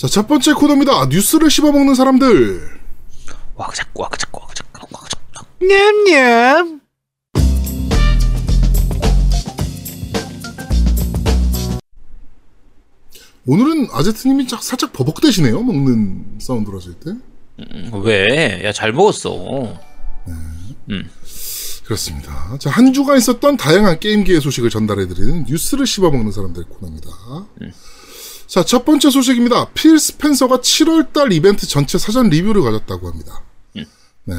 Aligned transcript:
자, 0.00 0.06
첫 0.08 0.26
번째 0.26 0.54
코너입니다. 0.54 1.06
뉴스를 1.10 1.50
씹어먹는 1.50 1.94
사람들. 1.94 2.80
와그작 3.54 3.88
와그작 3.94 4.34
와그작 4.34 4.66
와그작. 4.90 5.20
냠냠. 5.60 6.80
오늘은 13.46 13.88
아제트님이 13.92 14.46
짝- 14.46 14.62
살짝 14.62 14.92
버벅대시네요. 14.92 15.62
먹는 15.62 16.36
사운드로 16.40 16.78
하실 16.78 16.94
때. 16.94 17.10
음, 17.60 17.90
왜? 18.04 18.62
야 18.64 18.72
잘 18.72 18.92
먹었어. 18.92 19.78
그렇습니다. 21.84 22.56
자, 22.60 22.70
한 22.70 22.92
주간 22.92 23.18
있었던 23.18 23.56
다양한 23.56 23.98
게임기의 23.98 24.40
소식을 24.40 24.70
전달해드리는 24.70 25.44
뉴스를 25.48 25.86
씹어먹는 25.86 26.30
사람들 26.30 26.64
코너입니다. 26.64 27.08
자, 28.50 28.64
첫 28.64 28.84
번째 28.84 29.10
소식입니다. 29.10 29.66
필 29.74 29.96
스펜서가 30.00 30.58
7월달 30.58 31.32
이벤트 31.32 31.68
전체 31.68 31.98
사전 31.98 32.30
리뷰를 32.30 32.62
가졌다고 32.62 33.08
합니다. 33.08 33.44
네. 34.24 34.34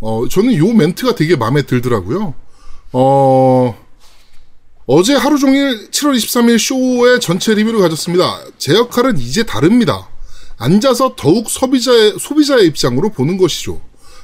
어, 0.00 0.28
저는 0.30 0.54
요 0.58 0.70
멘트가 0.74 1.14
되게 1.14 1.34
마음에 1.34 1.62
들더라고요. 1.62 2.34
어, 2.92 3.84
어제 4.84 5.14
하루 5.14 5.38
종일 5.38 5.90
7월 5.90 6.14
23일 6.14 6.58
쇼의 6.58 7.20
전체 7.20 7.54
리뷰를 7.54 7.80
가졌습니다. 7.80 8.44
제 8.58 8.74
역할은 8.74 9.16
이제 9.16 9.44
다릅니다. 9.44 10.10
앉아서 10.58 11.14
더욱 11.16 11.48
소비자의, 11.48 12.16
소비자의 12.20 12.66
입장으로 12.66 13.12
보는 13.12 13.38
것이죠. 13.38 13.80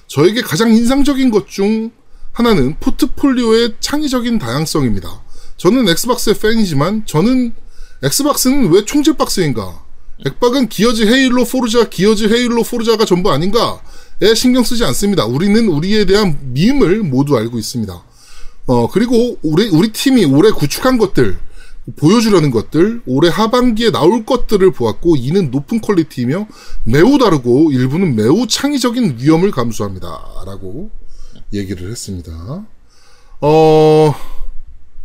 저에게 0.07 0.43
가장 0.43 0.71
인상적인 0.71 1.31
것 1.31 1.47
중 1.47 1.91
하나는 2.33 2.77
포트폴리오의 2.79 3.77
창의적인 3.81 4.39
다양성입니다. 4.39 5.23
저는 5.57 5.89
Xbox의 5.89 6.37
팬이지만 6.39 7.07
저는 7.07 7.55
Xbox는 8.03 8.71
왜 8.73 8.85
총질 8.85 9.17
박스인가? 9.17 9.83
엑박은 10.27 10.69
Gears 10.69 11.07
Halo 11.07 11.45
Forza, 11.45 11.89
Gears 11.89 12.25
Halo 12.33 12.63
Forza가 12.63 13.05
전부 13.05 13.31
아닌가?에 13.31 14.35
신경 14.35 14.63
쓰지 14.63 14.85
않습니다. 14.85 15.25
우리는 15.25 15.69
우리에 15.69 16.05
대한 16.05 16.39
meme을 16.53 17.03
모두 17.03 17.37
알고 17.37 17.59
있습니다. 17.59 18.03
어, 18.67 18.91
그리고 18.91 19.39
우리, 19.43 19.69
우리 19.69 19.93
팀이 19.93 20.27
올해 20.27 20.51
구축한 20.51 20.99
것들, 20.99 21.39
보여주려는 21.97 22.51
것들, 22.51 23.03
올해 23.07 23.31
하반기에 23.31 23.91
나올 23.91 24.25
것들을 24.25 24.71
보았고, 24.73 25.17
이는 25.17 25.51
높은 25.51 25.81
quality이며 25.81 26.47
매우 26.85 27.19
다르고 27.19 27.73
일부는 27.73 28.15
매우 28.15 28.47
창의적인 28.47 29.17
위험을 29.19 29.51
감수합니다. 29.51 30.07
라고 30.47 30.91
얘기를 31.53 31.91
했습니다. 31.91 32.67
어, 33.41 34.15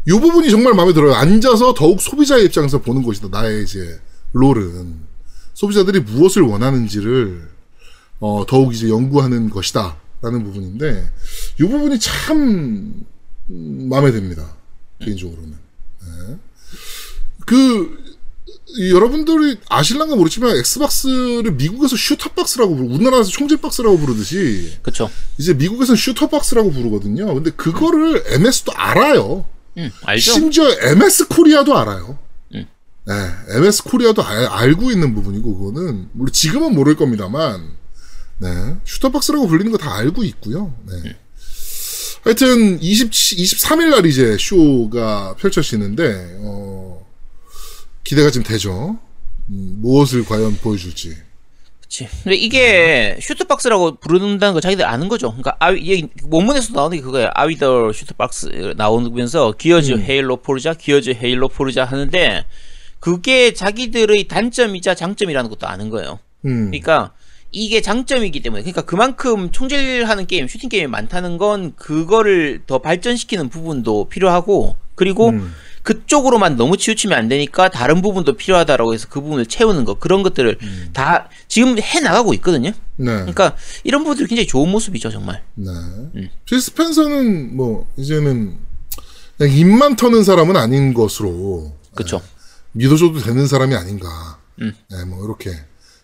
이 0.07 0.11
부분이 0.11 0.49
정말 0.51 0.73
마음에 0.73 0.93
들어요. 0.93 1.13
앉아서 1.13 1.73
더욱 1.73 2.01
소비자의 2.01 2.45
입장에서 2.45 2.79
보는 2.81 3.03
것이다. 3.03 3.29
나의 3.29 3.63
이제 3.63 3.99
role은. 4.33 4.99
소비자들이 5.53 6.01
무엇을 6.01 6.43
원하는지를, 6.43 7.49
어, 8.19 8.45
더욱 8.47 8.73
이제 8.73 8.89
연구하는 8.89 9.49
것이다. 9.49 9.97
라는 10.21 10.43
부분인데, 10.43 11.09
이 11.59 11.63
부분이 11.63 11.99
참, 11.99 13.05
음, 13.49 13.87
마음에 13.89 14.11
듭니다. 14.11 14.55
개인적으로는. 14.99 15.53
네. 16.01 16.37
그, 17.45 18.05
이 18.77 18.91
여러분들이 18.91 19.57
아실랑가 19.69 20.15
모르지만 20.15 20.57
Xbox를 20.57 21.51
미국에서 21.53 21.95
shooter 21.95 22.35
box라고 22.35 22.75
부르고 22.75 22.95
우리나라에서 22.95 23.29
총질박스라고 23.29 23.97
부르듯이 23.97 24.77
그쵸. 24.81 25.09
이제 25.37 25.53
미국에서는 25.53 25.95
shooter 25.95 26.33
box라고 26.33 26.71
부르거든요. 26.71 27.33
근데 27.33 27.51
그거를 27.51 28.23
MS도 28.27 28.73
알아요. 28.75 29.45
응, 29.77 29.91
알죠? 30.03 30.31
심지어 30.33 30.65
MS 30.81 31.27
Korea도 31.27 31.77
알아요. 31.77 32.17
음. 32.53 32.65
네, 33.07 33.13
MS 33.57 33.83
Korea도 33.83 34.23
알, 34.23 34.45
알고 34.45 34.91
있는 34.91 35.13
부분이고 35.15 35.57
그거는 35.57 36.09
물론 36.13 36.31
지금은 36.31 36.73
모를 36.73 36.95
겁니다만 36.95 37.71
네, 38.39 38.75
shooter 38.85 39.16
box라고 39.16 39.47
불리는 39.47 39.71
거 39.71 39.77
다 39.77 39.95
알고 39.95 40.23
있고요. 40.23 40.73
네. 40.87 41.15
하여튼 42.23 42.81
20, 42.81 43.11
23일 43.11 43.89
날 43.91 44.05
이제 44.07 44.35
쇼가 44.39 45.35
펼쳐지는데 45.37 46.37
어, 46.39 47.05
기대가 48.03 48.31
좀 48.31 48.41
되죠. 48.43 48.97
음, 49.49 49.77
무엇을 49.81 50.25
과연 50.25 50.57
보여줄지. 50.57 51.15
그치. 51.95 52.09
근데 52.23 52.35
이게 52.35 53.17
shooter 53.21 53.58
box라고 53.58 53.95
부른다는 53.95 54.53
거 54.53 54.59
자기들 54.59 54.85
아는 54.85 55.07
거죠. 55.07 55.29
그러니까 55.29 55.55
아위, 55.59 55.79
이 55.81 56.07
원문에서 56.29 56.73
나오는 56.73 56.97
게 56.97 57.01
그거예요. 57.01 57.29
Are 57.33 57.56
we 57.56 57.71
the 57.71 57.93
shooter 57.93 58.49
box 58.49 58.73
나오면서 58.75 59.53
Gears 59.53 59.93
Halo 59.99 60.37
Forza, 60.37 60.73
Gears 60.73 61.11
Halo 61.11 61.47
Forza 61.47 61.85
하는데 61.85 62.45
그게 62.99 63.53
자기들의 63.53 64.27
단점이자 64.27 64.95
장점이라는 64.95 65.49
것도 65.49 65.67
아는 65.67 65.89
거예요. 65.89 66.19
음, 66.45 66.65
그러니까 66.71 67.13
이게 67.51 67.81
장점이기 67.81 68.41
때문에 68.41 68.63
그러니까 68.63 68.81
그만큼 68.81 69.51
총질하는 69.51 70.27
게임, 70.27 70.47
슈팅 70.49 70.69
게임이 70.69 70.87
많다는 70.87 71.37
건 71.37 71.75
그거를 71.77 72.63
더 72.67 72.79
발전시키는 72.79 73.47
부분도 73.47 74.09
필요하고 74.09 74.75
그리고 74.95 75.29
음. 75.29 75.53
그쪽으로만 75.85 76.57
너무 76.57 76.77
치우치면 76.77 77.17
안 77.17 77.27
되니까 77.27 77.69
다른 77.69 78.01
부분도 78.01 78.33
필요하다라고 78.33 78.95
해서 78.95 79.07
그 79.07 79.21
부분을 79.21 79.45
채우는 79.45 79.85
거 79.85 79.93
그런 79.93 80.23
것들을 80.23 80.57
다 80.93 81.29
지금 81.47 81.77
해 81.79 81.99
나가고 81.99 82.33
있거든요. 82.35 82.71
네. 82.97 83.05
그러니까 83.05 83.55
이런 83.83 84.03
부분들이 84.03 84.27
굉장히 84.27 84.47
좋은 84.47 84.67
모습이죠, 84.69 85.11
정말. 85.11 85.43
네. 85.53 85.69
필 86.45 86.59
스펜서는 86.59 87.55
뭐 87.55 87.87
이제는 87.97 88.57
그냥 89.37 89.55
입만 89.55 89.95
터는 89.95 90.23
사람은 90.23 90.57
아닌 90.57 90.95
것으로 90.95 91.77
그렇죠. 91.93 92.19
믿어줘도 92.71 93.19
되는 93.19 93.45
사람이 93.45 93.75
아닌가. 93.75 94.39
음. 94.61 94.73
네, 94.89 95.05
뭐 95.05 95.23
이렇게 95.23 95.51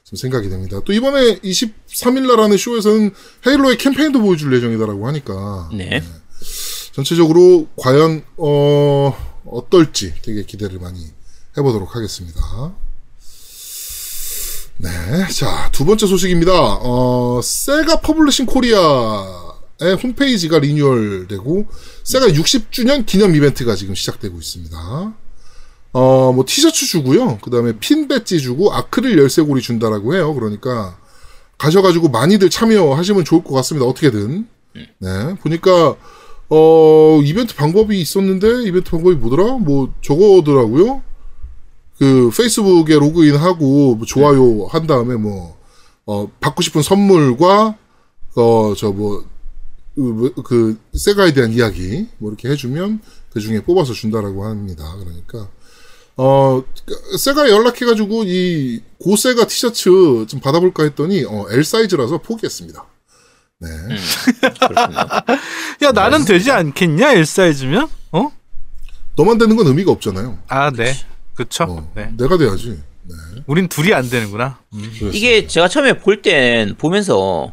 좀 0.04 0.16
생각이 0.16 0.48
됩니다. 0.50 0.80
또 0.86 0.94
이번에 0.94 1.40
23일 1.40 2.28
날 2.28 2.40
하는 2.40 2.56
쇼에서는 2.56 3.12
헤일로의 3.48 3.78
캠페인도 3.78 4.22
보여줄 4.22 4.54
예정이다라고 4.54 5.08
하니까 5.08 5.70
네. 5.74 6.04
전체적으로 6.92 7.68
과연 7.78 8.24
어 8.38 9.31
어떨지 9.52 10.14
되게 10.22 10.44
기대를 10.44 10.80
많이 10.80 11.12
해보도록 11.58 11.96
하겠습니다. 11.96 12.42
네, 14.78 14.90
자 15.34 15.70
두 15.72 15.86
번째 15.86 16.08
소식입니다. 16.08 16.52
어 16.54 17.40
Sega 17.44 18.02
Publishing 18.02 18.46
Korea의 18.48 19.96
홈페이지가 20.02 20.60
리뉴얼 20.60 21.28
되고 21.28 21.66
Sega 22.04 22.28
60주년 22.28 23.06
기념 23.06 23.36
이벤트가 23.36 23.76
지금 23.76 23.94
시작되고 23.96 24.38
있습니다. 24.38 25.14
어, 25.94 26.32
뭐, 26.32 26.46
티셔츠 26.48 26.86
주고요. 26.86 27.38
그 27.40 27.50
다음에 27.50 27.74
핀 27.78 28.08
배지 28.08 28.40
주고, 28.40 28.74
아크릴 28.74 29.18
열쇠고리 29.18 29.62
준다라고 29.62 30.16
해요. 30.16 30.34
그러니까, 30.34 30.98
가셔가지고 31.58 32.08
많이들 32.08 32.50
참여하시면 32.50 33.26
좋을 33.26 33.44
것 33.44 33.54
같습니다. 33.56 33.86
어떻게든. 33.86 34.48
네. 35.00 35.36
보니까, 35.42 35.98
어, 36.54 37.22
이벤트 37.24 37.56
방법이 37.56 38.00
있었는데, 38.02 38.64
이벤트 38.64 38.92
방법이 38.92 39.16
뭐더라? 39.16 39.54
뭐, 39.60 39.94
저거더라고요. 40.02 41.02
그, 41.98 42.30
페이스북에 42.36 42.96
로그인하고, 42.96 43.96
뭐 43.96 44.06
좋아요 44.06 44.66
한 44.66 44.86
다음에 44.86 45.16
뭐, 45.16 45.58
어, 46.06 46.30
받고 46.42 46.62
싶은 46.62 46.82
선물과, 46.82 47.78
어, 48.36 48.74
저 48.76 48.92
뭐, 48.92 49.24
그, 49.96 50.34
그, 50.44 50.78
세가에 50.94 51.32
대한 51.32 51.54
이야기, 51.54 52.08
뭐 52.18 52.30
이렇게 52.30 52.50
해주면, 52.50 53.00
그 53.32 53.40
중에 53.40 53.62
뽑아서 53.62 53.94
준다라고 53.94 54.44
합니다. 54.44 54.94
그러니까, 55.00 55.50
어, 56.18 56.62
그, 56.86 57.18
세가에 57.18 57.50
연락해가지고, 57.50 58.26
이, 58.26 58.82
고세가 59.00 59.48
티셔츠 59.48 60.26
좀 60.28 60.42
받아볼까 60.42 60.84
했더니, 60.84 61.24
어, 61.24 61.46
L 61.50 61.64
사이즈라서 61.64 62.18
포기했습니다. 62.18 62.86
네. 63.62 63.68
그렇군요. 64.68 64.98
야 65.84 65.92
나는 65.94 66.26
되지 66.26 66.52
않겠냐 66.52 67.12
L 67.14 67.26
사이즈면? 67.26 67.88
어? 68.12 68.32
너만 69.16 69.38
되는 69.38 69.56
건 69.56 69.68
의미가 69.68 69.92
없잖아요. 69.92 70.40
아 70.48 70.72
네. 70.72 70.94
그쵸. 71.36 71.64
어, 71.66 71.92
네. 71.96 72.10
내가 72.18 72.38
돼야지. 72.38 72.80
네. 73.04 73.16
우린 73.46 73.68
둘이 73.68 73.94
안 73.94 74.10
되는구나. 74.10 74.58
음. 74.74 74.92
이게 75.14 75.48
제가 75.48 75.68
처음에 75.68 76.00
볼 76.00 76.22
땐 76.22 76.76
보면서 76.78 77.52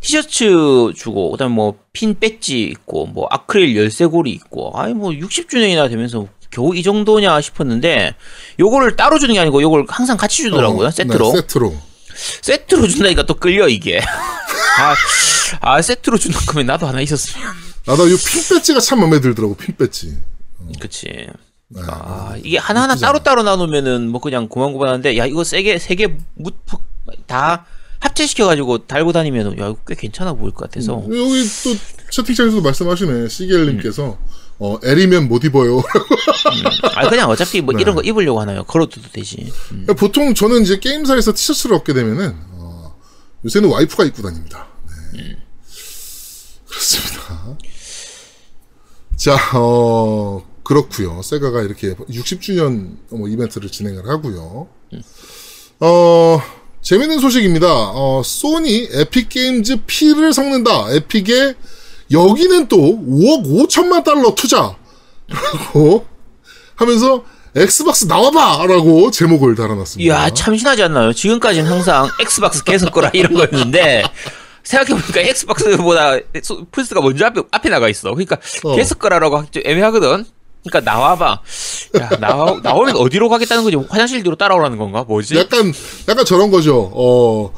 티셔츠 0.00 0.92
주고 0.96 1.32
그다음에 1.32 1.54
뭐핀 1.54 2.20
배지 2.20 2.62
있고 2.62 3.06
뭐 3.06 3.26
아크릴 3.30 3.76
열쇠고리 3.76 4.30
있고 4.30 4.72
아니 4.78 4.94
뭐 4.94 5.10
60주년이나 5.10 5.88
되면서 5.88 6.26
겨우 6.50 6.74
이 6.74 6.82
정도냐 6.84 7.40
싶었는데 7.40 8.14
요거를 8.60 8.94
따로 8.96 9.18
주는 9.18 9.34
게 9.34 9.40
아니고 9.40 9.60
요걸 9.60 9.86
항상 9.88 10.16
같이 10.16 10.42
주더라고요 10.42 10.86
어, 10.86 10.90
세트로 10.90 11.32
네, 11.32 11.40
세트로. 11.40 11.74
세트로 12.42 12.88
준다니까 12.88 13.24
또 13.26 13.34
끌려 13.34 13.68
이게. 13.68 14.00
아, 14.80 14.94
아 15.60 15.82
세트로 15.82 16.18
주는 16.18 16.36
거면 16.46 16.66
나도 16.66 16.86
하나 16.86 17.00
있었으면. 17.00 17.48
나도 17.86 18.06
이핀 18.08 18.42
배지가 18.48 18.80
참 18.80 19.00
마음에 19.00 19.20
들더라고, 19.20 19.56
핀 19.56 19.76
배지. 19.76 20.16
그치. 20.80 21.28
네. 21.68 21.82
아, 21.86 22.34
이게 22.42 22.58
하나하나 22.58 22.94
따로 22.96 23.18
따로 23.22 23.42
나누면은 23.42 24.08
뭐 24.08 24.20
그냥 24.20 24.48
고만고만한데 24.48 25.18
야 25.18 25.26
이거 25.26 25.44
세개 25.44 25.78
세개다 25.78 27.66
합체시켜가지고 28.00 28.86
달고 28.86 29.12
다니면 29.12 29.58
야 29.58 29.68
이거 29.68 29.76
꽤 29.86 29.94
괜찮아 29.94 30.32
보일 30.32 30.52
것 30.54 30.70
같아서. 30.70 31.02
여기 31.04 31.44
또 31.64 31.76
채팅창에서도 32.10 32.62
말씀하시네. 32.62 33.28
시겔님께서 33.28 34.18
어, 34.60 34.78
L이면 34.82 35.28
못 35.28 35.44
입어요. 35.44 35.82
아 36.94 37.08
그냥 37.08 37.30
어차피 37.30 37.60
뭐 37.60 37.74
네. 37.74 37.82
이런 37.82 37.94
거 37.94 38.02
입으려고 38.02 38.40
하나요? 38.40 38.64
걸어둬도 38.64 39.08
되지. 39.12 39.52
음. 39.72 39.86
보통 39.96 40.34
저는 40.34 40.62
이제 40.62 40.78
게임사에서 40.78 41.32
티셔츠를 41.32 41.76
얻게 41.76 41.92
되면은, 41.92 42.34
어, 42.52 42.96
요새는 43.44 43.68
와이프가 43.70 44.04
입고 44.04 44.22
다닙니다. 44.22 44.66
네. 45.14 45.36
그렇습니다. 46.68 47.56
자, 49.16 49.36
어, 49.54 50.44
그렇고요 50.62 51.22
Sega가 51.22 51.62
이렇게 51.62 51.94
60주년 51.94 52.96
뭐 53.10 53.26
이벤트를 53.26 53.70
진행을 53.70 54.06
하고요 54.06 54.68
어, 55.80 56.42
재밌는 56.82 57.18
소식입니다. 57.20 57.66
어, 57.68 58.22
소니 58.24 58.88
Epic 58.92 59.28
Games 59.28 59.84
피를 59.86 60.32
섞는다. 60.32 60.90
에픽에 60.92 61.54
여기는 62.10 62.68
또 62.68 62.76
5억 62.76 63.68
5천만 63.68 64.02
달러 64.04 64.34
투자라고 64.34 66.06
하면서 66.76 67.24
Xbox 67.56 68.04
나와봐! 68.04 68.66
라고 68.66 69.10
제목을 69.10 69.54
달아놨습니다. 69.54 70.04
이야 70.06 70.30
참신하지 70.30 70.82
않나요? 70.84 71.12
지금까지는 71.12 71.70
항상 71.70 72.08
Xbox 72.20 72.62
게 72.62 72.92
섰거라 72.92 73.10
이런 73.12 73.34
거였는데 73.34 74.04
생각해보니까 74.62 75.20
Xbox보다 75.20 76.18
소- 76.42 76.64
플스가 76.70 77.00
먼저 77.00 77.26
앞에, 77.26 77.42
앞에 77.50 77.68
나가 77.68 77.88
있어. 77.88 78.10
그러니까 78.10 78.36
어. 78.64 78.76
게 78.76 78.98
섰거라라고 78.98 79.44
애매하거든. 79.64 80.24
그러니까 80.68 80.92
나와봐. 80.92 81.40
야 82.00 82.08
나와 82.20 82.60
나오면 82.62 82.96
어디로 82.96 83.28
가겠다는 83.28 83.64
거지? 83.64 83.76
화장실 83.88 84.22
뒤로 84.22 84.36
따라오라는 84.36 84.76
건가? 84.76 85.04
뭐지? 85.08 85.36
약간, 85.38 85.72
약간 86.08 86.24
저런 86.26 86.50
거죠. 86.50 86.90
어, 86.94 87.52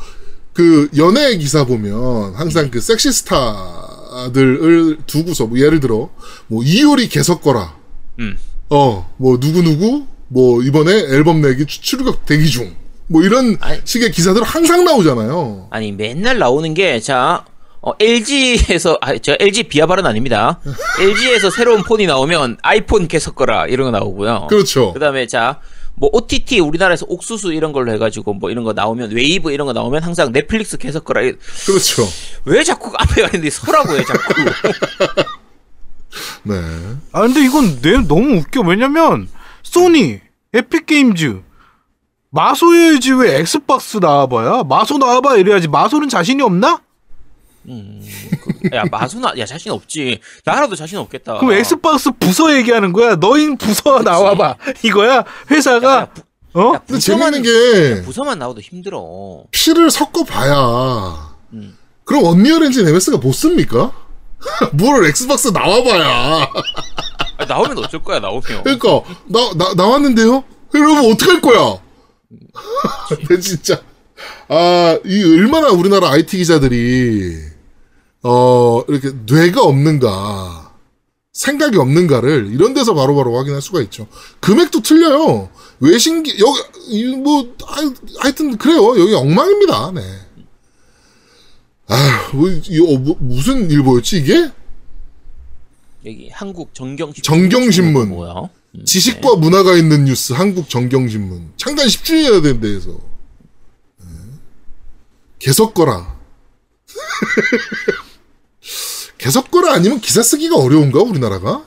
그, 0.53 0.89
연예 0.97 1.37
기사 1.37 1.65
보면, 1.65 2.35
항상 2.37 2.71
그 2.71 2.81
섹시스타 2.81 3.90
들을 4.33 4.99
두고서, 5.07 5.47
뭐, 5.47 5.59
예를 5.59 5.81
들어, 5.81 6.11
뭐, 6.49 6.63
이효리 6.65 7.09
게 7.09 7.19
섰거라. 7.19 7.75
음. 8.21 8.39
어, 8.71 9.11
뭐, 9.17 9.39
누구 9.41 9.63
누구, 9.63 10.05
뭐, 10.29 10.63
이번에 10.63 10.93
앨범 10.93 11.41
내기 11.41 11.67
추- 11.67 11.81
출격 11.81 12.25
대기 12.27 12.49
중. 12.49 12.75
뭐, 13.09 13.23
이런 13.23 13.57
아니. 13.61 13.81
식의 13.85 14.11
기사들 14.13 14.43
항상 14.45 14.85
나오잖아요. 14.85 15.69
아니 15.71 15.91
맨날 15.93 16.39
나오는 16.39 16.73
게 16.75 17.01
자. 17.01 17.45
어, 17.83 17.93
LG에서 17.99 18.99
아, 19.01 19.17
제가 19.17 19.39
LG 19.41 19.63
비하 19.65 19.87
발언 19.87 20.05
아닙니다. 20.07 20.61
LG에서 21.01 21.49
새로운 21.51 21.83
폰이 21.83 22.07
나오면 22.07 22.59
아이폰 22.63 23.09
계속 23.09 23.35
거라 23.35 23.67
이런 23.67 23.91
거 23.91 23.99
나오고요. 23.99 24.49
그렇죠. 24.51 24.93
그다음에 24.93 25.27
자, 25.27 25.61
뭐 26.01 26.09
OTT 26.15 26.61
우리나라에서 26.61 27.05
옥수수 27.11 27.53
이런 27.53 27.73
걸로 27.73 27.93
해가지고 27.93 28.33
뭐 28.33 28.51
이런 28.51 28.65
거 28.65 28.73
나오면 28.73 29.11
Wavve 29.11 29.53
이런 29.53 29.67
거 29.67 29.75
나오면 29.75 30.03
항상 30.03 30.33
넷플릭스 30.33 30.79
계속 30.79 31.05
거라. 31.05 31.21
그렇죠. 31.21 32.09
왜 32.47 32.65
자꾸 32.65 32.91
앞에 32.97 33.21
가 33.21 33.29
있는데 33.29 33.51
서라고 33.51 33.95
해 33.95 34.05
자꾸. 34.05 34.35
네. 36.45 36.55
아 37.13 37.21
근데 37.21 37.45
이건 37.45 37.83
내 37.83 37.99
너무 37.99 38.39
웃겨. 38.39 38.63
왜냐면 38.63 39.29
소니, 39.63 40.21
Epic 40.55 40.87
Games 40.87 41.43
마소해야지 42.31 43.13
왜 43.13 43.39
Xbox 43.41 43.99
나와봐야 43.99 44.63
마소 44.63 44.97
나와봐 44.97 45.37
이래야지 45.37 45.69
마소는 45.69 46.09
자신이 46.09 46.43
없나? 46.43 46.81
야 48.73 48.85
마소는 48.91 49.33
야 49.39 49.45
자신 49.47 49.73
없지. 49.73 50.21
나라도 50.45 50.75
자신 50.77 50.99
없겠다. 50.99 51.39
그럼 51.39 51.53
Xbox 51.53 52.11
부서 52.19 52.57
얘기하는 52.57 52.93
거야. 52.93 53.17
너희 53.17 53.55
부서 53.57 54.01
나와봐 54.03 54.57
이거야. 54.83 55.25
회사가 55.51 56.11
어? 56.53 56.73
근데 56.85 56.99
재밌는 56.99 57.43
게, 57.43 58.03
부서만 58.03 58.39
나와도 58.39 58.61
힘들어. 58.61 59.45
피를 59.53 59.89
섞어 59.89 60.25
봐야, 60.25 61.33
음. 61.53 61.77
그럼 62.05 62.25
Unreal 62.25 62.65
Engine 62.65 62.89
MS가 62.89 63.19
못 63.19 63.33
씁니까? 63.33 63.93
뭘 64.73 65.07
Xbox 65.07 65.49
나와봐야. 65.49 66.49
아, 67.39 67.45
나오면 67.45 67.79
어쩔 67.79 68.03
거야 68.03 68.19
나오면. 68.19 68.65
그러니까 68.65 69.01
나, 69.27 69.53
나 69.57 69.75
나왔는데요. 69.75 70.43
그러면 70.73 71.13
어떡 71.13 71.29
할 71.29 71.41
거야? 71.41 71.79
내 73.29 73.39
진짜 73.41 73.81
아 74.49 74.99
이 75.05 75.23
얼마나 75.23 75.69
우리나라 75.69 76.11
IT 76.11 76.37
기자들이 76.37 77.39
어 78.23 78.83
이렇게 78.89 79.11
뇌가 79.27 79.63
없는가 79.63 80.75
생각이 81.33 81.79
없는가를 81.79 82.53
이런 82.53 82.75
데서 82.75 82.95
바로바로 82.95 83.37
확인할 83.37 83.63
수가 83.63 83.81
있죠. 83.83 84.07
금액도 84.41 84.83
틀려요. 84.83 85.49
외신기 85.81 86.39
여기 86.39 86.61
이뭐 86.89 87.55
하여튼 88.19 88.59
그래요. 88.59 88.99
여기 89.01 89.15
엉망입니다. 89.15 89.93
네. 89.93 90.03
아, 91.93 92.31
뭐, 92.33 92.49
이, 92.49 92.81
어, 92.81 92.99
뭐, 92.99 93.17
무슨 93.19 93.69
일보였지 93.69 94.19
이게? 94.19 94.49
여기 96.07 96.29
한국 96.31 96.73
정경 96.75 97.13
정경신문. 97.13 98.11
뭐야? 98.11 98.49
음, 98.77 98.85
지식과 98.85 99.37
문화가 99.37 99.75
있는 99.77 100.05
뉴스 100.05 100.33
한국 100.33 100.69
정경신문 100.69 101.55
창단 101.57 101.89
10주년이나 101.89 102.43
된 102.43 102.61
데에서 102.61 102.91
네. 103.99 104.07
개석거라 105.41 106.17
개석거라 109.21 109.73
아니면 109.75 110.01
기사 110.01 110.23
쓰기가 110.23 110.57
어려운가 110.57 111.03
우리나라가? 111.03 111.65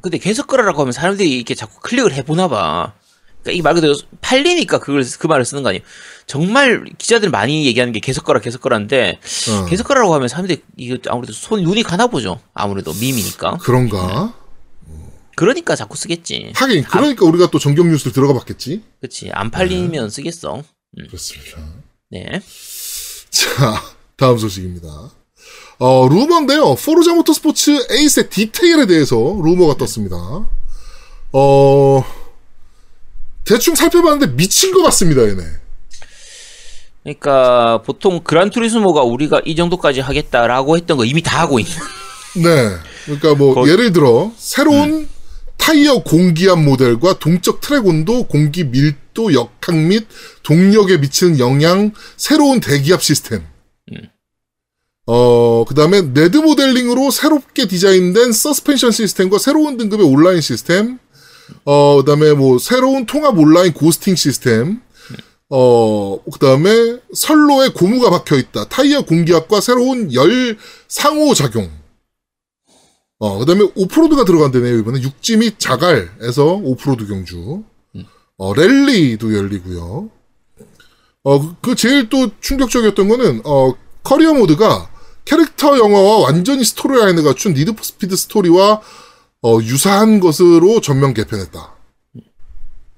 근데 0.00 0.18
계속 0.18 0.48
거라라고 0.48 0.80
하면 0.80 0.92
사람들이 0.92 1.30
이렇게 1.30 1.54
자꾸 1.54 1.78
클릭을 1.80 2.12
해보나 2.12 2.48
봐. 2.48 2.94
그러니까 3.42 3.58
이말 3.58 3.74
그대로 3.74 3.94
팔리니까 4.20 4.80
그걸 4.80 5.04
그 5.18 5.26
말을 5.28 5.44
쓰는 5.44 5.62
거 5.62 5.68
아니에요. 5.68 5.82
정말 6.26 6.84
기자들 6.98 7.30
많이 7.30 7.66
얘기하는 7.66 7.92
게 7.92 8.00
계속 8.00 8.24
거라 8.24 8.40
계속 8.40 8.60
거라인데 8.62 9.20
어. 9.50 9.66
계속 9.66 9.86
거라고 9.86 10.12
하면 10.14 10.26
사람들이 10.28 10.62
이거 10.76 10.98
아무래도 11.08 11.32
손 11.32 11.62
눈이 11.62 11.84
가나 11.84 12.08
보죠. 12.08 12.40
아무래도 12.52 12.92
밈이니까. 12.94 13.58
그런가? 13.58 14.34
그러니까 15.36 15.76
자꾸 15.76 15.96
쓰겠지. 15.96 16.52
하긴 16.54 16.82
그러니까 16.84 17.24
우리가 17.24 17.50
또 17.50 17.58
정경 17.58 17.88
뉴스를 17.90 18.12
들어가 18.12 18.34
봤겠지 18.34 18.82
그렇지. 19.00 19.30
안 19.32 19.50
팔리면 19.52 20.10
쓰겠어. 20.10 20.62
그렇습니다 21.08 21.58
네. 22.10 22.42
자 23.30 23.82
다음 24.16 24.36
소식입니다 24.36 24.88
어 25.84 26.06
루머인데요 26.08 26.76
포르자 26.76 27.12
모터스포츠 27.12 27.86
에이스의 27.90 28.30
디테일에 28.30 28.86
대해서 28.86 29.16
루머가 29.16 29.76
떴습니다 29.76 30.16
어 31.32 32.04
대충 33.44 33.74
살펴봤는데 33.74 34.36
미친 34.36 34.72
것 34.72 34.80
같습니다 34.84 35.22
얘네 35.22 35.42
그러니까 37.02 37.82
보통 37.82 38.20
그란투리스모가 38.22 39.02
우리가 39.02 39.40
이 39.44 39.56
정도까지 39.56 39.98
하겠다라고 39.98 40.76
했던 40.76 40.96
거 40.96 41.04
이미 41.04 41.20
다 41.20 41.40
하고 41.40 41.58
있는. 41.58 41.72
네. 42.36 42.76
그러니까 43.06 43.34
뭐 43.34 43.54
거- 43.56 43.68
예를 43.68 43.92
들어 43.92 44.30
새로운 44.36 45.08
타이어 45.56 46.04
공기압 46.04 46.60
모델과 46.60 47.18
동적 47.18 47.60
트랙 47.60 47.86
온도, 47.88 48.22
공기 48.28 48.62
밀도, 48.62 49.34
역학 49.34 49.74
및 49.74 50.06
동력에 50.44 50.98
미치는 50.98 51.40
영향, 51.40 51.90
새로운 52.16 52.60
대기압 52.60 53.02
시스템. 53.02 53.42
어, 55.06 55.64
그 55.64 55.74
다음에 55.74 56.00
네드 56.00 56.36
모델링으로 56.38 57.10
새롭게 57.10 57.66
디자인된 57.66 58.32
서스펜션 58.32 58.92
시스템과 58.92 59.38
새로운 59.38 59.76
등급의 59.76 60.06
온라인 60.06 60.40
시스템, 60.40 60.98
어, 61.64 61.96
그 61.96 62.04
다음에 62.04 62.32
뭐 62.34 62.58
새로운 62.58 63.04
통합 63.06 63.36
온라인 63.36 63.72
ghosting 63.72 64.14
시스템, 64.14 64.80
어, 65.48 66.22
그 66.24 66.38
다음에 66.38 66.98
선로에 67.14 67.68
고무가 67.70 68.10
박혀 68.10 68.36
있다. 68.36 68.68
타이어 68.68 69.02
공기압과 69.02 69.60
새로운 69.60 70.14
열 70.14 70.56
상호 70.88 71.34
작용. 71.34 71.68
어, 73.18 73.38
그 73.38 73.44
다음에 73.44 73.68
off-road가 73.74 74.24
들어간다네요, 74.24 74.78
이번에. 74.78 75.02
육지 75.02 75.36
및 75.36 75.58
자갈에서 75.58 76.44
오프로드 76.62 77.06
경주. 77.06 77.62
어, 78.38 78.54
랠리도 78.54 79.36
열리고요. 79.36 80.10
어, 81.24 81.40
그- 81.40 81.54
그 81.60 81.74
제일 81.76 82.08
또 82.08 82.30
충격적이었던 82.40 83.08
거는, 83.08 83.42
어, 83.44 83.74
career 84.02 84.34
mode가 84.34 84.90
캐릭터 85.24 85.78
영화와 85.78 86.18
완전히 86.18 86.64
story 86.64 86.98
line을 86.98 87.22
갖춘 87.22 87.54
Need 87.54 87.72
for 87.74 87.82
Speed 87.82 88.16
스토리와 88.16 88.80
어, 89.42 89.58
유사한 89.62 90.20
것으로 90.20 90.80
전면 90.80 91.14
개편했다. 91.14 91.74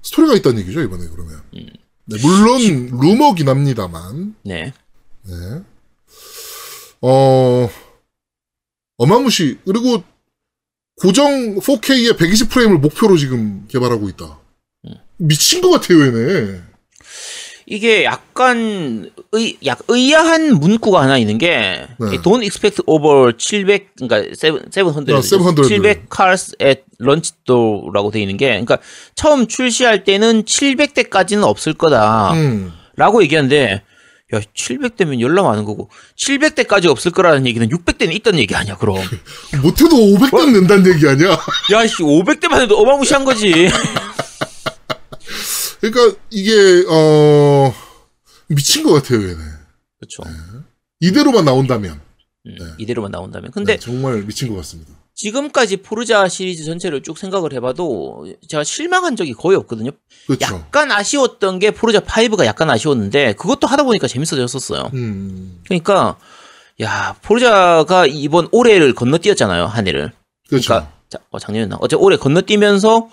스토리가 0.03 0.35
있다는 0.35 0.59
얘기죠, 0.61 0.81
이번에 0.81 1.07
그러면. 1.09 1.41
네, 2.05 2.17
물론, 2.21 2.99
루머긴 3.01 3.49
합니다만. 3.49 4.35
네. 4.43 4.71
네. 5.23 5.33
어, 7.01 7.69
어마무시. 8.97 9.57
그리고 9.65 10.03
고정 11.01 11.55
4K의 11.59 12.17
120 12.17 12.49
프레임을 12.49 12.77
목표로 12.77 13.17
지금 13.17 13.65
개발하고 13.67 14.07
있다. 14.09 14.39
미친 15.17 15.61
것 15.61 15.71
같아요, 15.71 16.05
얘네. 16.05 16.61
이게 17.67 18.03
약간 18.03 19.09
의, 19.31 19.57
약 19.65 19.79
의아한 19.87 20.59
문구가 20.59 21.01
하나 21.01 21.17
있는 21.17 21.37
게 21.37 21.87
네. 21.99 22.15
이 22.15 22.17
Don't 22.19 22.43
expect 22.43 22.81
over 22.85 23.33
700 23.37 23.95
그러니까 23.97 24.35
7 24.35 24.65
700 24.69 25.15
아, 25.15 25.21
700. 25.21 25.67
700 25.67 26.05
cars 26.15 26.55
at 26.61 26.81
launch 27.01 27.33
door라고 27.45 28.11
돼 28.11 28.21
있는 28.21 28.37
게 28.37 28.49
그러니까 28.49 28.77
처음 29.15 29.47
출시할 29.47 30.03
때는 30.03 30.43
700대까지는 30.43 31.43
없을 31.43 31.73
거다라고 31.73 32.35
음. 32.35 33.21
얘기하는데 33.21 33.81
야, 34.33 34.39
700대면 34.55 35.19
열나 35.19 35.43
많은 35.43 35.65
거고 35.65 35.89
700대까지 36.17 36.87
없을 36.87 37.11
거라는 37.11 37.45
얘기는 37.45 37.67
600대는 37.69 38.11
있던 38.15 38.39
얘기 38.39 38.55
아니야, 38.55 38.75
그럼. 38.75 38.97
못해도 39.61 39.95
500대 39.95 40.51
낸다는 40.51 40.95
얘기 40.95 41.07
아니야? 41.07 41.29
야, 41.73 41.85
씨, 41.85 42.01
500대만 42.01 42.61
해도 42.61 42.75
어마무시한 42.79 43.23
거지. 43.23 43.69
그러니까 45.81 46.17
이게 46.29 46.83
어 46.89 47.73
미친 48.47 48.83
것 48.83 48.93
같아요 48.93 49.21
얘네. 49.21 49.41
그렇죠. 49.99 50.23
이대로만 50.99 51.45
나온다면 51.45 51.99
음, 52.47 52.55
네. 52.59 52.65
이대로만 52.77 53.11
나온다면. 53.11 53.51
근데 53.51 53.73
네, 53.73 53.79
정말 53.79 54.23
미친 54.23 54.49
것 54.49 54.55
같습니다. 54.57 54.91
지금까지 55.15 55.77
포르자 55.77 56.27
시리즈 56.27 56.65
전체를 56.65 57.01
쭉 57.01 57.17
생각을 57.17 57.53
해봐도 57.53 58.27
제가 58.49 58.63
실망한 58.63 59.15
적이 59.15 59.33
거의 59.33 59.57
없거든요. 59.57 59.91
그렇죠. 60.27 60.55
약간 60.55 60.91
아쉬웠던 60.91 61.59
게 61.59 61.71
포르자 61.71 62.01
5가 62.01 62.45
약간 62.45 62.69
아쉬웠는데 62.69 63.33
그것도 63.33 63.65
하다 63.67 63.83
보니까 63.83 64.07
재밌어졌었어요. 64.07 64.91
음, 64.93 65.61
그러니까 65.65 66.17
야 66.81 67.15
포르자가 67.21 68.05
이번 68.07 68.49
올해를 68.51 68.93
건너뛰었잖아요 68.93 69.65
한 69.67 69.87
해를. 69.87 70.11
그렇죠. 70.49 70.67
그러니까 70.67 70.91
자, 71.09 71.19
어, 71.31 71.39
작년이나 71.39 71.77
어제 71.79 71.95
올해 71.95 72.17
건너뛰면서 72.17 73.09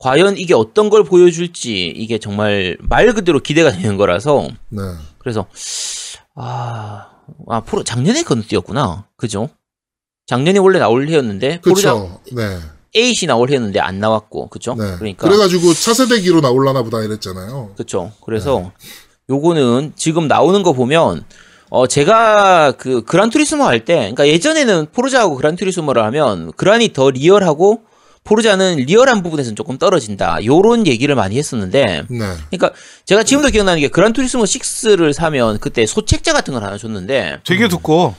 과연 0.00 0.38
이게 0.38 0.54
어떤 0.54 0.88
걸 0.90 1.04
보여줄지 1.04 1.88
이게 1.94 2.18
정말 2.18 2.76
말 2.80 3.12
그대로 3.12 3.38
기대가 3.40 3.70
되는 3.70 3.96
거라서 3.96 4.48
네. 4.70 4.80
그래서 5.18 5.46
아, 6.34 7.10
아 7.48 7.60
포르 7.60 7.84
작년에 7.84 8.22
건너뛰었구나 8.22 9.04
그죠? 9.16 9.50
작년에 10.26 10.58
원래 10.58 10.78
나올 10.78 11.06
해였는데 11.06 11.60
포르자 11.60 11.92
그렇죠. 11.94 12.20
네. 12.32 12.58
8이 12.94 13.26
나올 13.26 13.50
해였는데 13.50 13.78
안 13.78 14.00
나왔고 14.00 14.48
그죠? 14.48 14.74
네. 14.74 14.96
그러니까 14.96 15.26
그래가지고 15.28 15.74
차세대기로 15.74 16.40
나올라나 16.40 16.82
보다 16.82 17.00
이랬잖아요. 17.02 17.72
그렇죠. 17.74 18.10
그래서 18.24 18.72
요거는 19.28 19.92
지금 19.96 20.26
나오는 20.28 20.62
거 20.62 20.72
보면 20.72 21.24
어 21.68 21.86
제가 21.86 22.72
그 22.72 23.04
그란투리스모 23.04 23.64
할 23.64 23.84
때 23.84 23.94
그러니까 23.96 24.26
예전에는 24.26 24.86
포르자하고 24.92 25.36
그란투리스모를 25.36 26.02
하면 26.04 26.52
그란이 26.56 26.92
더 26.94 27.10
리얼하고 27.10 27.82
포르자는 28.24 28.76
리얼한 28.76 29.22
부분에서는 29.22 29.56
조금 29.56 29.78
떨어진다. 29.78 30.44
요런 30.44 30.86
얘기를 30.86 31.14
많이 31.14 31.38
했었는데 31.38 32.04
네. 32.08 32.18
그러니까 32.50 32.72
제가 33.06 33.22
지금도 33.24 33.48
기억나는 33.48 33.80
게 33.80 33.88
그란투리스모 33.88 34.44
6를 34.44 35.12
사면 35.12 35.58
그때 35.58 35.86
소책자 35.86 36.32
같은 36.32 36.54
걸 36.54 36.62
하나 36.62 36.76
줬는데 36.76 37.40
되게 37.44 37.66
두꺼워. 37.68 38.14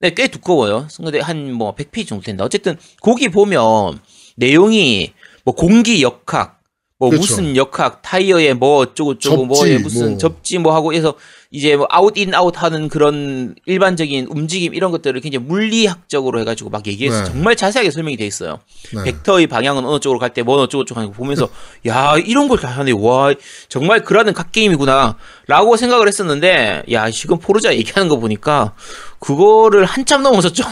네, 0.00 0.14
꽤 0.14 0.28
두꺼워요. 0.28 0.88
근데 0.96 1.20
한 1.20 1.52
뭐 1.52 1.74
100페이지 1.74 2.08
정도 2.08 2.24
된다. 2.24 2.44
어쨌든 2.44 2.76
거기 3.00 3.28
보면 3.28 4.00
내용이 4.36 5.12
뭐 5.44 5.54
공기 5.54 6.02
역학, 6.02 6.60
뭐 6.98 7.10
그렇죠. 7.10 7.20
무슨 7.22 7.56
역학, 7.56 8.00
타이어에 8.02 8.54
뭐 8.54 8.78
어쩌고 8.78 9.18
저쩌고 9.18 9.44
뭐 9.46 9.64
무슨 9.82 10.10
뭐. 10.10 10.18
접지 10.18 10.58
뭐 10.58 10.74
하고 10.74 10.94
해서 10.94 11.14
이제 11.54 11.76
뭐 11.76 11.86
아웃 11.90 12.16
인 12.16 12.34
아웃 12.34 12.54
하는 12.62 12.88
그런 12.88 13.54
일반적인 13.66 14.28
움직임 14.30 14.72
이런 14.74 14.90
것들을 14.90 15.20
굉장히 15.20 15.44
물리학적으로 15.44 16.40
해가지고 16.40 16.70
막 16.70 16.86
얘기해서 16.86 17.18
네. 17.18 17.24
정말 17.26 17.56
자세하게 17.56 17.90
설명이 17.90 18.16
돼 18.16 18.26
있어요. 18.26 18.58
네. 18.94 19.04
벡터의 19.04 19.46
방향은 19.48 19.84
어느 19.84 20.00
쪽으로 20.00 20.18
갈 20.18 20.30
때 20.32 20.42
뭐 20.42 20.56
어느 20.58 20.66
쪽으로 20.68 20.86
쭉 20.86 20.96
하는 20.96 21.08
거 21.10 21.14
보면서 21.14 21.50
야 21.86 22.16
이런 22.16 22.48
걸 22.48 22.56
다 22.58 22.68
하네 22.68 22.92
와 22.96 23.34
정말 23.68 24.02
그라는 24.02 24.32
갓 24.32 24.50
게임이구나라고 24.50 25.76
생각을 25.76 26.08
했었는데 26.08 26.84
야 26.90 27.10
지금 27.10 27.38
포르자 27.38 27.74
얘기하는 27.74 28.08
거 28.08 28.16
보니까 28.16 28.72
그거를 29.18 29.84
한참 29.84 30.22
넘어섰죠 30.22 30.64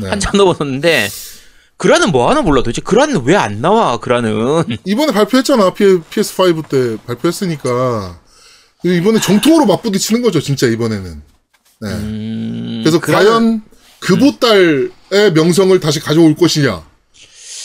네. 0.00 0.08
한참 0.10 0.36
넘어섰는데 0.36 1.08
그라는 1.76 2.10
뭐 2.10 2.28
하나 2.30 2.42
몰라 2.42 2.62
도대체 2.62 2.80
그라는 2.82 3.22
왜 3.24 3.36
안 3.36 3.60
나와 3.60 3.98
그라는 3.98 4.64
이번에 4.84 5.12
발표했잖아. 5.12 5.72
P, 5.74 5.84
PS5 6.00 6.68
때 6.68 6.96
발표했으니까 7.06 8.18
이번에 8.94 9.20
정통으로 9.20 9.66
맞부딪히는 9.66 10.22
거죠. 10.22 10.40
진짜 10.40 10.66
이번에는. 10.66 11.22
네. 11.80 11.88
음, 11.88 12.80
그래서 12.84 13.00
그라는- 13.00 13.12
과연 13.12 13.62
그보딸의 14.00 15.32
명성을 15.34 15.78
다시 15.80 16.00
가져올 16.00 16.34
것이냐. 16.34 16.82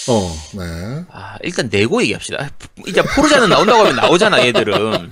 어, 0.07 0.37
네. 0.53 1.03
아, 1.11 1.35
일단 1.43 1.69
내고 1.71 2.01
얘기합시다 2.01 2.49
이제 2.87 3.03
포르자는 3.03 3.49
나온다고 3.49 3.81
하면 3.81 3.95
나오잖아 3.97 4.43
얘들은 4.47 5.09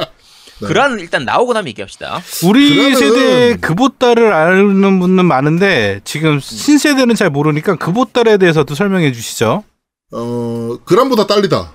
네. 0.62 0.68
그라는 0.68 1.00
일단 1.00 1.26
나오고 1.26 1.54
나면 1.54 1.68
얘기합시다 1.68 2.20
우리 2.44 2.76
그러면은- 2.76 2.96
세대 2.98 3.58
그보따를 3.62 4.34
아는 4.34 5.00
분은 5.00 5.26
많은데 5.26 6.02
지금 6.06 6.40
신세대는 6.40 7.14
잘 7.16 7.30
모르니까 7.30 7.76
그보따에 7.76 8.38
대해서도 8.38 8.74
설명해 8.74 9.12
주시죠. 9.12 9.64
어, 10.12 10.78
그람보다 10.86 11.28
딸리다. 11.28 11.72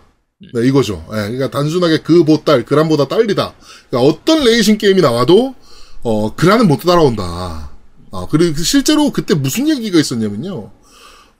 네, 0.52 0.66
이거죠. 0.66 1.04
예, 1.10 1.16
그러니까 1.16 1.50
단순하게 1.50 1.98
그 2.02 2.24
보딸, 2.24 2.64
그람보다 2.64 3.08
딸리다. 3.08 3.54
그러니까 3.88 4.10
어떤 4.12 4.44
레이싱 4.44 4.78
게임이 4.78 5.00
나와도, 5.00 5.54
어, 6.02 6.34
그라는 6.34 6.68
못 6.68 6.80
따라온다. 6.80 7.70
아, 8.12 8.26
그리고 8.30 8.62
실제로 8.62 9.10
그때 9.10 9.34
무슨 9.34 9.68
얘기가 9.68 9.98
있었냐면요. 9.98 10.70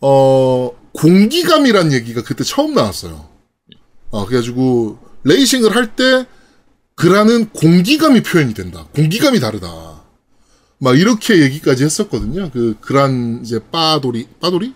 어, 0.01 0.71
공기감이란 0.93 1.93
얘기가 1.93 2.23
그때 2.23 2.45
처음 2.45 2.75
나왔어요. 2.75 3.29
어, 4.11 4.27
그래가지고, 4.27 4.99
레이싱을 5.25 5.75
할 5.75 5.95
때, 5.97 6.27
그라는 6.95 7.51
공기감이 7.51 8.23
표현이 8.23 8.55
된다. 8.55 8.87
공기감이 8.95 9.41
다르다. 9.41 10.03
막 10.79 10.99
이렇게 10.99 11.41
얘기까지 11.43 11.85
했었거든요. 11.85 12.51
그, 12.53 12.77
그란, 12.81 13.41
이제, 13.43 13.61
빠돌이, 13.71 14.29
빠돌이? 14.41 14.73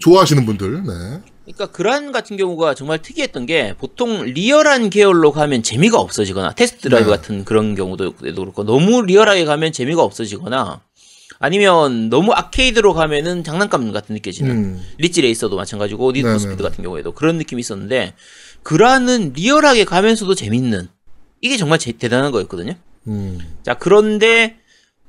좋아하시는 0.00 0.44
분들, 0.44 0.84
네. 0.84 1.22
그러니까 1.52 1.66
그란 1.74 2.12
같은 2.12 2.36
경우가 2.36 2.74
정말 2.74 3.00
특이했던 3.00 3.46
게 3.46 3.74
보통 3.78 4.22
리얼한 4.24 4.90
계열로 4.90 5.32
가면 5.32 5.62
재미가 5.62 5.98
없어지거나 5.98 6.52
테스트 6.52 6.80
드라이브 6.82 7.08
네. 7.10 7.16
같은 7.16 7.44
그런 7.44 7.74
경우도 7.74 8.12
그렇고 8.16 8.64
너무 8.64 9.02
리얼하게 9.02 9.44
가면 9.46 9.72
재미가 9.72 10.02
없어지거나 10.02 10.82
아니면 11.38 12.10
너무 12.10 12.32
아케이드로 12.32 12.92
가면은 12.94 13.44
장난감 13.44 13.90
같은 13.92 14.14
느껴지는 14.14 14.50
음. 14.50 14.84
릿지 14.98 15.22
레이서도 15.22 15.56
마찬가지고 15.56 16.12
니드 16.12 16.30
포 16.30 16.38
스피드 16.38 16.62
같은 16.62 16.84
경우에도 16.84 17.12
그런 17.12 17.38
느낌이 17.38 17.60
있었는데 17.60 18.14
그라는 18.62 19.32
리얼하게 19.34 19.84
가면서도 19.84 20.34
재밌는 20.34 20.88
이게 21.40 21.56
정말 21.56 21.78
제- 21.78 21.92
대단한 21.92 22.30
거였거든요. 22.32 22.74
음, 23.06 23.38
자 23.62 23.74
그런데 23.74 24.56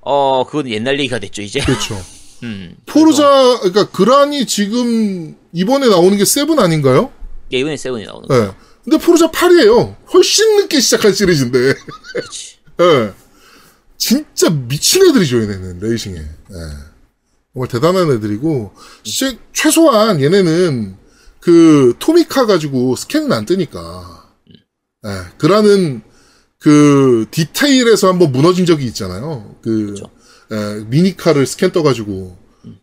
어 0.01 0.46
그건 0.46 0.69
옛날 0.69 1.00
얘기가 1.00 1.19
됐죠 1.19 1.41
이제. 1.41 1.60
그렇죠. 1.60 1.96
음. 2.43 2.75
포르자, 2.86 3.58
그러니까 3.60 3.89
그란이 3.89 4.46
지금 4.46 5.36
이번에 5.53 5.88
나오는 5.88 6.17
게 6.17 6.25
Seven 6.25 6.59
아닌가요? 6.60 7.12
예, 7.53 7.60
이번에 7.60 7.75
Seven이 7.77 8.05
나오는 8.05 8.27
거. 8.27 8.36
예. 8.36 8.51
근데 8.84 8.98
포르자 9.03 9.29
8이에요. 9.29 9.96
훨씬 10.13 10.58
늦게 10.58 10.79
시작한 10.79 11.13
시리즈인데. 11.13 11.74
그렇지. 12.13 12.55
예. 12.81 13.13
진짜 13.98 14.50
미친 14.50 15.05
애들이죠, 15.08 15.41
얘네는, 15.41 15.79
레이싱에. 15.79 16.17
예. 16.17 16.55
정말 17.53 17.67
대단한 17.69 18.10
애들이고, 18.12 18.72
시- 19.03 19.38
최소한 19.53 20.22
얘네는 20.22 20.96
그 21.41 21.93
토미카 22.00 22.46
가지고 22.46 22.96
스캔은 22.96 23.31
안 23.34 23.46
뜨니까. 23.46 24.25
예. 25.05 25.10
그라는 25.38 26.01
그 26.60 27.25
디테일에서 27.31 28.08
한번 28.10 28.31
무너진 28.31 28.65
적이 28.65 28.86
있잖아요. 28.88 29.55
그, 29.62 29.86
그렇죠. 29.88 30.10
예, 30.51 30.83
미니카를 30.87 31.45
스캔 31.45 31.71
떠가지고, 31.71 32.37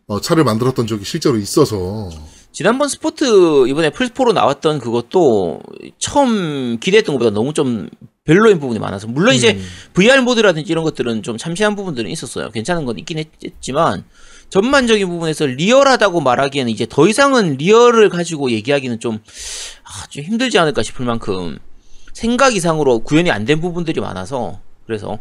어, 0.06 0.20
차를 0.20 0.44
만들었던 0.44 0.86
적이 0.86 1.04
실제로 1.04 1.36
있어서. 1.36 2.10
지난번 2.52 2.88
스포트 2.88 3.68
이번에 3.68 3.90
플스4로 3.90 4.32
나왔던 4.32 4.78
그것도 4.78 5.60
처음 5.98 6.78
기대했던 6.80 7.14
것보다 7.14 7.30
너무 7.30 7.52
좀 7.52 7.90
별로인 8.24 8.58
부분이 8.60 8.80
많아서 8.80 9.06
물론 9.06 9.34
이제 9.34 9.52
음. 9.52 9.66
VR 9.92 10.22
모드라든지 10.22 10.72
이런 10.72 10.82
것들은 10.82 11.22
좀 11.22 11.36
참신한 11.36 11.76
부분들은 11.76 12.10
있었어요. 12.10 12.50
괜찮은 12.50 12.86
건 12.86 12.98
있긴 12.98 13.18
했지만 13.44 14.04
전반적인 14.48 15.06
부분에서 15.06 15.44
리얼하다고 15.46 16.20
말하기에는 16.20 16.72
이제 16.72 16.86
더 16.88 17.06
이상은 17.06 17.56
리얼을 17.58 18.08
가지고 18.08 18.50
얘기하기는 18.50 19.00
좀, 19.00 19.18
아, 19.84 20.06
좀 20.08 20.24
힘들지 20.24 20.58
않을까 20.58 20.82
싶을 20.82 21.04
만큼 21.04 21.58
생각 22.14 22.56
이상으로 22.56 23.00
구현이 23.00 23.30
안 23.30 23.44
된 23.44 23.60
부분들이 23.60 24.00
많아서 24.00 24.60
그래서 24.86 25.18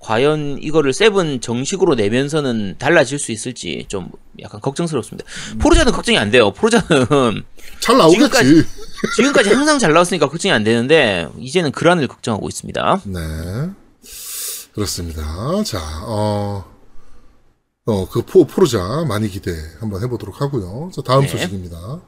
과연 0.00 0.58
이거를 0.62 0.92
Seven 0.92 1.40
정식으로 1.40 1.94
내면서는 1.94 2.76
달라질 2.78 3.18
수 3.18 3.32
있을지 3.32 3.86
좀 3.88 4.10
약간 4.40 4.60
걱정스럽습니다. 4.60 5.28
포르자는 5.58 5.92
걱정이 5.92 6.18
안 6.18 6.30
돼요. 6.30 6.52
포르자는 6.52 6.86
잘 7.80 7.96
나오겠지. 7.96 8.28
지금까지- 8.28 8.66
지금까지 9.16 9.54
항상 9.54 9.78
잘 9.78 9.92
나왔으니까 9.92 10.28
걱정이 10.28 10.52
안 10.52 10.62
되는데 10.64 11.26
이제는 11.38 11.72
그란을 11.72 12.06
걱정하고 12.08 12.48
있습니다. 12.48 13.02
네. 13.06 13.20
그렇습니다. 14.74 15.22
자, 15.64 15.80
어, 16.04 16.64
어, 17.86 18.08
그 18.10 18.22
포, 18.22 18.46
포르자 18.46 19.04
많이 19.08 19.28
기대 19.28 19.50
한번 19.80 20.02
해보도록 20.02 20.40
하고요. 20.40 20.90
자, 20.94 21.02
다음 21.02 21.22
네. 21.22 21.28
소식입니다. 21.28 22.00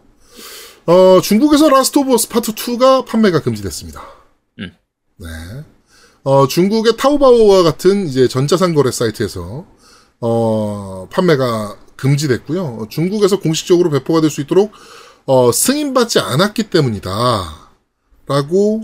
어, 0.86 1.20
중국에서 1.22 1.68
라스트 1.68 1.98
오브 1.98 2.14
어스 2.14 2.28
파트 2.28 2.52
2가 2.52 3.06
판매가 3.06 3.40
금지됐습니다. 3.40 4.02
음. 4.60 4.72
네. 5.16 5.26
어, 6.22 6.46
중국의 6.46 6.96
타오바오와 6.96 7.62
같은 7.62 8.06
이제 8.06 8.28
전자상 8.28 8.74
거래 8.74 8.90
사이트에서, 8.90 9.64
어, 10.20 11.08
판매가 11.10 11.76
금지됐고요. 11.96 12.62
어, 12.64 12.86
중국에서 12.88 13.40
공식적으로 13.40 13.90
배포가 13.90 14.20
될 14.20 14.30
수 14.30 14.40
있도록, 14.42 14.72
어, 15.26 15.50
승인받지 15.52 16.18
않았기 16.20 16.64
때문이다. 16.64 17.10
라고, 18.26 18.82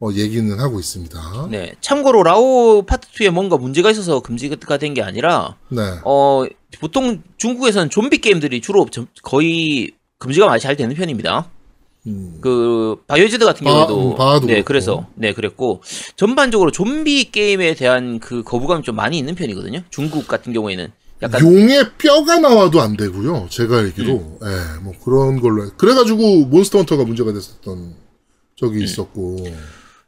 어, 0.00 0.10
얘기는 0.12 0.60
하고 0.60 0.78
있습니다. 0.78 1.48
네. 1.50 1.74
참고로 1.80 2.22
라오 2.22 2.82
파트 2.82 3.08
2에 3.08 3.30
뭔가 3.30 3.56
문제가 3.56 3.90
있어서 3.90 4.20
금지가 4.20 4.76
된 4.78 4.92
게 4.92 5.02
아니라 5.02 5.56
네. 5.70 5.80
어 6.04 6.44
보통 6.80 7.22
중국에서는 7.38 7.88
좀비 7.88 8.18
게임들이 8.18 8.60
주로 8.60 8.86
점- 8.90 9.06
거의 9.22 9.92
금지가 10.18 10.46
많이 10.46 10.60
잘 10.60 10.76
되는 10.76 10.94
편입니다. 10.94 11.48
음. 12.06 12.38
그 12.40 12.96
바이오하자드 13.06 13.44
같은 13.44 13.64
바- 13.64 13.70
경우에도 13.70 14.12
음, 14.12 14.16
바하도 14.16 14.46
네 14.46 14.54
그렇고. 14.54 14.64
그래서 14.66 15.06
네 15.14 15.32
그랬고 15.32 15.82
전반적으로 16.16 16.70
좀비 16.70 17.30
게임에 17.30 17.74
대한 17.74 18.18
그 18.20 18.42
거부감이 18.42 18.82
좀 18.82 18.96
많이 18.96 19.16
있는 19.18 19.34
편이거든요. 19.34 19.82
중국 19.90 20.26
같은 20.28 20.52
경우에는 20.52 20.92
약간 21.22 21.40
용의 21.40 21.92
뼈가 21.96 22.38
나와도 22.38 22.80
안 22.80 22.96
되고요. 22.96 23.46
제가 23.50 23.78
알기로. 23.78 24.12
음. 24.14 24.38
예, 24.42 24.82
뭐 24.82 24.92
그런 25.02 25.40
걸로. 25.40 25.70
그래가지고 25.76 26.46
몬스터 26.46 26.78
헌터가 26.78 27.04
문제가 27.04 27.32
됐었던 27.32 27.94
적이 28.56 28.78
음. 28.78 28.82
있었고. 28.82 29.36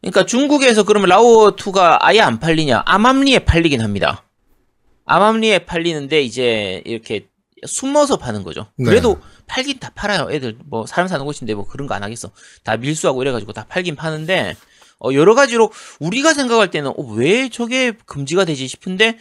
그러니까 0.02 0.26
중국에서 0.26 0.82
그러면 0.84 1.08
라오 1.08 1.56
2가 1.56 1.96
아예 2.00 2.20
안 2.20 2.38
팔리냐? 2.38 2.82
아맘리에 2.84 3.40
팔리긴 3.40 3.80
합니다. 3.80 4.24
아맘리에 5.06 5.60
팔리는데 5.60 6.20
이제 6.22 6.82
이렇게 6.84 7.28
숨어서 7.66 8.18
파는 8.18 8.42
거죠. 8.42 8.66
네. 8.76 8.84
그래도 8.84 9.18
팔긴 9.46 9.78
다 9.78 9.90
팔아요. 9.94 10.28
애들 10.30 10.58
뭐 10.66 10.86
사람 10.86 11.08
사는 11.08 11.24
곳인데 11.24 11.54
뭐 11.54 11.66
그런 11.66 11.86
거 11.86 11.94
안 11.94 12.02
하겠어. 12.02 12.30
다 12.64 12.76
밀수하고 12.76 13.22
이래가지고 13.22 13.52
다 13.52 13.64
팔긴 13.68 13.96
파는데 13.96 14.56
어 14.98 15.12
여러 15.12 15.34
가지로 15.34 15.70
우리가 16.00 16.32
생각할 16.34 16.70
때는 16.70 16.90
어, 16.90 17.02
왜 17.14 17.48
저게 17.48 17.92
금지가 18.06 18.44
되지 18.44 18.66
싶은데 18.68 19.18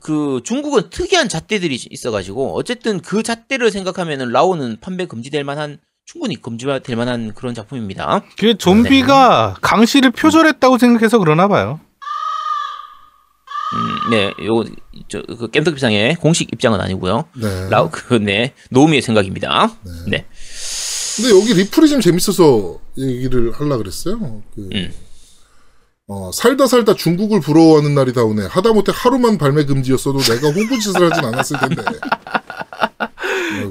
그 0.00 0.40
중국은 0.44 0.90
특이한 0.90 1.28
잣대들이 1.28 1.74
있어가지고 1.90 2.54
어쨌든 2.56 3.00
그 3.00 3.22
잣대를 3.22 3.70
생각하면은 3.70 4.30
라오는 4.30 4.78
판매 4.80 5.06
금지될 5.06 5.44
만한 5.44 5.78
충분히 6.04 6.40
금지될 6.40 6.96
만한 6.96 7.32
그런 7.34 7.54
작품입니다. 7.54 8.22
그게 8.36 8.54
좀비가 8.54 9.56
강씨를 9.60 10.10
표절했다고 10.10 10.78
생각해서 10.78 11.18
그러나 11.18 11.48
봐요. 11.48 11.80
음, 14.06 14.10
네, 14.10 14.32
요, 14.44 14.64
저, 15.08 15.22
그, 15.22 15.48
겜덕비상의 15.48 16.16
공식 16.16 16.52
입장은 16.52 16.80
아니고요 16.80 17.24
네. 17.34 17.68
라우, 17.70 17.88
그, 17.90 18.14
네, 18.14 18.54
노우미의 18.70 19.02
생각입니다. 19.02 19.72
네. 20.06 20.26
근데 21.16 21.30
여기 21.30 21.54
리플이 21.54 21.88
좀 21.88 22.00
재밌어서 22.00 22.78
얘기를 22.98 23.52
하려 23.52 23.76
그랬어요. 23.76 24.42
그, 24.54 24.68
음. 24.72 24.92
어, 26.08 26.30
살다 26.32 26.66
살다 26.66 26.94
중국을 26.94 27.40
부러워하는 27.40 27.94
날이 27.94 28.12
다오네. 28.12 28.46
하다못해 28.46 28.92
하루만 28.94 29.38
발매 29.38 29.64
금지였어도 29.64 30.18
내가 30.18 30.50
홍보짓을 30.50 31.10
하진 31.10 31.24
않았을 31.24 31.58
텐데. 31.58 31.82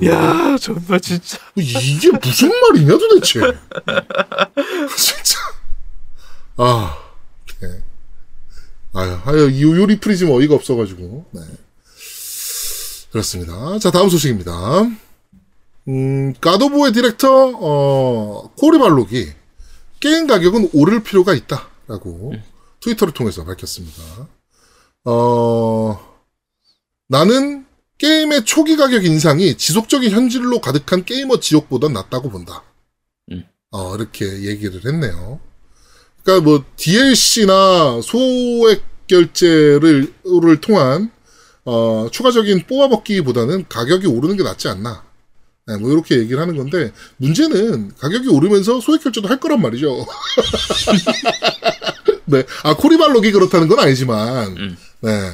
야, 0.08 0.58
존나 0.58 0.98
진짜. 1.00 1.38
뭐 1.54 1.64
이게 1.64 2.10
무슨 2.12 2.50
말이냐 2.50 2.98
도대체. 2.98 3.40
진짜. 4.98 5.40
아, 6.58 6.98
네. 7.62 7.84
아유, 8.94 9.18
아유, 9.26 9.62
요, 9.62 9.82
요 9.82 9.86
리플이 9.86 10.18
좀 10.18 10.32
어이가 10.32 10.56
없어가지고. 10.56 11.26
네. 11.32 11.42
그렇습니다. 13.12 13.80
자, 13.80 13.92
다음 13.92 14.10
소식입니다. 14.10 14.52
음, 15.88 16.34
갓 16.40 16.53
오브 16.53 16.71
워의 16.71 16.94
디렉터, 16.94 17.52
어, 17.56 18.52
코리 18.56 18.84
발록이 18.84 19.34
게임 20.00 20.28
가격은 20.28 20.70
오를 20.74 21.04
필요가 21.04 21.34
있다. 21.34 21.70
라고 21.88 22.34
트위터를 22.82 23.14
통해서 23.14 23.44
밝혔습니다. 23.44 24.28
어, 25.06 26.00
나는 27.08 27.66
게임의 27.98 28.46
초기 28.46 28.76
가격 28.78 29.06
인상이 29.06 29.58
지속적인 29.58 30.12
현질로 30.12 30.60
가득한 30.60 31.06
게이머 31.06 31.40
지옥보단 31.40 31.94
낫다고 31.94 32.30
본다. 32.30 32.64
음. 33.32 33.44
어, 33.72 33.96
이렇게 33.96 34.26
얘기를 34.44 34.86
했네요. 34.86 35.40
그러니까 36.24 36.44
뭐 36.44 36.64
DLC나 36.78 38.02
소액 38.04 38.84
결제를 39.08 40.14
를 40.24 40.62
통한 40.62 41.12
어, 41.66 42.08
추가적인 42.12 42.66
뽑아먹기보다는 42.68 43.66
가격이 43.68 44.08
오르는 44.08 44.38
게 44.38 44.44
낫지 44.44 44.68
않나. 44.68 45.04
네, 45.68 45.78
뭐 45.78 45.92
이렇게 45.92 46.18
얘기를 46.18 46.40
하는 46.40 46.58
건데 46.58 46.92
문제는 47.18 47.92
가격이 47.98 48.30
오르면서 48.30 48.80
소액 48.82 49.04
결제도 49.04 49.28
할 49.28 49.40
거란 49.40 49.62
말이죠. 49.62 50.06
네, 52.26 52.44
아 52.64 52.76
코리발록이 52.76 53.32
그렇다는 53.32 53.68
건 53.68 53.80
아니지만, 53.80 54.58
음. 54.58 54.78
네, 55.02 55.32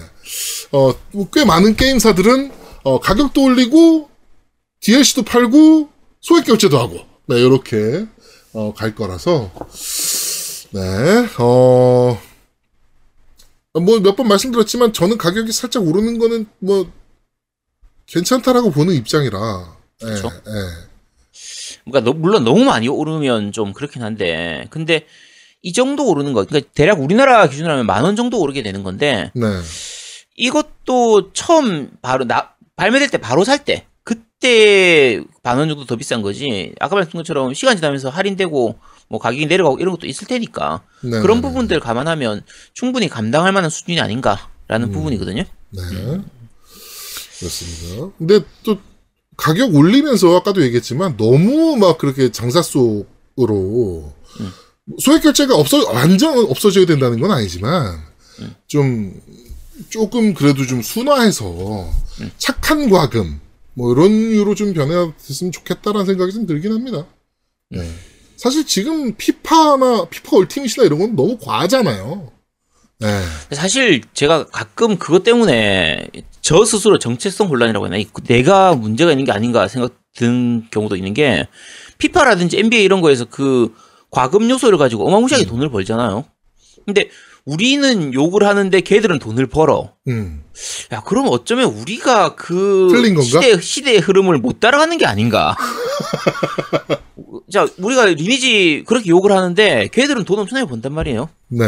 어, 0.72 0.94
꽤 1.34 1.46
많은 1.46 1.76
게임사들은 1.76 2.52
어, 2.84 3.00
가격도 3.00 3.42
올리고 3.44 4.10
DLC도 4.82 5.24
팔고 5.24 5.90
소액 6.20 6.46
결제도 6.46 6.78
하고, 6.78 7.06
네, 7.28 7.40
이렇게 7.40 8.06
어, 8.54 8.74
갈 8.74 8.96
거라서, 8.96 9.52
네, 10.72 10.82
어, 11.40 12.18
뭐 13.80 14.00
몇 14.00 14.16
번 14.16 14.28
말씀드렸지만 14.28 14.92
저는 14.94 15.18
가격이 15.18 15.52
살짝 15.52 15.84
오르는 15.88 16.18
거는 16.20 16.46
뭐 16.60 16.92
괜찮다라고 18.08 18.72
보는 18.72 18.94
입장이라, 18.96 19.78
예, 20.04 20.06
그쵸. 20.08 20.30
예. 20.48 20.88
그러니까 21.86 22.10
너- 22.12 22.18
물론 22.18 22.44
너무 22.44 22.64
많이 22.64 22.88
오르면 22.88 23.52
좀 23.52 23.74
그렇긴 23.74 24.02
한데, 24.04 24.68
근데 24.70 25.06
이 25.62 25.74
정도 25.74 26.08
오르는 26.08 26.34
거, 26.34 26.46
그러니까 26.46 26.70
대략 26.74 27.00
우리나라 27.02 27.48
기준으로 27.48 27.72
하면 27.74 27.86
만 27.86 28.04
원 28.04 28.16
정도 28.16 28.40
오르게 28.40 28.62
되는 28.64 28.84
건데, 28.84 29.32
네, 29.36 29.46
이것도 30.38 31.34
처음 31.34 31.92
바로 32.02 32.26
나, 32.26 32.54
발매될 32.76 33.10
때 33.10 33.18
바로 33.18 33.44
살 33.44 33.64
때, 33.66 33.86
그때 34.04 35.22
만원 35.44 35.68
정도 35.68 35.86
더 35.86 35.96
비싼 35.98 36.22
거지. 36.22 36.74
아까 36.80 36.96
말씀드린 36.96 37.20
것처럼 37.24 37.54
시간 37.54 37.76
지나면서 37.76 38.10
할인되고, 38.10 38.78
뭐 39.10 39.20
가격이 39.20 39.46
내려가고 39.46 39.80
이런 39.80 39.94
것도 39.94 40.08
있을 40.08 40.28
테니까. 40.28 40.84
네, 41.04 41.22
그런 41.22 41.38
네, 41.38 41.42
부분들 41.42 41.80
감안하면 41.80 42.44
충분히 42.74 43.08
감당할 43.08 43.52
만한 43.52 43.70
수준이 43.70 44.00
아닌가라는 44.00 44.92
부분이거든요. 44.92 45.44
네. 45.70 45.82
그렇습니다. 47.40 48.12
근데 48.18 48.40
또 48.64 48.80
가격 49.38 49.76
올리면서 49.76 50.36
아까도 50.36 50.64
얘기했지만 50.64 51.16
너무 51.18 51.78
막 51.78 51.98
그렇게 51.98 52.32
장사 52.32 52.62
속으로 52.62 54.12
소액 55.00 55.22
결제가 55.22 55.56
없어 55.56 55.92
완전 55.92 56.40
없어져야 56.40 56.86
된다는 56.86 57.20
건 57.20 57.32
아니지만 57.32 58.02
좀 58.66 59.14
조금 59.90 60.34
그래도 60.34 60.66
좀 60.66 60.82
순화해서 60.82 61.92
착한 62.38 62.90
과금 62.90 63.40
뭐 63.76 63.94
이런 63.94 64.12
유로 64.12 64.56
좀 64.56 64.74
변화됐으면 64.74 65.52
좋겠다라는 65.52 66.08
생각이 66.08 66.34
좀 66.34 66.48
들긴 66.48 66.72
합니다. 66.74 67.06
네. 67.70 67.88
사실 68.38 68.66
지금 68.66 69.14
피파나 69.16 70.06
피파 70.10 70.38
얼티밋이나 70.38 70.86
이런 70.86 71.00
건 71.00 71.16
너무 71.16 71.38
과하잖아요. 71.38 72.32
네. 73.00 73.22
사실 73.52 74.02
제가 74.14 74.46
가끔 74.46 74.98
그것 74.98 75.24
때문에 75.24 76.08
저 76.42 76.64
스스로 76.64 76.98
정체성 77.00 77.48
혼란이라고 77.50 77.86
하나 77.86 77.98
이- 77.98 78.08
내가 78.28 78.74
문제가 78.76 79.12
있는 79.12 79.26
게 79.26 79.32
아닌가 79.32 79.68
생각 79.68 79.94
드는 80.16 80.68
경우도 80.72 80.96
있는 80.96 81.14
게 81.14 81.48
피파라든지 81.98 82.58
NBA 82.58 82.84
이런 82.84 83.02
거에서 83.02 83.26
그 83.26 83.74
과금 84.10 84.50
요소를 84.50 84.78
가지고 84.78 85.08
어마무시하게 85.08 85.46
음. 85.46 85.50
돈을 85.50 85.70
벌잖아요. 85.70 86.26
근데 86.86 87.10
우리는 87.48 88.14
욕을 88.14 88.44
하는데 88.46 88.82
걔들은 88.82 89.20
돈을 89.20 89.48
벌어. 89.48 89.94
음. 90.10 90.44
야, 90.92 91.00
그럼 91.02 91.28
어쩌면 91.30 91.70
우리가 91.74 92.36
그 92.36 92.90
틀린 92.92 93.16
건가? 93.16 93.24
시대 93.42 93.62
시대의 93.62 94.00
흐름을 94.00 94.38
못 94.40 94.60
따라가는 94.60 94.98
게 94.98 95.06
아닌가? 95.06 95.56
자, 97.50 97.66
우리가 97.78 98.04
리니지 98.06 98.84
그렇게 98.86 99.08
욕을 99.10 99.32
하는데 99.32 99.88
걔들은 99.94 100.26
돈 100.26 100.40
엄청나게 100.40 100.68
번단 100.70 100.92
말이에요. 100.92 101.30
네. 101.48 101.66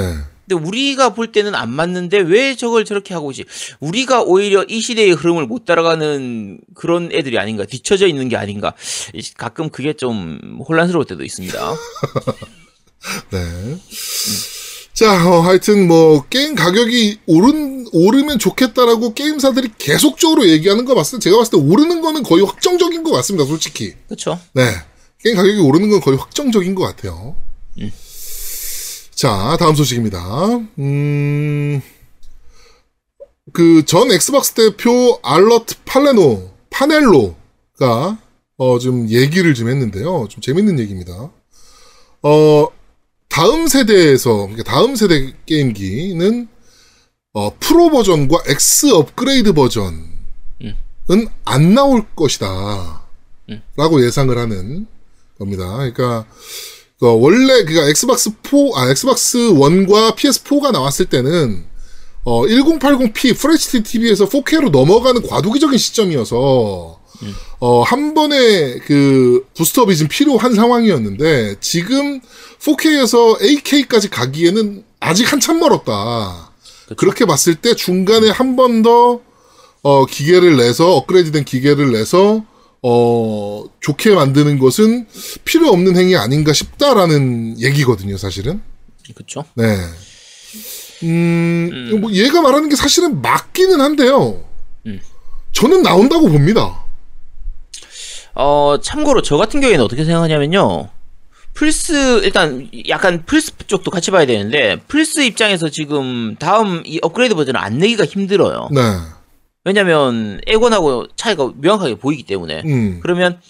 근데 0.49 0.65
우리가 0.67 1.13
볼 1.13 1.31
때는 1.31 1.55
안 1.55 1.69
맞는데 1.71 2.17
왜 2.19 2.55
저걸 2.57 2.83
저렇게 2.83 3.13
하고 3.13 3.27
오지? 3.27 3.45
우리가 3.79 4.23
오히려 4.23 4.65
이 4.67 4.81
시대의 4.81 5.11
흐름을 5.11 5.45
못 5.45 5.63
따라가는 5.63 6.59
그런 6.75 7.09
애들이 7.13 7.39
아닌가, 7.39 7.63
뒤처져 7.63 8.05
있는 8.05 8.27
게 8.27 8.35
아닌가. 8.35 8.73
이- 9.13 9.21
가끔 9.37 9.69
그게 9.69 9.93
좀 9.93 10.39
혼란스러울 10.67 11.05
때도 11.05 11.23
있습니다. 11.23 11.57
네. 13.31 13.77
자, 14.99 15.29
어, 15.29 15.39
하여튼 15.39 15.87
뭐 15.87 16.25
게임 16.27 16.55
가격이 16.55 17.19
오른 17.25 17.87
오르면 17.93 18.37
좋겠다라고 18.37 19.13
게임사들이 19.13 19.69
계속적으로 19.77 20.45
얘기하는 20.49 20.83
거 20.83 20.93
봤을 20.93 21.19
때 21.19 21.23
제가 21.23 21.37
봤을 21.37 21.51
때 21.51 21.57
오르는 21.57 22.01
거는 22.01 22.21
거의 22.23 22.43
확정적인 22.43 23.03
것 23.03 23.11
같습니다, 23.11 23.45
솔직히. 23.45 23.93
그렇죠? 24.07 24.37
네. 24.51 24.63
게임 25.21 25.37
가격이 25.37 25.57
오르는 25.61 25.89
건 25.89 26.01
거의 26.01 26.17
확정적인 26.17 26.75
것 26.75 26.83
같아요. 26.83 27.37
자, 29.15 29.55
다음 29.57 29.73
소식입니다. 29.73 30.47
음, 30.79 31.81
그 33.53 33.83
전 33.85 34.11
엑스박스 34.11 34.51
대표 34.51 35.17
알버트 35.23 35.75
파넬로, 35.85 36.51
파넬로가 36.71 38.17
어, 38.57 38.79
좀 38.79 39.07
얘기를 39.07 39.53
좀 39.53 39.69
했는데요. 39.69 40.27
좀 40.29 40.41
재밌는 40.41 40.77
얘기입니다. 40.79 41.31
어, 42.21 42.67
다음 43.29 43.67
세대에서, 43.67 44.47
그러니까 44.47 44.63
다음 44.63 44.95
세대 44.95 45.33
게임기는 45.45 46.47
어, 47.33 47.55
프로 47.59 47.89
버전과 47.89 48.43
X 48.47 48.91
업그레이드 48.91 49.53
버전은 49.53 50.03
안 51.45 51.73
나올 51.73 52.05
것이다. 52.15 53.07
라고 53.75 54.03
예상을 54.05 54.35
하는 54.37 54.87
겁니다. 55.37 55.65
그러니까 55.77 56.25
그 56.99 57.07
원래 57.19 57.63
그니까 57.63 57.87
엑스박스 57.87 58.31
4, 58.43 58.57
아 58.75 58.89
엑스박스 58.89 59.37
1과 59.37 60.15
PS4가 60.15 60.71
나왔을 60.71 61.05
때는 61.05 61.65
어 62.23 62.45
1080p 62.45 63.31
FHD 63.31 63.83
TV에서 63.83 64.27
4K로 64.27 64.69
넘어가는 64.69 65.21
과도기적인 65.27 65.77
시점이어서 65.77 66.99
어 67.59 67.81
한 67.81 68.13
번에 68.13 68.79
그 68.79 69.45
boost 69.55 69.80
up이 69.80 69.95
좀 69.97 70.07
필요한 70.07 70.53
상황이었는데 70.53 71.55
지금 71.59 72.21
4K에서 72.59 73.39
8K까지 73.39 74.09
가기에는 74.09 74.83
아직 74.99 75.31
한참 75.31 75.59
멀었다. 75.59 76.51
그렇게 76.97 77.25
봤을 77.25 77.55
때 77.55 77.75
중간에 77.75 78.29
한 78.29 78.55
번 78.55 78.93
더 78.93 79.21
어, 79.81 80.05
기계를 80.05 80.57
내서 80.57 80.95
업그레이드된 80.95 81.45
기계를 81.45 81.91
내서 81.91 82.43
어, 82.81 83.65
좋게 83.81 84.15
만드는 84.15 84.59
것은 84.59 85.07
필요 85.43 85.69
없는 85.69 85.97
행위 85.97 86.15
아닌가 86.15 86.53
싶다라는 86.53 87.59
얘기거든요, 87.59 88.17
사실은. 88.17 88.61
그쵸? 89.15 89.43
네. 89.55 89.77
음, 91.03 91.99
뭐 92.01 92.11
얘가 92.11 92.41
말하는 92.41 92.69
게 92.69 92.75
사실은 92.75 93.21
맞기는 93.21 93.79
한데요. 93.79 94.43
음. 94.85 94.99
저는 95.53 95.81
나온다고 95.81 96.27
봅니다. 96.27 96.83
어, 98.35 98.77
참고로 98.81 99.21
저 99.21 99.37
같은 99.37 99.59
경우에는 99.61 99.83
어떻게 99.83 100.05
생각하냐면요. 100.05 100.89
플스, 101.53 102.21
일단 102.23 102.69
약간 102.87 103.25
플스 103.25 103.51
쪽도 103.67 103.91
같이 103.91 104.11
봐야 104.11 104.25
되는데, 104.25 104.77
플스 104.87 105.21
입장에서 105.21 105.67
지금 105.69 106.35
다음 106.37 106.83
이 106.85 106.99
업그레이드 107.01 107.35
버전을 107.35 107.59
안 107.59 107.79
내기가 107.79 108.05
힘들어요. 108.05 108.69
네. 108.71 108.81
왜냐면, 109.65 110.39
에곤하고 110.47 111.07
차이가 111.17 111.51
명확하게 111.57 111.95
보이기 111.95 112.23
때문에. 112.23 112.61
음. 112.65 112.99
그러면 113.01 113.41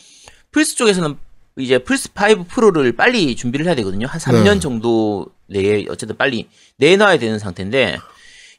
플스 0.51 0.75
쪽에서는 0.75 1.17
이제 1.57 1.77
플스 1.79 2.09
5 2.15 2.43
프로를 2.45 2.93
빨리 2.95 3.35
준비를 3.35 3.65
해야 3.65 3.75
되거든요. 3.75 4.07
한 4.07 4.19
3년 4.19 4.53
네. 4.55 4.59
정도 4.59 5.27
내에 5.47 5.85
어쨌든 5.89 6.15
빨리 6.17 6.47
내놔야 6.77 7.17
되는 7.19 7.39
상태인데 7.39 7.97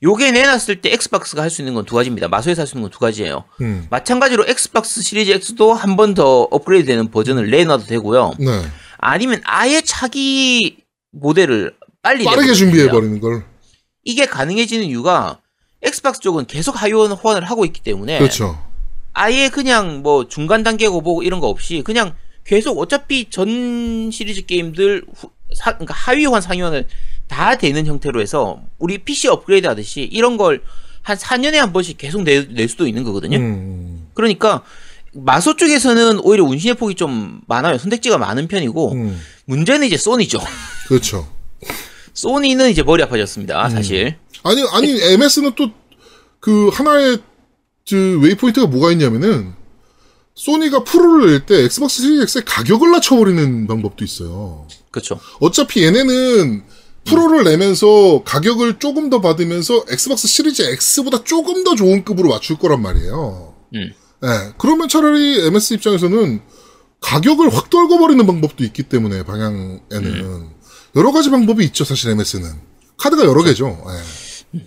요게 0.02 0.32
내놨을 0.32 0.80
때 0.82 0.92
엑스박스가 0.92 1.42
할 1.42 1.50
수 1.50 1.60
있는 1.62 1.74
건 1.74 1.84
두 1.84 1.94
가지입니다. 1.94 2.28
마소에서 2.28 2.62
할 2.62 2.66
수 2.66 2.76
있는 2.76 2.82
건 2.88 2.90
두 2.90 2.98
가지예요. 2.98 3.44
음. 3.60 3.86
마찬가지로 3.90 4.44
엑스박스 4.48 5.02
시리즈 5.02 5.30
X도 5.30 5.72
한 5.74 5.96
번 5.96 6.14
더 6.14 6.42
업그레이드 6.50 6.86
되는 6.86 7.10
버전을 7.10 7.50
내놔도 7.50 7.84
되고요. 7.86 8.32
네. 8.38 8.62
아니면 8.98 9.40
아예 9.44 9.80
차기 9.82 10.78
모델을 11.12 11.74
빨리 12.02 12.24
빠르게 12.24 12.52
준비해. 12.54 12.88
버리는 12.88 13.20
걸. 13.20 13.44
이게 14.04 14.26
가능해지는 14.26 14.86
이유가 14.86 15.38
엑스박스 15.82 16.20
쪽은 16.20 16.46
계속 16.46 16.80
하위 16.80 17.12
호환을 17.12 17.44
하고 17.48 17.64
있기 17.64 17.82
때문에 17.82 18.18
그렇죠. 18.18 18.58
아예 19.12 19.48
그냥 19.48 20.02
뭐 20.02 20.28
중간 20.28 20.62
단계 20.62 20.88
고 20.88 21.02
보고 21.02 21.22
이런 21.22 21.40
거 21.40 21.48
없이 21.48 21.82
그냥 21.84 22.14
계속 22.50 22.76
어차피 22.80 23.30
전 23.30 24.10
시리즈 24.12 24.44
게임들 24.44 25.04
후- 25.14 25.30
사, 25.54 25.72
그러니까 25.74 25.94
하위 25.94 26.12
호환 26.12 26.40
상위 26.40 26.59
호환을 26.59 26.88
다 27.28 27.56
되는 27.56 27.86
형태로 27.86 28.20
해서 28.20 28.60
우리 28.80 28.98
PC 28.98 29.28
업그레이드 29.28 29.66
하듯이 29.68 30.02
이런 30.02 30.36
걸 30.36 30.60
한 31.02 31.16
4년에 31.16 31.54
한 31.54 31.72
번씩 31.72 31.96
계속 31.96 32.24
내, 32.24 32.46
낼 32.46 32.68
수도 32.68 32.86
있는 32.86 33.04
거거든요. 33.04 33.38
음. 33.38 34.08
그러니까 34.12 34.62
마소 35.14 35.56
쪽에서는 35.56 36.18
오히려 36.20 36.44
운신의 36.44 36.74
폭이 36.74 36.94
좀 36.94 37.40
많아요. 37.46 37.78
선택지가 37.78 38.18
많은 38.18 38.48
편이고 38.48 38.92
음. 38.92 39.18
문제는 39.46 39.86
이제 39.86 39.96
소니죠. 39.96 40.38
그렇죠. 40.88 41.26
소니는 42.12 42.68
이제 42.70 42.82
머리 42.82 43.02
아파졌습니다. 43.02 43.70
사실. 43.70 44.16
아니 44.42 44.62
아니 44.72 45.00
MS는 45.14 45.54
또 45.54 45.70
그 46.40 46.68
하나의 46.68 47.18
그 47.88 48.18
waypoint가 48.22 48.66
뭐가 48.66 48.92
있냐면은 48.92 49.52
소니가 50.44 50.84
프로를 50.84 51.32
낼 51.32 51.44
때 51.44 51.64
엑스박스 51.64 52.00
시리즈 52.02 52.22
X의 52.22 52.44
가격을 52.46 52.90
낮춰버리는 52.92 53.66
방법도 53.66 54.02
있어요. 54.06 54.66
그렇죠. 54.90 55.20
어차피 55.40 55.84
얘네는 55.84 56.62
프로를 57.04 57.44
내면서 57.44 58.22
가격을 58.24 58.78
조금 58.78 59.10
더 59.10 59.20
받으면서 59.20 59.84
엑스박스 59.90 60.28
시리즈 60.28 60.62
X보다 60.62 61.24
조금 61.24 61.62
더 61.62 61.74
좋은 61.74 62.04
급으로 62.04 62.30
맞출 62.30 62.56
거란 62.58 62.80
말이에요. 62.80 63.54
음. 63.74 63.92
예, 64.24 64.52
그러면 64.56 64.88
차라리 64.88 65.46
MS 65.46 65.74
입장에서는 65.74 66.40
가격을 67.00 67.54
확 67.54 67.68
떨궈버리는 67.68 68.26
방법도 68.26 68.64
있기 68.64 68.84
때문에 68.84 69.22
방향에는 69.24 70.48
여러 70.96 71.12
가지 71.12 71.28
방법이 71.30 71.64
있죠, 71.66 71.84
사실 71.84 72.10
MS는. 72.12 72.50
카드가 72.96 73.24
여러 73.26 73.42
개죠. 73.42 73.66
예. 73.68 74.60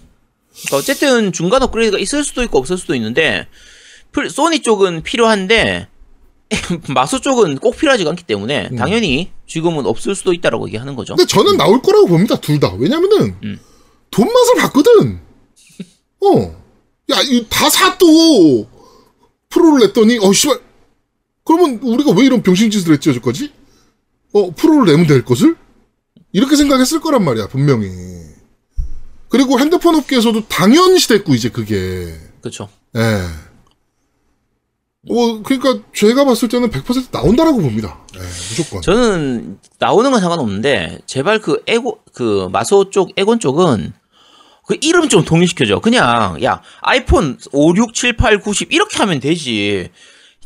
그러니까 0.53 0.77
어쨌든 0.77 1.31
중간 1.33 1.63
업그레이드가 1.63 1.99
있을 1.99 2.23
수도 2.23 2.43
있고 2.43 2.59
없을 2.59 2.77
수도 2.77 2.93
있는데 2.95 3.47
플- 3.47 3.72
소니 4.29 4.61
쪽은 4.61 5.03
필요한데 5.03 5.87
마소 6.93 7.21
쪽은 7.21 7.57
꼭 7.57 7.77
필요하지가 7.77 8.09
않기 8.11 8.23
때문에 8.23 8.69
음. 8.71 8.75
당연히 8.75 9.31
지금은 9.47 9.85
없을 9.85 10.15
수도 10.15 10.33
있다라고 10.33 10.67
얘기하는 10.67 10.95
거죠. 10.95 11.15
근데 11.15 11.27
저는 11.27 11.57
나올 11.57 11.81
거라고 11.81 12.07
봅니다, 12.07 12.35
둘 12.39 12.59
다. 12.59 12.73
왜냐면은, 12.77 13.35
음. 13.43 13.59
돈 14.11 14.27
맛을 14.31 14.55
봤거든. 14.57 15.19
어. 16.21 16.63
야, 17.11 17.21
이다 17.21 17.69
사, 17.69 17.97
또! 17.97 18.67
프로를 19.49 19.87
냈더니, 19.87 20.17
어, 20.19 20.31
씨발. 20.31 20.59
그러면 21.43 21.79
우리가 21.83 22.11
왜 22.11 22.25
이런 22.25 22.41
병신짓을 22.41 22.93
했지, 22.93 23.09
여지까지? 23.09 23.51
어, 24.33 24.51
프로를 24.55 24.91
내면 24.91 25.07
될 25.07 25.23
것을? 25.23 25.55
이렇게 26.31 26.55
생각했을 26.55 27.01
거란 27.01 27.23
말이야, 27.23 27.47
분명히. 27.47 27.89
그리고 29.29 29.59
핸드폰 29.59 29.95
업계에서도 29.95 30.47
당연시 30.47 31.09
됐고, 31.09 31.35
이제 31.35 31.49
그게. 31.49 32.15
그렇죠. 32.41 32.69
예. 32.95 33.01
어, 35.09 35.41
그러니까 35.43 35.79
제가 35.93 36.23
봤을 36.23 36.47
때는 36.47 36.69
100% 36.69 37.07
나온다라고 37.11 37.59
봅니다. 37.61 37.99
예, 38.15 38.19
무조건. 38.19 38.81
저는 38.81 39.59
나오는 39.79 40.09
건 40.11 40.21
상관없는데 40.21 40.99
제발 41.05 41.39
그 41.39 41.61
에고 41.67 41.99
그 42.13 42.47
마소 42.51 42.89
쪽 42.89 43.11
에곤 43.17 43.39
쪽은 43.39 43.93
그 44.65 44.77
이름 44.81 45.09
좀 45.09 45.25
통일시켜줘. 45.25 45.79
그냥 45.79 46.41
야 46.43 46.61
아이폰 46.81 47.37
5, 47.51 47.75
6, 47.75 47.93
7, 47.93 48.15
8, 48.15 48.39
9, 48.39 48.53
10 48.53 48.71
이렇게 48.71 48.97
하면 48.99 49.19
되지. 49.19 49.89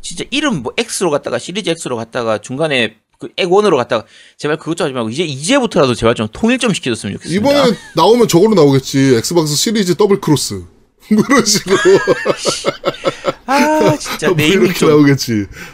진짜 0.02 0.24
이름 0.32 0.64
뭐 0.64 0.74
X로 0.78 1.12
갔다가 1.12 1.38
시리즈 1.38 1.70
X로 1.70 1.96
갔다가 1.96 2.40
중간에 2.40 2.96
그 3.20 3.30
엑원으로 3.38 3.78
갔다가 3.78 4.06
제발 4.38 4.58
그것 4.58 4.76
좀 4.76 4.86
하지 4.86 4.94
말고 4.94 5.10
이제 5.10 5.24
이제부터라도 5.24 5.94
제발 5.94 6.16
좀 6.16 6.28
통일 6.32 6.58
좀 6.58 6.74
시켜줬으면 6.74 7.16
좋겠습니다. 7.18 7.52
이번에 7.52 7.78
나오면 7.96 8.28
저걸로 8.28 8.56
나오겠지. 8.56 9.16
엑스박스 9.18 9.56
시리즈 9.56 9.96
double 9.96 10.20
cross. 10.20 10.64
뭐 11.14 11.24
이런 11.30 11.46
식으로 11.46 11.78
아 13.48 13.96
진짜 13.98 14.28
뭐 14.28 14.36
네이밍 14.38 14.74
좀. 14.74 14.90
나오겠지. 14.90 15.32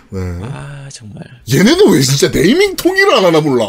네. 0.10 0.20
아 0.44 0.88
정말. 0.92 1.24
얘네는 1.52 1.92
왜 1.92 2.02
진짜 2.02 2.30
네이밍 2.32 2.76
통일을 2.76 3.14
안 3.16 3.26
하나 3.26 3.42
몰라. 3.42 3.66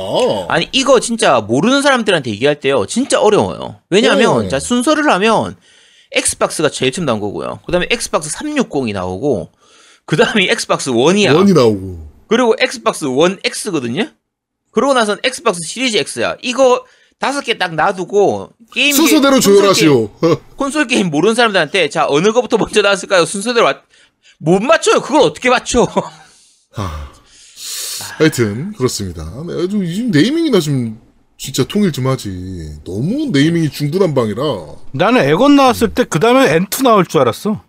아니 0.49 0.69
이거 0.73 1.01
진짜 1.01 1.41
모르는 1.41 1.83
사람들한테 1.83 2.31
얘기할 2.31 2.61
때요 2.61 2.87
진짜 2.87 3.19
어려워요. 3.21 3.81
왜냐하면 3.91 4.31
어. 4.47 4.49
자 4.49 4.61
순서를 4.61 5.11
하면 5.11 5.57
엑스박스가 6.13 6.69
제일 6.69 6.93
처음 6.93 7.07
나온 7.07 7.19
거고요. 7.21 7.61
그다음에 7.67 7.87
엑스박스 7.91 8.31
360이 8.31 8.93
나오고 8.93 9.51
그다음에 10.05 10.49
엑스박스 10.51 10.91
1이야. 10.91 11.35
원이 11.35 11.53
나오고. 11.55 12.09
그리고 12.29 12.55
엑스박스 12.61 13.07
1 13.07 13.39
X거든요. 13.43 14.07
그러고 14.71 14.93
나선 14.95 15.19
엑스박스 15.25 15.61
시리즈 15.67 15.97
X야. 15.97 16.37
이거 16.43 16.85
다섯 17.19 17.41
개 17.43 17.57
딱 17.57 17.75
놔두고 17.75 18.51
게임 18.73 18.93
순서대로 18.95 19.41
조율하시오. 19.41 20.09
콘솔 20.57 20.89
게임 20.89 21.09
모르는 21.11 21.35
사람들한테 21.35 21.89
자 21.89 22.07
어느 22.09 22.33
거부터 22.33 22.59
먼저 22.59 22.83
나왔을까요? 22.83 23.25
순서대로 23.25 23.65
맞- 23.65 23.83
못 24.39 24.61
맞춰요. 24.63 25.01
그걸 25.01 25.23
어떻게 25.23 25.49
맞춰? 25.51 25.85
하. 26.73 27.09
하여튼 28.19 28.73
그렇습니다. 28.77 29.25
네, 29.47 29.69
좀 29.69 29.85
지금 29.87 30.11
naming이나 30.11 30.61
좀 30.61 31.01
진짜 31.39 31.65
통일 31.65 31.93
좀 31.93 32.07
하지. 32.07 32.77
너무 32.85 33.31
naming이 33.33 33.71
중구난방이라. 33.71 34.43
나는 34.93 35.23
엑원 35.29 35.57
나왔을 35.57 35.95
때 35.95 36.05
그 36.05 36.19
다음에 36.21 36.59
N2 36.59 36.83
나올 36.83 37.07
줄 37.07 37.21
알았어. 37.21 37.63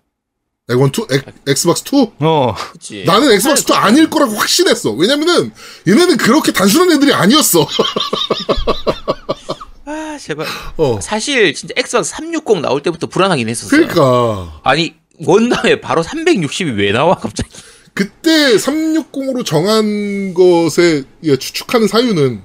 엑원 0.69 0.89
2, 0.89 1.05
엑, 1.15 1.23
엑스박스 1.47 1.83
2? 1.93 2.11
어. 2.21 2.55
그치. 2.73 3.03
나는 3.05 3.31
엑스박스 3.31 3.63
2 3.71 3.75
아닐 3.75 4.09
거라고 4.09 4.33
확신했어. 4.33 4.91
왜냐면은 4.93 5.51
얘네는 5.87 6.17
그렇게 6.17 6.51
단순한 6.51 6.91
애들이 6.97 7.13
아니었어. 7.13 7.67
아 9.85 10.17
제발. 10.19 10.47
어. 10.77 10.99
사실 11.01 11.53
진짜 11.53 11.73
엑스박스 11.77 12.09
360 12.11 12.61
나올 12.61 12.81
때부터 12.81 13.05
불안하긴 13.07 13.47
했었어요. 13.47 13.69
그러니까 13.69 14.59
아니 14.63 14.95
원담에 15.25 15.81
바로 15.81 16.03
360이 16.03 16.77
왜 16.77 16.91
나와 16.91 17.15
갑자기? 17.15 17.49
그때 17.93 18.55
360으로 18.55 19.45
정한 19.45 20.33
것에 20.33 21.03
예, 21.23 21.37
추측하는 21.37 21.87
사유는 21.87 22.41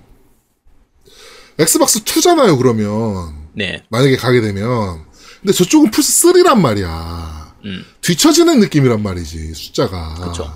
엑스박스 1.59 2.05
2잖아요. 2.05 2.57
그러면 2.57 3.35
네. 3.53 3.83
만약에 3.91 4.17
가게 4.17 4.41
되면 4.41 5.05
근데 5.41 5.53
저쪽은 5.53 5.91
플스 5.91 6.33
3란 6.33 6.59
말이야. 6.61 7.55
음. 7.65 7.85
뒤처지는 8.01 8.61
느낌이란 8.61 9.03
말이지 9.03 9.55
숫자가. 9.55 10.15
그쵸. 10.15 10.53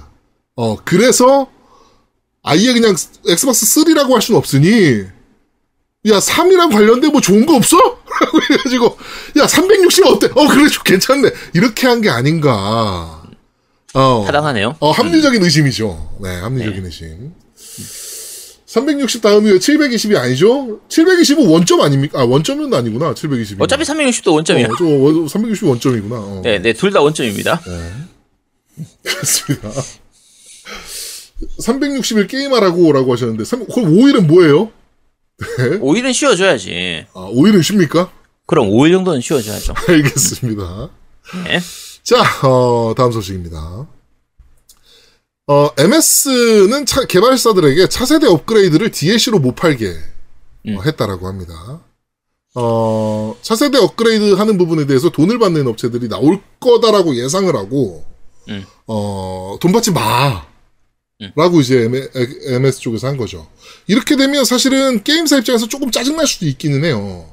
어 0.57 0.77
그래서 0.85 1.51
아예 2.43 2.73
그냥 2.73 2.95
엑스박스 3.29 3.67
3라고 3.85 4.13
할 4.13 4.23
수는 4.23 4.39
없으니 4.39 5.05
야 6.07 6.19
3이랑 6.19 6.71
관련된 6.73 7.11
뭐 7.11 7.21
좋은 7.21 7.47
거 7.47 7.57
없어? 7.57 7.77
라고 8.21 8.41
해가지고 8.43 8.97
야 9.39 9.47
360 9.47 10.07
어때? 10.07 10.29
어 10.35 10.47
그래 10.49 10.69
좀 10.69 10.83
괜찮네 10.85 11.31
이렇게 11.55 11.87
한 11.87 12.01
게 12.01 12.11
아닌가. 12.11 13.23
어. 13.95 14.25
타당하네요. 14.27 14.77
어, 14.81 14.91
합리적인 14.91 15.43
의심이죠. 15.43 16.17
네, 16.23 16.29
합리적인 16.41 16.85
의심. 16.85 17.33
360 18.67 19.23
다음이 19.23 19.51
720이 19.53 20.17
아니죠? 20.17 20.81
720은 20.89 21.49
원점 21.49 21.81
아닙니까? 21.81 22.21
아, 22.21 22.25
원점은 22.25 22.75
아니구나. 22.75 23.15
720이. 23.15 23.61
어차피 23.63 23.85
360도 23.85 24.33
원점이야. 24.35 24.67
어, 24.67 24.71
저 24.77 24.85
360이 24.85 25.69
원점이구나. 25.69 26.17
어. 26.17 26.41
네, 26.43 26.59
네, 26.59 26.73
둘 26.73 26.91
다 26.93 27.01
원점입니다. 27.03 27.61
그렇습니다. 29.05 29.71
360일 31.61 32.29
게임하라고라고 32.29 33.13
하셨는데, 33.13 33.45
3, 33.45 33.67
그럼 33.67 33.95
5일은 33.95 34.27
뭐예요? 34.27 34.71
5일은 35.41 36.13
쉬어줘야지. 36.13 37.07
아, 37.13 37.31
5일은 37.33 37.63
쉽니까? 37.63 38.11
그럼 38.47 38.69
5일 38.71 38.93
정도는 38.93 39.21
쉬어줘야죠. 39.21 39.75
알겠습니다. 39.89 40.91
네. 41.45 41.61
자, 42.03 42.47
어, 42.47 42.95
다음 42.97 43.13
소식입니다. 43.13 43.87
어, 45.47 45.71
MS는 45.77 46.87
차, 46.87 47.05
개발사들에게 47.07 47.89
차세대 47.89 48.27
업그레이드를 48.27 48.91
DLC로 48.91 49.39
못 49.39 49.55
팔게 49.55 49.89
어, 49.89 50.69
음. 50.69 50.79
했다라고 50.85 51.27
합니다. 51.27 51.81
어, 52.55 53.37
차세대 53.43 53.79
업그레이드 53.79 54.35
하는 54.35 54.57
부분에 54.57 54.87
대해서 54.87 55.11
돈을 55.11 55.39
받는 55.39 55.67
업체들이 55.67 56.09
나올 56.09 56.41
거다라고 56.61 57.17
예상을 57.17 57.55
하고, 57.55 58.05
음. 58.49 58.65
어, 58.87 59.57
돈 59.61 59.73
받지 59.73 59.91
마. 59.91 60.47
음. 61.23 61.31
라고 61.37 61.61
이제 61.61 61.89
MS 62.49 62.81
쪽에서 62.81 63.07
한 63.09 63.17
거죠. 63.17 63.47
이렇게 63.87 64.17
되면 64.17 64.45
사실은 64.45 65.03
게임사 65.05 65.39
입장에서 65.39 65.69
조금 65.69 65.91
짜증날 65.91 66.27
수도 66.27 66.47
있기는 66.47 66.85
해요. 66.85 67.27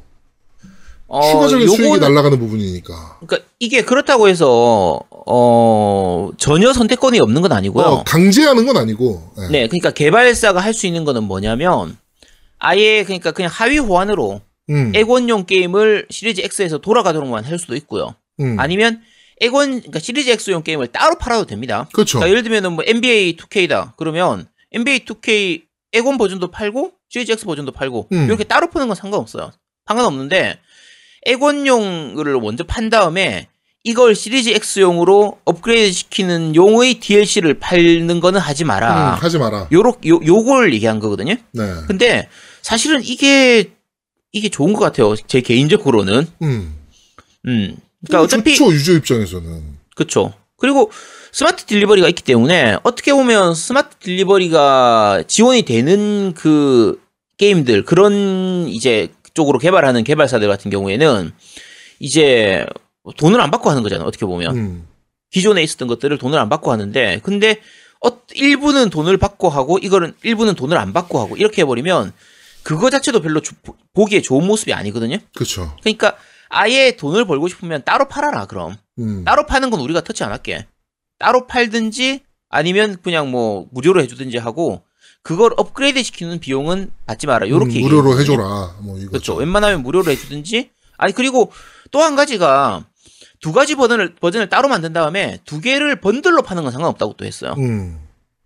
어, 1.08 1.30
추가적인 1.32 1.68
수익이 1.68 1.84
요거는- 1.84 2.00
날아가는 2.00 2.40
부분이니까. 2.40 3.18
그러니까 3.26 3.50
이게 3.60 3.82
그렇다고 3.84 4.30
해서 4.30 5.00
어 5.10 6.30
전혀 6.38 6.72
선택권이 6.72 7.20
없는 7.20 7.42
건 7.42 7.52
아니고요. 7.52 7.86
어, 7.86 8.04
강제하는 8.04 8.66
건 8.66 8.78
아니고. 8.78 9.32
예. 9.40 9.48
네, 9.48 9.68
그러니까 9.68 9.92
개발사가 9.92 10.60
할 10.62 10.74
수 10.74 10.88
있는 10.88 11.04
거는 11.04 11.24
뭐냐면 11.24 11.98
아예 12.60 13.04
그러니까 13.04 13.32
그냥 13.32 13.52
하위 13.54 13.78
호환으로 13.78 14.40
음, 14.70 14.92
액원용 14.96 15.46
게임을 15.48 16.08
시리즈 16.10 16.40
X에서 16.42 16.78
돌아가도록만 16.78 17.44
할 17.44 17.60
수도 17.60 17.76
있고요. 17.76 18.16
음. 18.40 18.58
아니면 18.58 19.02
액원 19.42 19.80
그러니까 19.80 20.00
시리즈 20.00 20.30
X용 20.30 20.64
게임을 20.64 20.88
따로 20.88 21.16
팔아도 21.16 21.46
됩니다. 21.46 21.90
그렇죠. 21.92 22.20
그러니까 22.20 22.30
예를 22.30 22.44
들면은 22.44 22.74
뭐 22.74 22.84
NBA 22.88 23.36
2K다. 23.36 23.94
그러면 23.98 24.48
NBA 24.72 25.00
2K 25.00 25.64
액원 25.94 26.18
버전도 26.18 26.52
팔고 26.52 26.94
시리즈 27.10 27.32
X 27.32 27.46
버전도 27.46 27.72
팔고 27.74 28.08
음. 28.14 28.26
이렇게 28.26 28.44
따로 28.44 28.70
파는 28.70 28.88
건 28.88 28.96
상관없어요. 28.96 29.52
상관없는데 29.88 30.60
액원용을 31.26 32.40
먼저 32.40 32.64
판 32.64 32.90
다음에 32.90 33.48
이걸 33.84 34.14
시리즈 34.14 34.52
X용으로 34.52 35.40
업그레이드 35.44 35.92
시키는 35.92 36.56
용의 36.56 37.00
DLC를 37.00 37.56
팔는 37.60 38.20
거는 38.20 38.40
하지 38.40 38.64
마라. 38.64 39.16
음, 39.16 39.24
하지 39.24 39.40
마라. 39.40 39.68
요렇 39.72 39.98
요 40.06 40.20
요걸 40.24 40.74
얘기한 40.76 41.00
거거든요. 41.00 41.36
네. 41.52 41.64
근데 41.88 42.30
사실은 42.62 43.02
이게 43.04 43.72
이게 44.32 44.50
좋은 44.50 44.74
것 44.74 44.80
같아요. 44.80 45.16
제 45.16 45.42
개인적으로는. 45.42 46.28
음. 46.44 46.76
음. 47.48 47.76
그러니까 48.08 48.24
어차피 48.24 48.56
좋죠, 48.56 48.74
유저 48.74 48.94
입장에서는. 48.94 49.78
그렇죠. 49.96 50.34
그리고 50.58 50.92
스마트 51.32 51.66
딜리버리가 51.66 52.08
있기 52.10 52.24
때문에 52.24 52.78
어떻게 52.84 53.14
보면 53.14 53.56
스마트 53.56 53.96
딜리버리가 53.98 55.24
지원이 55.28 55.64
되는 55.64 56.34
그 56.36 57.02
게임들 57.38 57.86
그런 57.86 58.68
이제 58.68 59.10
쪽으로 59.34 59.58
개발하는 59.60 60.04
개발사들 60.04 60.48
같은 60.48 60.70
경우에는 60.70 61.32
이제 62.00 62.66
돈을 63.18 63.40
안 63.42 63.50
받고 63.50 63.70
하는 63.70 63.82
거잖아요. 63.82 64.06
어떻게 64.08 64.26
보면 64.26 64.56
음. 64.58 64.88
기존에 65.32 65.64
있었던 65.64 65.88
것들을 65.88 66.18
돈을 66.18 66.38
안 66.38 66.50
받고 66.50 66.72
하는데 66.72 67.20
근데 67.24 67.60
어, 68.06 68.10
일부는 68.34 68.90
돈을 68.90 69.18
받고 69.18 69.50
하고 69.50 69.78
이거는 69.80 70.14
일부는 70.24 70.56
돈을 70.56 70.78
안 70.78 70.92
받고 70.92 71.20
하고 71.20 71.38
이렇게 71.38 71.62
해버리면 71.62 72.12
그거 72.64 72.90
자체도 72.90 73.22
별로 73.22 73.40
조- 73.42 73.56
보기에 73.94 74.22
좋은 74.22 74.46
모습이 74.46 74.74
아니거든요. 74.74 75.18
그쵸. 75.36 75.76
그러니까 75.82 76.16
아예 76.52 76.92
돈을 76.96 77.26
벌고 77.26 77.48
싶으면 77.48 77.82
따로 77.86 78.08
팔아라 78.08 78.46
그럼. 78.46 78.76
음. 79.00 79.24
따로 79.24 79.46
파는 79.46 79.70
건 79.70 79.80
우리가 79.80 80.02
터치 80.02 80.24
안 80.24 80.32
할게. 80.32 80.68
따로 81.18 81.48
팔든지 81.48 82.22
아니면 82.50 82.98
그냥 83.04 83.32
뭐 83.32 83.68
무료로 83.72 84.02
해주든지 84.02 84.38
하고 84.38 84.84
그걸 85.24 85.54
업그레이드 85.58 86.02
시키는 86.04 86.40
비용은 86.40 86.92
받지 87.06 87.28
마라. 87.28 87.48
요렇게 87.48 87.80
음, 87.80 87.82
무료로. 87.84 88.20
해줘라. 88.20 88.76
뭐 88.82 88.98
이거. 88.98 89.12
그렇죠. 89.12 89.36
웬만하면 89.36 89.82
무료로 89.84 90.12
해주든지 90.12 90.72
아니 90.98 91.14
그리고 91.14 91.52
또 91.92 92.02
한 92.02 92.16
가지가 92.16 92.86
두 93.40 93.52
가지 93.54 93.76
버전을 93.76 94.16
버전을 94.16 94.50
따로 94.50 94.68
만든 94.68 94.94
다음에 94.94 95.40
두 95.46 95.62
개를 95.62 96.00
번들로 96.02 96.42
파는 96.42 96.64
건 96.64 96.72
상관없다고 96.72 97.14
또 97.18 97.26
했어요. 97.26 97.56
음. 97.58 98.00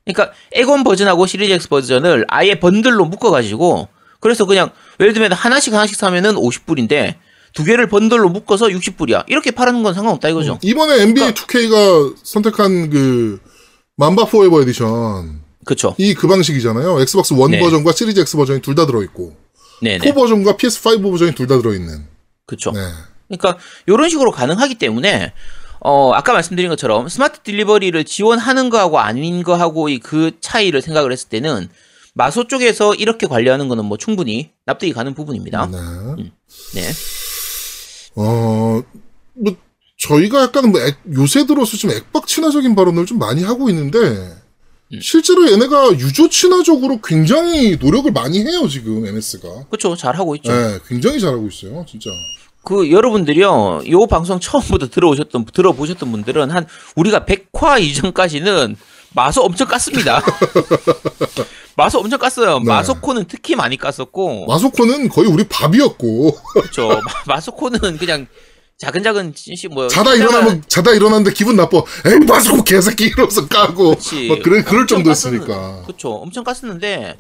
그러니까 0.06 0.34
액원 0.52 0.84
버전하고 0.84 1.26
시리즈 1.26 1.52
X 1.54 1.70
버전을 1.70 2.26
아예 2.28 2.60
bundle로 2.60 3.06
묶어가지고 3.06 3.88
그래서 4.20 4.46
그냥 4.46 4.70
예를 5.00 5.14
들면 5.14 5.34
하나씩 5.34 5.74
하나씩 5.74 5.96
사면은 5.96 6.36
50불인데 6.36 7.16
두 7.56 7.64
개를 7.64 7.88
bundle로 7.88 8.30
묶어서 8.30 8.68
60불이야. 8.68 9.24
이렇게 9.28 9.50
파는 9.52 9.82
건 9.82 9.94
상관없다 9.96 10.30
이거죠. 10.30 10.60
이번에 10.62 11.02
NBA 11.02 11.34
그러니까 11.34 11.46
2K가 11.46 12.16
선택한 12.22 12.90
그 12.92 13.40
Mamba 13.98 14.26
Forever 14.26 14.62
Edition 14.62 15.42
그렇죠. 15.66 15.96
이 15.98 16.14
그 16.14 16.28
방식이잖아요. 16.28 17.00
엑스박스 17.02 17.34
원 17.34 17.52
네. 17.52 17.60
버전과 17.60 17.94
시리즈 17.94 18.20
X 18.20 18.38
버전이 18.38 18.62
둘 18.62 18.76
다 18.76 18.86
들어 18.86 19.02
있고 19.04 19.36
네네. 19.82 20.06
4 20.08 20.14
버전과 20.14 20.58
PS5 20.58 21.02
버전이 21.12 21.34
둘 21.34 21.48
다 21.48 21.58
들어 21.58 21.74
있는. 21.74 22.06
그렇죠. 22.46 22.72
네. 22.72 22.80
그러니까 23.30 23.58
이런 23.88 24.10
식으로 24.10 24.32
가능하기 24.32 24.76
때문에 24.76 25.34
어 25.80 26.12
아까 26.14 26.34
말씀드린 26.34 26.70
것처럼 26.70 27.08
스마트 27.10 27.40
딜리버리를 27.40 28.04
지원하는 28.04 28.70
거하고 28.70 29.00
아닌 29.00 29.44
거하고 29.44 29.88
이 29.90 30.00
그 30.00 30.32
차이를 30.42 30.82
생각을 30.82 31.12
했을 31.12 31.30
때는 31.30 31.70
마소 32.16 32.48
쪽에서 32.48 32.96
이렇게 32.96 33.28
관리하는 33.28 33.68
거는 33.70 33.86
뭐 33.86 33.98
충분히 33.98 34.52
납득이 34.66 34.94
가는 34.94 35.14
부분입니다. 35.14 35.68
네. 35.72 36.32
네. 36.76 36.92
어, 38.16 38.82
뭐, 39.34 39.56
저희가 40.00 40.42
약간 40.44 40.72
뭐 40.72 40.82
액- 40.82 40.98
요새 41.14 41.46
들어서 41.46 41.78
좀 41.78 41.92
액박 41.92 42.28
친화적인 42.28 42.76
발언을 42.76 43.06
좀 43.06 43.18
많이 43.20 43.44
하고 43.44 43.70
있는데, 43.70 43.98
음. 44.94 45.00
실제로 45.02 45.50
얘네가 45.52 45.94
유저 45.98 46.30
친화적으로 46.30 47.00
굉장히 47.02 47.76
노력을 47.78 48.12
많이 48.12 48.40
해요, 48.40 48.68
지금, 48.68 49.06
MS가. 49.06 49.66
그렇죠. 49.70 49.96
잘 49.96 50.16
하고 50.16 50.36
있죠. 50.36 50.52
네, 50.52 50.80
굉장히 50.88 51.20
잘하고 51.20 51.48
있어요, 51.48 51.86
진짜. 51.90 52.10
그 52.64 52.90
여러분들이요. 52.92 53.82
요 53.92 54.08
방송 54.08 54.40
처음부터 54.40 54.90
들어오셨던 54.90 55.46
들어보셨던 55.54 56.12
분들은 56.12 56.50
한 56.50 56.66
우리가 56.96 57.26
100화 57.26 57.80
이전까지는 57.82 58.76
마소 59.16 59.42
엄청 59.44 59.68
깠습니다. 59.68 60.22
마소 61.78 62.00
엄청 62.00 62.20
깠어요. 62.20 62.60
네. 62.60 62.66
마소코는 62.66 63.26
특히 63.28 63.56
많이 63.56 63.78
깠었고 63.78 64.48
마소코는 64.48 65.10
거의 65.10 65.28
우리 65.28 65.44
밥이었고, 65.46 66.32
그렇죠. 66.54 67.02
마소코는 67.28 67.98
그냥 67.98 68.28
작은 68.78 69.04
작은 69.04 69.34
씨뭐 69.36 69.88
자다 69.88 70.16
일어나면, 70.16 70.64
자다 70.68 70.92
일어났는데 70.92 71.32
기분 71.34 71.56
나빠. 71.56 71.78
에이, 72.06 72.20
마소코 72.28 72.64
개새끼 72.64 73.06
이러면서 73.06 73.48
까고, 73.48 73.92
그치. 73.92 74.28
막 74.28 74.40
그래, 74.44 74.62
그럴 74.64 74.86
정도였으니까. 74.88 75.84
그렇죠. 75.86 76.12
엄청 76.12 76.44
깠었는데 76.44 77.16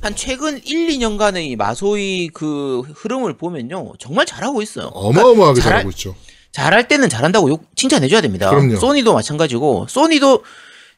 한 0.00 0.14
최근 0.16 0.60
1, 0.64 0.88
2년간의 0.98 1.44
이 1.46 1.56
마소의 1.56 2.28
그 2.34 2.82
흐름을 2.96 3.36
보면요. 3.36 3.94
정말 3.98 4.26
잘하고 4.26 4.60
있어요. 4.62 4.86
어마어마하게 4.86 5.60
잘할- 5.60 5.62
잘하고 5.70 5.90
있죠. 5.90 6.14
잘할 6.52 6.88
때는 6.88 7.08
잘한다고 7.08 7.48
욕 7.50 7.64
칭찬해줘야 7.76 8.20
됩니다. 8.20 8.50
그럼요. 8.50 8.76
소니도 8.76 9.12
마찬가지고 9.14 9.86
소니도 9.88 10.42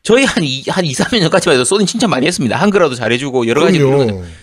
저희 0.02 0.24
한, 0.24 0.42
이, 0.42 0.62
한 0.68 0.84
2, 0.84 0.92
3년 0.92 1.20
전까지만 1.20 1.54
해도 1.54 1.64
소니 1.64 1.84
칭찬 1.86 2.08
많이 2.10 2.26
했습니다. 2.26 2.56
한글화도 2.56 2.94
잘해주고 2.94 3.46
여러 3.48 3.62
가지 3.62 3.78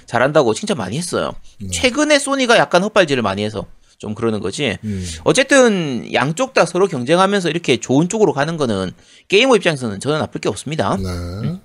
잘한다고 0.05 0.53
칭찬 0.53 0.77
많이 0.77 0.97
했어요. 0.97 1.33
네. 1.59 1.69
최근에 1.71 2.19
소니가 2.19 2.57
약간 2.57 2.83
헛발질을 2.83 3.23
많이 3.23 3.43
해서 3.43 3.65
좀 3.97 4.13
그러는 4.13 4.39
거지. 4.39 4.77
음. 4.83 5.05
어쨌든 5.23 6.07
양쪽 6.13 6.53
다 6.53 6.65
서로 6.65 6.87
경쟁하면서 6.87 7.49
이렇게 7.49 7.77
좋은 7.77 8.07
쪽으로 8.07 8.33
가는 8.33 8.55
거는 8.55 8.91
게이머 9.27 9.55
입장에서는 9.55 9.99
저는 9.99 10.19
나쁠 10.19 10.39
게 10.41 10.49
없습니다. 10.49 10.95
네. 10.97 11.55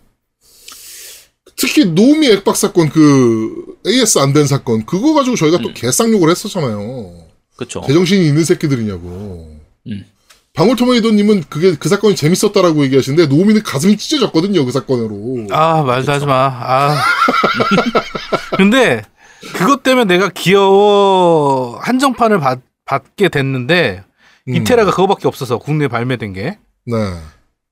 특히 1.57 1.85
노미 1.85 2.29
액박 2.29 2.57
사건 2.57 2.89
그 2.89 3.77
AS 3.87 4.19
안 4.19 4.33
된 4.33 4.47
사건 4.47 4.87
그거 4.87 5.13
가지고 5.13 5.37
저희가 5.37 5.59
음. 5.59 5.63
또 5.65 5.75
개쌍욕을 5.75 6.31
했었잖아요. 6.31 7.27
그렇죠. 7.57 7.83
제정신이 7.87 8.27
있는 8.27 8.43
새끼들이냐고. 8.45 9.59
음. 9.89 10.07
방울토마이도님은 10.55 11.45
그게 11.49 11.75
그 11.77 11.89
사건이 11.89 12.15
재밌었다라고 12.15 12.85
얘기하시는데 12.85 13.35
노미는 13.35 13.63
가슴이 13.63 13.97
찢어졌거든요 13.97 14.65
그 14.65 14.73
사건으로. 14.73 15.47
아 15.51 15.83
말도 15.83 16.13
하지 16.13 16.27
마. 16.27 16.35
아. 16.47 17.03
근데 18.57 19.03
그것 19.55 19.83
때문에 19.83 20.05
내가 20.05 20.29
기어워 20.29 21.79
한정판을 21.81 22.39
받, 22.39 22.61
받게 22.85 23.31
됐는데 23.31 24.05
음. 24.49 24.55
이테라가 24.55 24.91
그거밖에 24.91 25.27
없어서 25.27 25.59
국내 25.59 25.87
에 25.87 25.89
발매된 25.89 26.33
게. 26.35 26.59
네. 26.85 26.97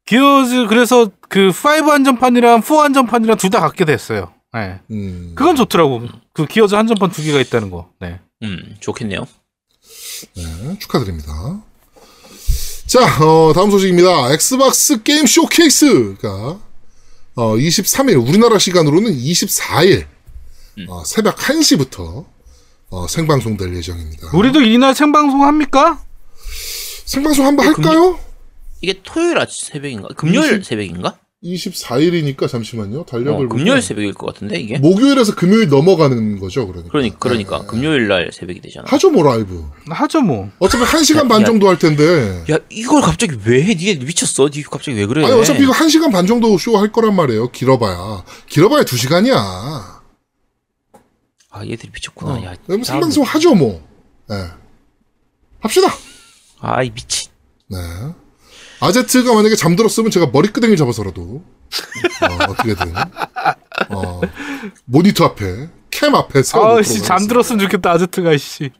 기어즈 0.06 0.66
그래서 0.68 1.10
그 1.28 1.48
5 1.50 1.90
한정판이랑 1.90 2.62
4 2.62 2.82
한정판이랑 2.84 3.36
둘 3.36 3.50
다 3.50 3.60
갖게 3.60 3.84
됐어요. 3.84 4.32
네. 4.54 4.80
음. 4.90 5.32
그건 5.34 5.54
좋더라고. 5.54 6.02
그 6.32 6.46
기어즈 6.46 6.74
한정판 6.74 7.10
두 7.10 7.22
개가 7.22 7.40
있다는 7.40 7.70
거. 7.70 7.90
네. 8.00 8.20
음, 8.42 8.74
좋겠네요. 8.80 9.26
네, 10.36 10.78
축하드립니다. 10.78 11.60
자, 12.90 13.24
어, 13.24 13.52
다음 13.52 13.70
소식입니다. 13.70 14.32
엑스박스 14.32 15.02
게임 15.04 15.24
showcase가 15.26 16.58
어, 17.36 17.56
23일 17.56 18.20
우리나라 18.26 18.58
시간으로는 18.58 19.12
24일 19.16 20.06
어, 20.88 21.04
새벽 21.04 21.36
1시부터 21.36 22.24
어, 22.90 23.06
생방송될 23.06 23.76
예정입니다. 23.76 24.36
우리도 24.36 24.62
이날 24.62 24.94
생방송 24.96 25.44
합니까? 25.44 26.02
생방송 27.04 27.46
한번 27.46 27.66
어, 27.66 27.70
할까요? 27.70 28.18
이게 28.80 29.00
토요일 29.04 29.38
아침 29.38 29.72
새벽인가? 29.72 30.08
금요일 30.16 30.60
이십- 30.60 30.64
새벽인가? 30.64 31.18
24일이니까 31.42 32.48
잠시만요. 32.48 33.04
달력을 33.04 33.46
어, 33.46 33.48
금요일 33.48 33.80
새벽일 33.80 34.12
것 34.12 34.26
같은데 34.26 34.60
이게. 34.60 34.78
목요일에서 34.78 35.34
금요일 35.34 35.68
넘어가는 35.68 36.38
거죠, 36.38 36.66
그러니까. 36.66 36.90
그러니까 36.92 37.18
그러니까 37.18 37.58
네. 37.60 37.66
금요일 37.66 38.08
날 38.08 38.30
새벽이 38.30 38.60
되잖아. 38.60 38.84
하죠, 38.88 39.10
뭐 39.10 39.22
라이브. 39.22 39.64
하죠 39.88 40.20
뭐. 40.20 40.50
어차피 40.58 40.84
1 40.84 41.04
시간 41.04 41.28
반 41.28 41.40
야, 41.40 41.46
정도 41.46 41.68
할 41.68 41.78
텐데. 41.78 42.44
야 42.50 42.58
이걸 42.68 43.00
갑자기 43.00 43.36
왜 43.46 43.62
해? 43.62 43.74
니네 43.74 44.04
미쳤어? 44.04 44.50
니 44.50 44.62
갑자기 44.62 44.98
왜 44.98 45.06
그래? 45.06 45.24
아니, 45.24 45.32
어차피 45.32 45.62
이거 45.62 45.72
1 45.72 45.88
시간 45.88 46.10
반 46.10 46.26
정도 46.26 46.58
쇼 46.58 46.76
할 46.76 46.92
거란 46.92 47.16
말이에요. 47.16 47.50
길어봐야. 47.52 48.22
길어봐야 48.46 48.82
2 48.82 48.96
시간이야. 48.96 49.34
아 51.52 51.66
얘들이 51.66 51.90
미쳤구나. 51.92 52.44
야, 52.44 52.54
그럼 52.66 52.80
나 52.82 52.84
생방송 52.84 53.24
하죠, 53.24 53.54
뭐. 53.54 53.82
예. 54.30 54.34
합시다. 55.60 55.88
아이 56.60 56.90
미친. 56.90 57.30
네. 57.68 57.78
아제트가 58.80 59.34
만약에 59.34 59.56
잠들었으면 59.56 60.10
제가 60.10 60.26
머리끄댕이 60.32 60.76
잡아서라도 60.76 61.44
어, 62.22 62.44
어떻게든 62.50 62.94
어, 63.90 64.20
모니터 64.86 65.24
앞에 65.26 65.68
캠 65.90 66.14
앞에 66.14 66.42
세워 66.42 66.78
아씨 66.78 67.02
잠들었으면 67.02 67.60
좋겠다 67.60 67.92
아제트가 67.92 68.36
씨. 68.38 68.70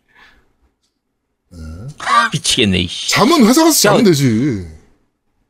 미치겠네 2.33 2.79
이씨. 2.79 3.11
잠은 3.11 3.45
회사 3.47 3.65
가서 3.65 3.79
자면 3.79 4.01
야, 4.01 4.05
되지. 4.05 4.69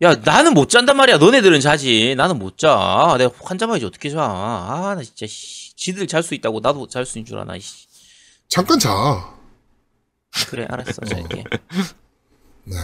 야 0.03 0.15
나는 0.15 0.55
못 0.55 0.69
잔단 0.71 0.97
말이야. 0.97 1.19
너네들은 1.19 1.61
자지. 1.61 2.15
나는 2.17 2.39
못 2.39 2.57
자. 2.57 3.15
내가 3.19 3.31
환자 3.43 3.67
봐야지 3.67 3.85
어떻게 3.85 4.09
자. 4.11 4.23
아 4.23 4.95
나 4.97 5.03
진짜 5.03 5.27
씨. 5.29 5.75
지들 5.77 6.07
잘 6.07 6.23
수 6.23 6.35
있다고 6.35 6.61
나도 6.61 6.89
잘 6.89 7.05
수 7.07 7.19
있는 7.19 7.27
줄 7.29 7.39
아나 7.39 7.59
씨. 7.59 7.87
잠깐 8.49 8.79
자. 8.79 9.35
그래 10.49 10.67
알았어. 10.71 11.03
잘게. 11.05 11.45
네. 12.65 12.77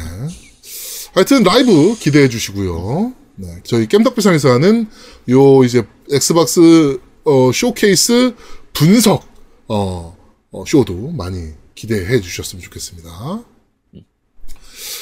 하여튼 1.17 1.43
라이브 1.45 1.97
기대해 1.99 2.29
주시고요. 2.29 3.15
네. 3.37 3.49
저희 3.65 3.89
겜덕비상에서 3.89 4.51
하는 4.51 4.87
요 5.31 5.65
이제 5.65 5.83
엑스박스 6.13 7.01
어, 7.25 7.51
showcase 7.53 8.35
분석 8.75 9.27
어, 9.67 10.15
어, 10.51 10.65
쇼도 10.67 11.13
많이 11.13 11.55
기대해 11.75 12.21
주셨으면 12.21 12.63
좋겠습니다. 12.63 13.45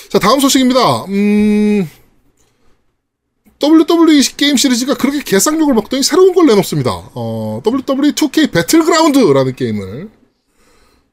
자, 0.08 0.18
다음 0.20 0.38
소식입니다. 0.38 1.06
음, 1.06 1.88
WWE 3.60 4.22
게임 4.36 4.56
시리즈가 4.56 4.94
그렇게 4.94 5.20
개쌍욕을 5.20 5.74
먹더니 5.74 6.04
새로운 6.04 6.32
걸 6.32 6.46
내놓습니다. 6.46 7.10
어, 7.14 7.60
WWE 7.66 8.12
2K 8.12 8.52
배틀그라운드라는 8.52 9.56
게임을 9.56 10.10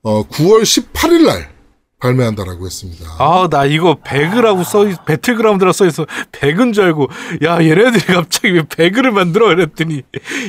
어, 0.03 0.27
9월 0.27 0.61
18일 0.61 1.25
날 1.25 1.61
발매한다라고 2.01 2.65
했습니다. 2.65 3.05
아 3.19 3.47
나 3.49 3.65
이거 3.65 3.97
배그라고 4.03 4.63
써 4.63 4.87
있, 4.87 4.95
배틀그라운드라 5.05 5.71
써 5.71 5.85
있어 5.85 6.05
배그인 6.31 6.73
줄 6.73 6.85
알고 6.85 7.07
야 7.43 7.63
얘네들이 7.63 8.03
갑자기 8.13 8.51
왜 8.53 8.63
배그를 8.67 9.11
만들어 9.11 9.51
이랬더니 9.51 10.01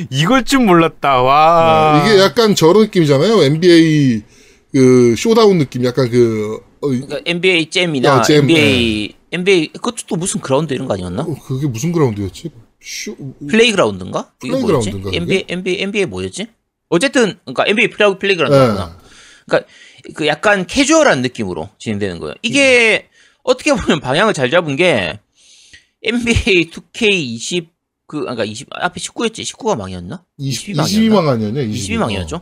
이걸 0.09 0.43
줄 0.43 0.59
몰랐다 0.61 1.21
와 1.21 2.03
네, 2.05 2.11
이게 2.13 2.21
약간 2.21 2.55
저런 2.55 2.83
느낌이잖아요. 2.83 3.43
NBA 3.43 4.23
그 4.71 5.15
Showdown 5.17 5.59
느낌, 5.59 5.85
약간 5.85 6.09
그 6.09 6.59
어, 6.81 6.91
이- 6.91 7.01
그러니까 7.01 7.19
NBA 7.25 7.69
잼이나 7.69 8.15
아, 8.15 8.21
잼, 8.23 8.43
NBA 8.43 9.15
NBA 9.31 9.67
그것도 9.73 9.95
또 10.07 10.15
무슨 10.15 10.41
그라운드 10.41 10.73
이런 10.73 10.87
거 10.87 10.95
아니었나? 10.95 11.21
어, 11.23 11.35
그게 11.47 11.67
무슨 11.67 11.91
그라운드였지? 11.91 12.49
쇼 12.81 13.15
플레이그라운드인가? 13.49 14.31
이거 14.43 14.59
뭐였지? 14.59 14.89
플레이그라운드인가, 14.91 15.03
그게? 15.05 15.17
NBA 15.17 15.45
NBA 15.47 15.81
NBA 15.83 16.05
뭐였지? 16.07 16.47
어쨌든 16.89 17.37
그러니까 17.45 17.63
NBA 17.67 17.89
플레이 17.91 18.09
네. 18.11 18.19
플레이그라운드구나. 18.19 18.97
그러니까 19.45 19.69
그 20.15 20.27
약간 20.27 20.65
캐주얼한 20.67 21.21
느낌으로 21.21 21.69
진행되는 21.77 22.19
거예요. 22.19 22.35
이게 22.41 23.07
어떻게 23.43 23.73
보면 23.73 23.99
방향을 23.99 24.33
잘 24.33 24.49
잡은 24.49 24.75
게 24.75 25.19
NBA 26.03 26.69
2K 26.71 27.09
20 27.11 27.73
그, 28.07 28.19
그러니까 28.19 28.43
20 28.43 28.67
앞에 28.71 28.99
19였지? 28.99 29.41
19가 29.41 29.77
망이었나? 29.77 30.23
20, 30.37 30.75
22망이었나? 30.75 30.83
22망 30.83 31.27
아니었냐? 31.27 31.61
22 31.61 31.97
망이었죠. 31.97 32.41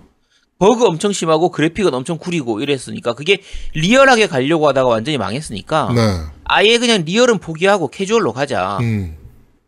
버그 0.58 0.86
엄청 0.86 1.12
심하고 1.12 1.50
그래픽은 1.50 1.94
엄청 1.94 2.18
구리고 2.20 2.62
이랬으니까 2.62 3.14
그게 3.14 3.42
리얼하게 3.74 4.28
가려고 4.28 4.68
하다가 4.68 4.90
완전히 4.90 5.18
망했으니까 5.18 5.92
네. 5.96 6.02
아예 6.44 6.78
그냥 6.78 7.04
리얼은 7.04 7.40
포기하고 7.40 7.88
캐주얼로 7.88 8.34
가자. 8.34 8.78
음. 8.82 9.18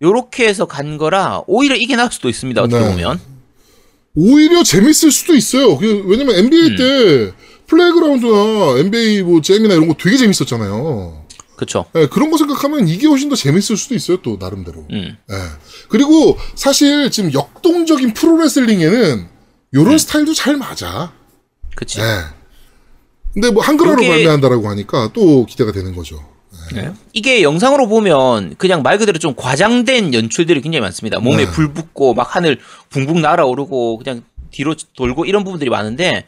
요렇게 0.04 0.48
해서 0.48 0.66
간 0.66 0.98
거라 0.98 1.42
오히려 1.48 1.76
이게 1.76 1.96
나을 1.96 2.12
수도 2.12 2.30
있습니다. 2.30 2.62
어떻게 2.62 2.84
네. 2.84 2.92
보면. 2.92 3.20
오히려 4.16 4.62
재밌을 4.62 5.12
수도 5.12 5.34
있어요. 5.34 5.78
그, 5.78 6.04
왜냐면 6.06 6.36
NBA 6.36 6.62
음. 6.62 6.76
때 6.76 7.34
플레이그라운드나 7.74 8.80
NBA 8.80 9.24
뭐 9.24 9.42
잼이나 9.42 9.74
이런 9.74 9.88
거 9.88 9.96
되게 9.96 10.18
재밌었잖아요. 10.18 11.24
그쵸. 11.56 11.86
예, 11.96 12.08
그런 12.08 12.32
거 12.32 12.38
생각하면 12.38 12.88
이게 12.88 13.08
훨씬 13.08 13.30
더 13.30 13.36
재밌을 13.36 13.78
수도 13.78 13.96
있어요. 13.96 14.18
또 14.22 14.38
나름대로. 14.40 14.86
음. 14.92 15.18
예. 15.32 15.36
그리고 15.90 16.38
사실 16.56 17.10
지금 17.12 17.32
역동적인 17.34 18.14
프로레슬링에는 18.14 19.28
요런 19.76 19.94
음. 19.94 19.98
스타일도 19.98 20.34
잘 20.34 20.58
맞아. 20.58 21.14
그치. 21.76 22.00
예. 22.02 22.06
근데 23.34 23.50
뭐 23.52 23.64
한글화로 23.64 24.02
요게- 24.02 24.08
발매한다라고 24.10 24.68
하니까 24.70 25.10
또 25.14 25.46
기대가 25.46 25.72
되는 25.72 25.96
거죠. 25.96 26.24
네. 26.74 26.92
이게 27.14 27.44
영상으로 27.44 27.88
보면 27.88 28.56
그냥 28.58 28.84
말 28.84 28.98
그대로 28.98 29.20
좀 29.20 29.34
과장된 29.36 30.14
연출들이 30.14 30.62
굉장히 30.62 30.82
많습니다. 30.82 31.20
몸에 31.20 31.46
네. 31.46 31.52
불 31.52 31.74
붙고 31.74 32.14
막 32.14 32.36
하늘 32.36 32.60
붕붕 32.90 33.22
날아오르고 33.22 33.98
그냥 34.00 34.24
뒤로 34.52 34.76
돌고 34.96 35.26
이런 35.26 35.44
부분들이 35.44 35.70
많은데 35.70 36.26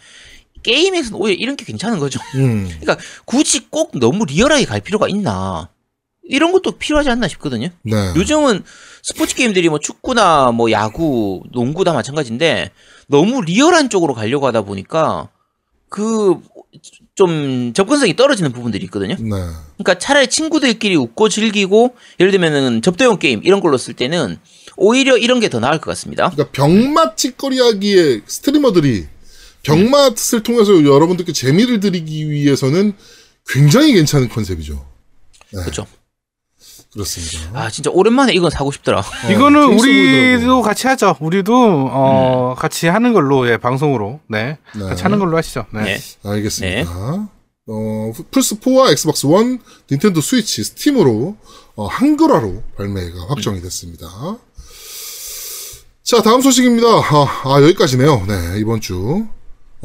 게임에서는 0.65 1.17
오히려 1.19 1.38
이런 1.39 1.56
게 1.56 1.63
괜찮은 1.63 1.99
거죠. 1.99 2.19
음. 2.36 2.67
그러니까 2.82 2.97
굳이 3.25 3.69
꼭 3.69 3.91
너무 3.99 4.25
리얼하게 4.25 4.65
갈 4.65 4.82
필요가 4.82 5.08
있나. 5.08 5.69
이런 6.28 6.51
것도 6.51 6.71
필요하지 6.80 7.10
않나 7.12 7.28
싶거든요. 7.28 7.69
네. 7.84 8.13
요즘은 8.15 8.63
스포츠 9.04 9.36
게임들이 9.36 9.69
뭐 9.69 9.78
축구나 9.80 10.51
뭐 10.51 10.71
야구, 10.71 11.43
농구 11.54 11.84
다 11.84 11.93
마찬가지인데 11.93 12.71
너무 13.08 13.41
리얼한 13.41 13.89
쪽으로 13.89 14.15
가려고 14.15 14.47
하다 14.47 14.63
보니까 14.63 15.30
그 15.89 16.36
좀 17.15 17.73
접근성이 17.73 18.15
떨어지는 18.15 18.51
부분들이 18.51 18.84
있거든요. 18.86 19.15
네. 19.15 19.30
그러니까 19.78 19.97
차라리 19.97 20.28
친구들끼리 20.28 20.95
웃고 20.95 21.30
즐기고 21.30 21.95
예를 22.19 22.32
들면은 22.32 22.82
접대용 22.82 23.17
게임 23.17 23.41
이런 23.43 23.62
걸로 23.62 23.78
쓸 23.78 23.93
때는 23.93 24.38
오히려 24.75 25.17
이런 25.17 25.39
게 25.39 25.47
더 25.47 25.60
나을 25.60 25.80
것 25.80 25.91
같습니다. 25.91 26.30
그러니까 26.32 26.51
병맛 26.51 27.15
찌꺼리 27.17 27.60
하기에 27.60 28.21
스트리머들이 28.25 29.06
병맛을 29.65 30.43
통해서 30.43 30.73
여러분들께 30.84 31.34
재미를 31.34 31.80
드리기 31.80 32.30
위해서는 32.30 32.93
굉장히 33.47 33.93
괜찮은 33.93 34.30
컨셉이죠. 34.30 34.86
그렇죠. 35.51 35.86
그렇습니다. 36.93 37.60
아 37.60 37.69
진짜 37.69 37.89
오랜만에 37.91 38.34
이건 38.34 38.49
사고 38.49 38.71
싶더라. 38.71 38.99
어, 38.99 39.32
이거는 39.32 39.78
우리도. 39.78 40.62
같이 40.62 40.88
하죠. 40.88 41.17
우리도 41.19 41.54
어 41.91 42.56
같이 42.58 42.88
하는 42.88 43.12
걸로 43.13 43.49
예 43.49 43.58
방송으로 43.58 44.21
네, 44.30 44.58
네. 44.73 44.82
같이 44.82 45.04
하는 45.04 45.19
걸로 45.19 45.36
하시죠. 45.38 45.65
네. 45.73 45.84
네. 45.84 45.99
알겠습니다. 46.23 47.30
어, 47.67 48.12
플스 48.30 48.60
4와 48.60 48.91
엑스박스 48.91 49.25
원, 49.25 49.60
닌텐도 49.91 50.21
스위치, 50.21 50.63
스팀으로 50.63 51.36
어, 51.75 51.88
한글화로 51.88 52.63
발매가 52.78 53.25
확정이 53.28 53.60
됐습니다. 53.62 54.08
자, 56.04 56.21
다음 56.21 56.41
소식입니다. 56.41 56.88
아, 56.88 57.41
아, 57.45 57.62
여기까지네요. 57.63 58.25
네, 58.28 58.60
이번 58.60 58.80
주 58.82 59.25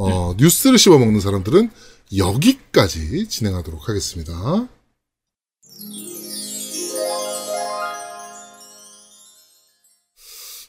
어, 0.03 0.33
뉴스를 0.37 0.79
씹어먹는 0.79 1.19
사람들은 1.19 1.69
여기까지 2.17 3.27
진행하도록 3.27 3.87
하겠습니다. 3.87 4.67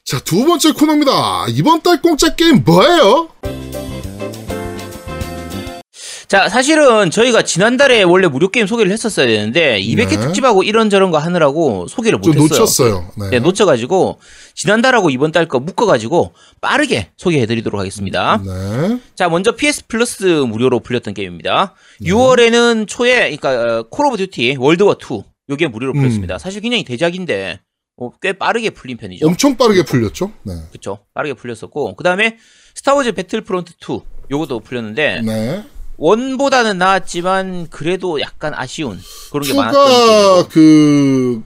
자, 0.05 0.19
두 0.21 0.45
번째 0.45 0.73
코너입니다. 0.73 1.47
이번 1.49 1.81
달 1.81 2.03
공짜 2.03 2.35
게임 2.35 2.63
뭐예요? 2.65 3.29
자 6.33 6.49
사실은 6.49 7.11
저희가 7.11 7.43
지난달에 7.43 8.05
원래 8.05 8.27
무료 8.27 8.49
게임 8.49 8.67
소개를 8.67 8.91
했었어야 8.91 9.27
되는데 9.27 9.79
200회 9.83 10.09
네. 10.09 10.17
특집하고 10.19 10.63
이런저런 10.63 11.11
거 11.11 11.19
하느라고 11.19 11.87
소개를 11.89 12.23
좀 12.23 12.35
못했어요. 12.35 12.59
놓쳤어요. 12.61 13.13
네. 13.19 13.29
네, 13.33 13.39
놓쳐 13.39 13.67
가지고 13.67 14.19
지난달하고 14.55 15.11
이번 15.11 15.31
달 15.31 15.47
거 15.47 15.61
묶어 15.61 15.85
가지고 15.85 16.33
빠르게 16.63 17.11
소개해 17.19 17.45
드리도록 17.45 17.79
하겠습니다. 17.79 18.41
네. 18.43 18.99
자, 19.15 19.29
먼저 19.29 19.53
PS 19.53 19.89
플러스 19.89 20.25
무료로 20.25 20.81
풀렸던 20.81 21.13
게임입니다. 21.13 21.75
6월에는 22.01 22.89
초에, 22.89 23.37
그러니까 23.37 23.51
어, 23.81 23.83
콜 23.91 24.07
오브 24.07 24.17
듀티 24.17 24.57
월드 24.59 24.85
워 24.85 24.95
2 24.95 25.23
요게 25.51 25.67
무료로 25.69 25.93
음. 25.93 25.99
풀렸습니다. 26.01 26.39
사실 26.39 26.63
굉장히 26.63 26.85
대작인데 26.85 27.61
어, 27.99 28.11
꽤 28.23 28.33
빠르게 28.33 28.71
풀린 28.71 28.97
편이죠. 28.97 29.27
엄청 29.27 29.55
빠르게 29.59 29.83
풀렸죠? 29.83 30.33
네. 30.45 30.55
그렇죠. 30.71 31.01
빠르게 31.13 31.35
풀렸었고 31.35 31.95
그 31.97 32.03
다음에 32.03 32.39
스타워즈 32.75 33.13
배틀프론트 33.13 33.75
2 33.87 34.01
요것도 34.31 34.61
풀렸는데 34.61 35.21
네. 35.27 35.63
원보다는 36.03 36.79
나았지만 36.79 37.69
그래도 37.71 38.21
약간 38.21 38.55
아쉬운 38.57 38.99
그런 39.31 39.47
게 39.47 39.55
많았던. 39.55 40.49
그 40.49 41.41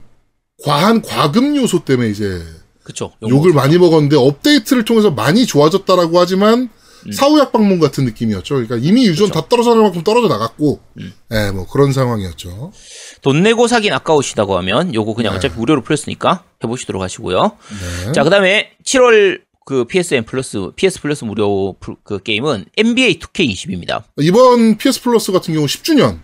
과한 0.63 1.03
과금 1.03 1.55
요소 1.55 1.85
때문에 1.85 2.09
이제 2.09 2.41
그쵸. 2.83 3.11
욕을 3.21 3.53
많이 3.53 3.77
먹었는데 3.77 4.15
업데이트를 4.15 4.83
통해서 4.83 5.11
많이 5.11 5.45
좋아졌다라고 5.45 6.19
하지만 6.19 6.69
음. 7.05 7.11
사후약방문 7.11 7.79
같은 7.79 8.05
느낌이었죠. 8.05 8.55
그러니까 8.55 8.77
이미 8.77 9.05
유저는 9.05 9.29
다 9.29 9.47
떨어져 9.47 9.69
나갈 9.69 9.83
만큼 9.83 10.03
떨어져 10.03 10.27
나갔고, 10.27 10.79
음. 10.97 11.13
예, 11.31 11.51
뭐 11.51 11.67
그런 11.67 11.93
상황이었죠. 11.93 12.71
돈 13.21 13.43
내고 13.43 13.67
사긴 13.67 13.93
아까우시다고 13.93 14.57
하면 14.57 14.95
요거 14.95 15.13
그냥 15.13 15.33
네. 15.33 15.37
어차피 15.37 15.55
무료로 15.59 15.83
풀렸으니까 15.83 16.43
해보시도록 16.63 17.03
하시고요. 17.03 17.51
네. 18.05 18.11
자, 18.13 18.23
그 18.23 18.31
다음에 18.31 18.71
7월 18.83 19.41
그 19.67 19.83
PSN 19.83 20.23
플러스, 20.23 20.71
PS 20.77 21.01
플러스 21.01 21.25
무료 21.25 21.75
풀- 21.81 21.97
그 22.05 22.23
게임은 22.23 22.67
NBA 22.77 23.19
2K20입니다. 23.19 24.01
이번 24.21 24.77
PS 24.77 25.01
플러스 25.01 25.33
같은 25.33 25.53
경우 25.53 25.65
10주년, 25.65 26.19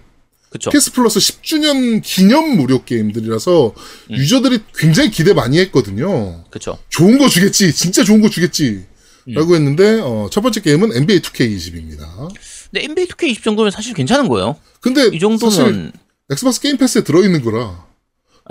그쵸. 0.49 0.69
PS 0.69 0.93
플러스 0.93 1.19
10주년 1.19 2.01
기념 2.01 2.55
무료 2.55 2.85
게임들이라서 2.85 3.73
음. 4.11 4.15
유저들이 4.15 4.59
굉장히 4.77 5.11
기대 5.11 5.33
많이 5.33 5.59
했거든요. 5.59 6.45
그쵸. 6.51 6.77
좋은 6.87 7.17
거 7.17 7.27
주겠지, 7.27 7.73
진짜 7.73 8.05
좋은 8.05 8.21
거 8.21 8.29
주겠지. 8.29 8.85
음. 9.27 9.33
라고 9.33 9.55
했는데, 9.55 9.99
어, 10.01 10.29
첫 10.31 10.39
번째 10.39 10.61
게임은 10.61 10.95
NBA 10.95 11.19
2K20입니다. 11.19 12.29
근데 12.71 12.85
NBA 12.85 13.07
2K20 13.09 13.43
정도면 13.43 13.71
사실 13.71 13.93
괜찮은 13.93 14.29
거예요. 14.29 14.55
근데 14.79 15.07
이 15.13 15.19
정도면 15.19 15.91
엑스박스 16.31 16.61
게임 16.61 16.77
패스에 16.77 17.03
들어있는 17.03 17.41
거라. 17.41 17.87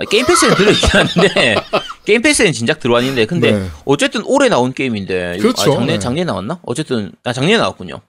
게임 0.09 0.25
패스는 0.27 0.55
들어있긴 0.55 0.89
한데 0.91 1.55
게임 2.05 2.21
패스는 2.21 2.51
진작 2.51 2.79
들어왔는데 2.79 3.25
근데 3.25 3.51
네. 3.53 3.67
어쨌든 3.85 4.23
올해 4.25 4.49
나온 4.49 4.73
게임인데 4.73 5.35
이거- 5.39 5.41
그렇죠. 5.53 5.61
아, 5.61 5.75
작년 5.75 5.87
네. 5.87 5.99
작년에 5.99 6.25
나왔나? 6.25 6.59
어쨌든 6.63 7.11
아 7.23 7.31
작년에 7.33 7.57
나왔군요. 7.57 8.01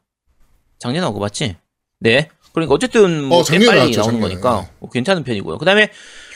작년에 0.78 1.00
나온 1.00 1.14
거 1.14 1.20
맞지? 1.20 1.56
네. 2.00 2.28
그러니까 2.52 2.74
어쨌든 2.74 3.24
뭐 3.24 3.40
어, 3.40 3.42
빨리 3.44 3.64
나왔죠, 3.64 4.00
나오는 4.00 4.14
작년에. 4.20 4.20
거니까 4.20 4.60
네. 4.62 4.70
뭐 4.80 4.90
괜찮은 4.90 5.24
편이고요. 5.24 5.58
그다음에 5.58 5.90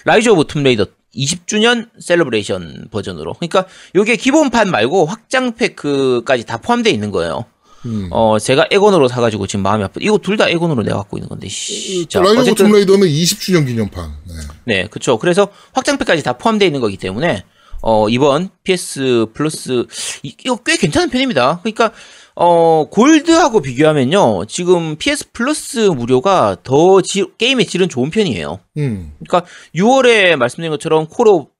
라이즈 0.04 0.28
오브 0.30 0.46
툼레이더 0.46 0.86
20주년 1.14 1.88
셀러브레이션 2.00 2.88
버전으로. 2.90 3.34
그러니까 3.34 3.66
요게 3.94 4.16
기본판 4.16 4.70
말고 4.70 5.06
확장 5.06 5.54
패크까지 5.54 6.44
다 6.44 6.58
포함되어 6.58 6.92
있는 6.92 7.10
거예요. 7.10 7.44
음. 7.86 8.08
어 8.10 8.38
제가 8.38 8.66
에건으로 8.70 9.08
사가지고 9.08 9.46
지금 9.46 9.62
마음이 9.62 9.84
아프. 9.84 10.00
이거 10.02 10.18
둘 10.18 10.36
다 10.36 10.48
에건으로 10.48 10.82
내가 10.82 10.98
갖고 10.98 11.16
있는 11.16 11.28
건데. 11.28 11.48
씨. 11.48 12.06
자, 12.06 12.20
어쨌든 12.20 12.54
툼레이더는 12.66 13.06
20주년 13.06 13.66
기념판. 13.66 14.10
네. 14.26 14.34
네, 14.64 14.86
그쵸. 14.88 15.18
그래서 15.18 15.48
확장팩까지 15.74 16.22
다 16.22 16.32
포함되어 16.34 16.66
있는 16.66 16.80
거기 16.80 16.96
때문에, 16.96 17.44
어, 17.82 18.08
이번 18.08 18.50
PS 18.64 19.26
플러스, 19.32 19.86
이- 20.22 20.34
이거 20.44 20.56
꽤 20.64 20.76
괜찮은 20.76 21.10
편입니다. 21.10 21.60
그러니까, 21.62 21.92
어, 22.34 22.86
골드하고 22.90 23.60
비교하면요. 23.62 24.44
지금 24.46 24.96
PS 24.96 25.30
플러스 25.32 25.78
무료가 25.78 26.56
더 26.62 27.00
지- 27.02 27.26
게임의 27.38 27.66
질은 27.66 27.88
좋은 27.88 28.10
편이에요. 28.10 28.58
음. 28.76 29.12
그러니까 29.24 29.48
6월에 29.74 30.36
말씀드린 30.36 30.70
것처럼 30.70 31.06
콜 31.08 31.28
오브 31.28 31.50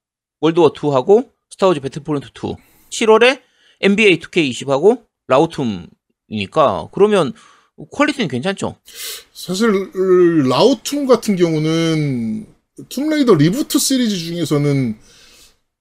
월드워 0.41 0.73
2하고 0.73 1.29
스타워즈 1.51 1.81
배틀프론트 1.81 2.29
2, 2.35 2.55
7월에 2.91 3.41
NBA 3.81 4.19
2K20하고 4.21 5.03
라오툼이니까 5.27 6.89
그러면 6.93 7.33
퀄리티는 7.93 8.29
괜찮죠. 8.29 8.77
사실 9.33 9.71
라오툼 10.49 11.07
같은 11.07 11.37
경우는 11.37 12.47
툼레이더 12.89 13.35
reboot 13.35 13.79
시리즈 13.79 14.17
중에서는 14.17 14.99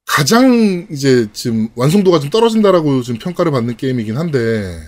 가장 0.05 0.87
이제 0.91 1.27
지금 1.33 1.69
완성도가 1.75 2.19
좀 2.19 2.29
떨어진다라고 2.29 3.01
지금 3.03 3.19
평가를 3.19 3.51
받는 3.51 3.77
게임이긴 3.77 4.17
한데 4.17 4.79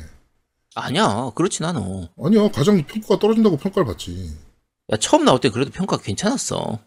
아니야, 0.75 1.31
그렇진 1.35 1.65
않아. 1.65 1.79
아니요 2.23 2.49
가장 2.51 2.83
평가가 2.85 3.19
떨어진다고 3.19 3.57
평가를 3.57 3.85
받지. 3.85 4.31
야, 4.91 4.97
처음 4.97 5.25
나올 5.25 5.39
때 5.39 5.49
그래도 5.49 5.71
평가가 5.71 6.01
괜찮았어. 6.01 6.79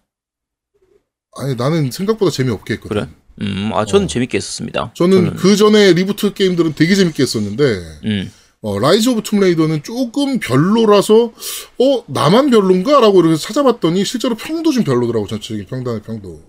아니 1.36 1.54
나는 1.56 1.90
생각보다 1.90 2.30
재미없게 2.30 2.74
했거든. 2.74 2.88
그래? 2.96 3.08
음, 3.40 3.70
아, 3.74 3.84
저는 3.84 4.04
어. 4.04 4.08
재밌게 4.08 4.36
했었습니다. 4.36 4.92
저는 4.94 5.36
그 5.36 5.56
전에 5.56 5.92
reboot 5.94 6.34
게임들은 6.34 6.74
되게 6.74 6.94
재밌게 6.94 7.22
했었는데 7.22 7.64
음, 8.04 8.32
어, 8.64 8.78
라이즈 8.78 9.08
오브 9.10 9.22
툼레이더는 9.22 9.82
조금 9.82 10.38
별로라서 10.38 11.32
어 11.80 12.04
나만 12.06 12.50
별론가라고 12.50 13.20
이렇게 13.20 13.36
찾아봤더니 13.36 14.04
실제로 14.04 14.36
평도 14.36 14.70
좀 14.70 14.84
별로더라고 14.84 15.26
전체적인 15.26 15.66
평단의 15.66 16.02
평도. 16.02 16.40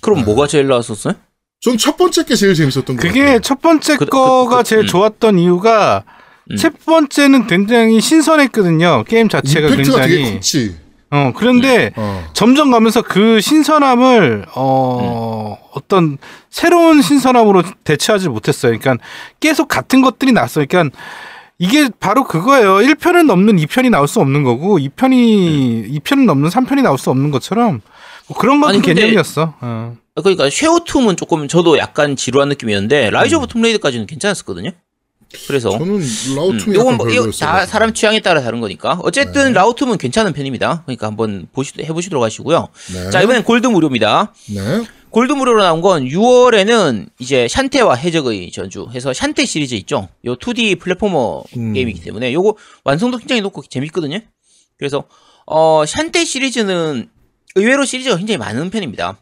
그럼 0.00 0.24
뭐가 0.24 0.46
제일 0.46 0.68
나았었어요? 0.68 1.14
전 1.60 1.76
첫 1.76 1.96
번째 1.96 2.24
게 2.24 2.36
제일 2.36 2.54
재밌었던 2.54 2.94
것 2.96 3.02
그게 3.02 3.20
같아요. 3.22 3.40
첫 3.40 3.60
번째 3.60 3.96
그- 3.96 4.04
그- 4.04 4.10
거가 4.10 4.58
그- 4.58 4.64
제일 4.64 4.82
음. 4.82 4.86
좋았던 4.86 5.38
이유가 5.40 6.04
음. 6.52 6.56
첫 6.56 6.72
번째는 6.86 7.48
굉장히 7.48 8.00
신선했거든요. 8.00 9.02
게임 9.08 9.28
자체가 9.28 9.74
굉장히. 9.74 10.34
컸지. 10.34 10.76
어, 11.10 11.32
그런데 11.34 11.90
어. 11.96 12.24
점점 12.34 12.70
가면서 12.70 13.02
그 13.02 13.40
신선함을 13.40 14.46
어 14.54 15.58
어떤 15.72 16.18
새로운 16.50 17.02
신선함으로 17.02 17.64
대체하지 17.82 18.28
못했어요. 18.28 18.78
그러니까 18.78 19.04
계속 19.40 19.66
같은 19.66 20.00
것들이 20.02 20.30
났어요. 20.30 20.66
그러니까 20.68 20.96
이게 21.58 21.88
바로 21.98 22.24
그거예요. 22.24 22.76
1편을 22.76 23.26
넘는 23.26 23.56
2편이 23.56 23.90
나올 23.90 24.06
수 24.06 24.20
없는 24.20 24.44
거고 24.44 24.78
2편이 24.78 26.00
2편을 26.00 26.24
넘는 26.24 26.50
3편이 26.50 26.82
나올 26.82 26.98
수 26.98 27.10
없는 27.10 27.30
것처럼 27.32 27.80
뭐 28.28 28.38
그런 28.38 28.60
근데- 28.60 28.94
개념이었어. 28.94 29.54
어. 29.60 29.96
그러니까 30.14 30.48
쉐어툼은 30.50 31.16
조금 31.16 31.48
저도 31.48 31.78
약간 31.78 32.16
지루한 32.16 32.48
느낌이었는데 32.50 33.10
라이즈 33.10 33.34
오브 33.36 33.46
툼레이더까지는 33.48 34.06
괜찮았었거든요. 34.06 34.70
그래서 35.46 35.70
저는 35.70 36.00
라우툼이 36.36 36.74
음. 36.76 36.80
요건 36.80 36.86
약간 36.94 36.96
뭐 36.96 37.06
이거 37.08 37.22
별로였어요. 37.22 37.48
다 37.50 37.66
사람 37.66 37.92
취향에 37.92 38.20
따라 38.20 38.40
다른 38.40 38.60
거니까 38.60 38.98
어쨌든 39.02 39.46
네. 39.48 39.52
라우툼은 39.52 39.98
괜찮은 39.98 40.32
편입니다. 40.32 40.82
그러니까 40.86 41.06
한번 41.06 41.46
보시 41.52 41.72
해보시도록 41.78 42.24
하시고요. 42.24 42.68
네. 42.94 43.10
자 43.10 43.20
이번엔 43.20 43.42
골드 43.44 43.66
무료입니다. 43.66 44.32
네. 44.54 44.84
골드 45.10 45.32
무료로 45.32 45.62
나온 45.62 45.80
건 45.80 46.04
6월에는 46.04 47.08
이제 47.18 47.48
샨테와 47.48 47.94
해적의 47.94 48.50
전주 48.50 48.88
해서 48.92 49.12
샨테 49.12 49.44
시리즈 49.44 49.74
있죠. 49.76 50.08
요 50.26 50.36
2D 50.36 50.78
플랫포머 50.80 51.44
음. 51.56 51.72
게임이기 51.72 52.00
때문에 52.02 52.32
요거 52.32 52.56
완성도 52.84 53.18
굉장히 53.18 53.40
높고 53.42 53.62
재밌거든요. 53.62 54.20
그래서 54.76 55.04
어 55.46 55.84
샨테 55.86 56.24
시리즈는 56.24 57.08
의외로 57.54 57.84
시리즈가 57.84 58.16
굉장히 58.16 58.38
많은 58.38 58.70
편입니다. 58.70 59.18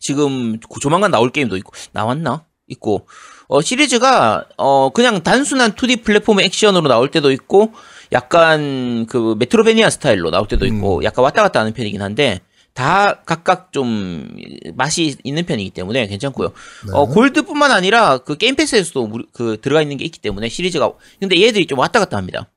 지금 0.00 0.58
조만간 0.80 1.10
나올 1.10 1.30
게임도 1.30 1.56
있고 1.58 1.72
나왔나? 1.92 2.44
있고 2.68 3.06
어 3.48 3.62
시리즈가 3.62 4.44
어 4.56 4.90
그냥 4.90 5.22
단순한 5.22 5.72
2D 5.72 6.02
플랫폼 6.02 6.40
액션으로 6.40 6.88
나올 6.88 7.10
때도 7.10 7.32
있고 7.32 7.72
약간 8.12 9.06
그 9.06 9.36
메트로베니아 9.38 9.90
스타일로 9.90 10.30
나올 10.30 10.48
때도 10.48 10.66
있고 10.66 11.02
약간 11.04 11.24
왔다 11.24 11.42
갔다 11.42 11.60
하는 11.60 11.72
편이긴 11.72 12.02
한데 12.02 12.40
다 12.78 13.22
각각 13.26 13.72
좀 13.72 14.28
맛이 14.76 15.16
있는 15.24 15.44
편이기 15.44 15.70
때문에 15.70 16.06
괜찮고요. 16.06 16.52
어 16.92 17.06
골드뿐만 17.06 17.72
아니라 17.72 18.18
그 18.18 18.36
게임 18.36 18.54
패스에서도 18.54 19.04
무료- 19.08 19.24
그 19.32 19.56
들어가 19.60 19.82
있는 19.82 19.96
게 19.96 20.04
있기 20.04 20.20
때문에 20.20 20.48
시리즈가 20.48 20.92
근데 21.18 21.42
얘들이 21.42 21.66
좀 21.66 21.80
왔다 21.80 21.98
갔다 21.98 22.16
합니다. 22.16 22.48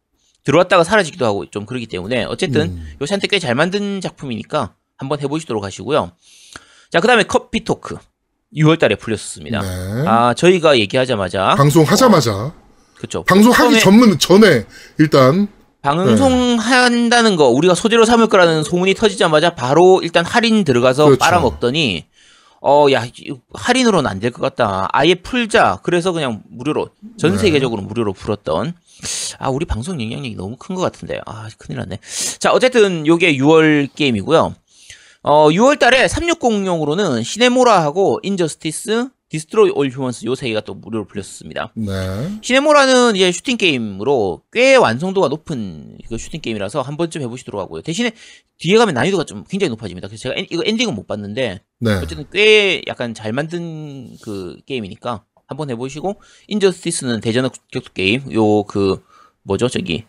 들어왔다가 0.44 0.84
사라지기도 0.84 1.26
하고 1.26 1.50
좀 1.50 1.66
그러기 1.66 1.88
때문에 1.88 2.26
어쨌든 2.26 2.62
음. 2.70 2.88
요새한테 3.02 3.28
꽤 3.30 3.40
잘 3.40 3.56
만든 3.56 4.00
작품이니까 4.00 4.76
한번 4.96 5.20
해보시도록 5.22 5.64
하시고요. 5.64 6.12
자, 6.92 7.00
그 7.00 7.08
다음에 7.08 7.24
커피 7.24 7.64
토크. 7.64 7.96
6월 8.56 8.78
달에 8.78 8.94
풀렸었습니다. 8.96 9.62
네. 9.62 10.08
아, 10.08 10.36
저희가 10.36 10.78
얘기하자마자. 10.78 11.56
방송하자마자 11.56 12.54
그쵸. 12.96 13.24
방송하기 13.24 13.60
처음에 13.64 13.80
전문 13.80 14.20
전에 14.20 14.66
일단 15.00 15.48
방송한다는 15.82 17.36
거, 17.36 17.48
우리가 17.50 17.74
소재로 17.76 18.06
삼을 18.06 18.28
거라는 18.28 18.64
소문이 18.64 18.94
터지자마자 18.94 19.56
바로 19.56 20.02
일단 20.04 20.26
할인 20.26 20.64
들어가서 20.64 21.06
그렇죠. 21.06 21.20
빨아먹더니, 21.20 22.06
어, 22.62 22.86
야, 22.92 23.06
이- 23.06 23.34
할인으로는 23.54 24.10
안 24.10 24.20
될 24.20 24.32
것 24.32 24.42
같다. 24.42 24.88
아예 24.92 25.16
풀자. 25.16 25.80
그래서 25.84 26.12
그냥 26.12 26.44
무료로, 26.50 26.90
전 27.18 27.32
네. 27.32 27.38
세계적으로 27.38 27.82
무료로 27.82 28.14
풀었던. 28.14 28.74
아, 29.40 29.50
우리 29.50 29.66
방송 29.66 30.00
영향력이 30.00 30.36
너무 30.36 30.56
큰 30.58 30.76
것 30.76 30.82
같은데. 30.82 31.20
아, 31.26 31.48
큰일 31.58 31.80
났네. 31.80 31.98
자, 32.38 32.52
어쨌든 32.52 33.08
요게 33.08 33.36
6월 33.38 33.90
게임이고요. 33.96 34.54
어, 35.24 35.50
6월 35.50 35.80
달에 35.80 36.06
360용으로는 36.08 37.24
시네모라하고 37.24 38.20
인저스티스, 38.22 39.10
디스트로이 39.32 39.72
올 39.74 39.88
휴먼스 39.90 40.26
요 40.26 40.36
세 40.36 40.48
개가 40.50 40.60
또 40.62 40.74
무료로 40.74 41.08
풀렸습니다. 41.08 41.72
네. 41.76 41.88
시네모라는 42.42 43.16
이제 43.16 43.32
슈팅 43.32 43.56
게임으로 43.56 44.42
꽤 44.52 44.76
완성도가 44.76 45.30
높은 45.30 45.98
그 46.10 46.18
슈팅 46.18 46.42
게임이라서 46.42 46.82
한 46.82 46.98
번쯤 46.98 47.22
해보시도록 47.22 47.62
하고요. 47.62 47.82
대신에 47.82 48.12
뒤에 48.60 48.78
가면 48.78 48.94
난이도가 48.94 49.24
좀 49.24 49.46
굉장히 49.50 49.70
높아집니다. 49.70 50.10
그래서 50.10 50.24
제가 50.24 50.36
엔- 50.38 50.48
이거 50.52 50.64
엔딩은 50.66 50.94
못 50.94 51.08
봤는데 51.08 51.62
네. 51.80 51.94
어쨌든 51.94 52.26
꽤 52.32 52.82
약간 52.88 53.14
잘 53.14 53.32
만든 53.32 54.18
그 54.22 54.58
게임이니까 54.66 55.24
한번 55.48 55.70
해보시고 55.70 56.22
인저스티스는 56.50 57.22
대전의 57.22 57.52
격투 57.72 57.94
게임 57.94 58.22
요 58.34 58.64
그 58.64 59.02
뭐죠 59.44 59.70
저기 59.70 60.04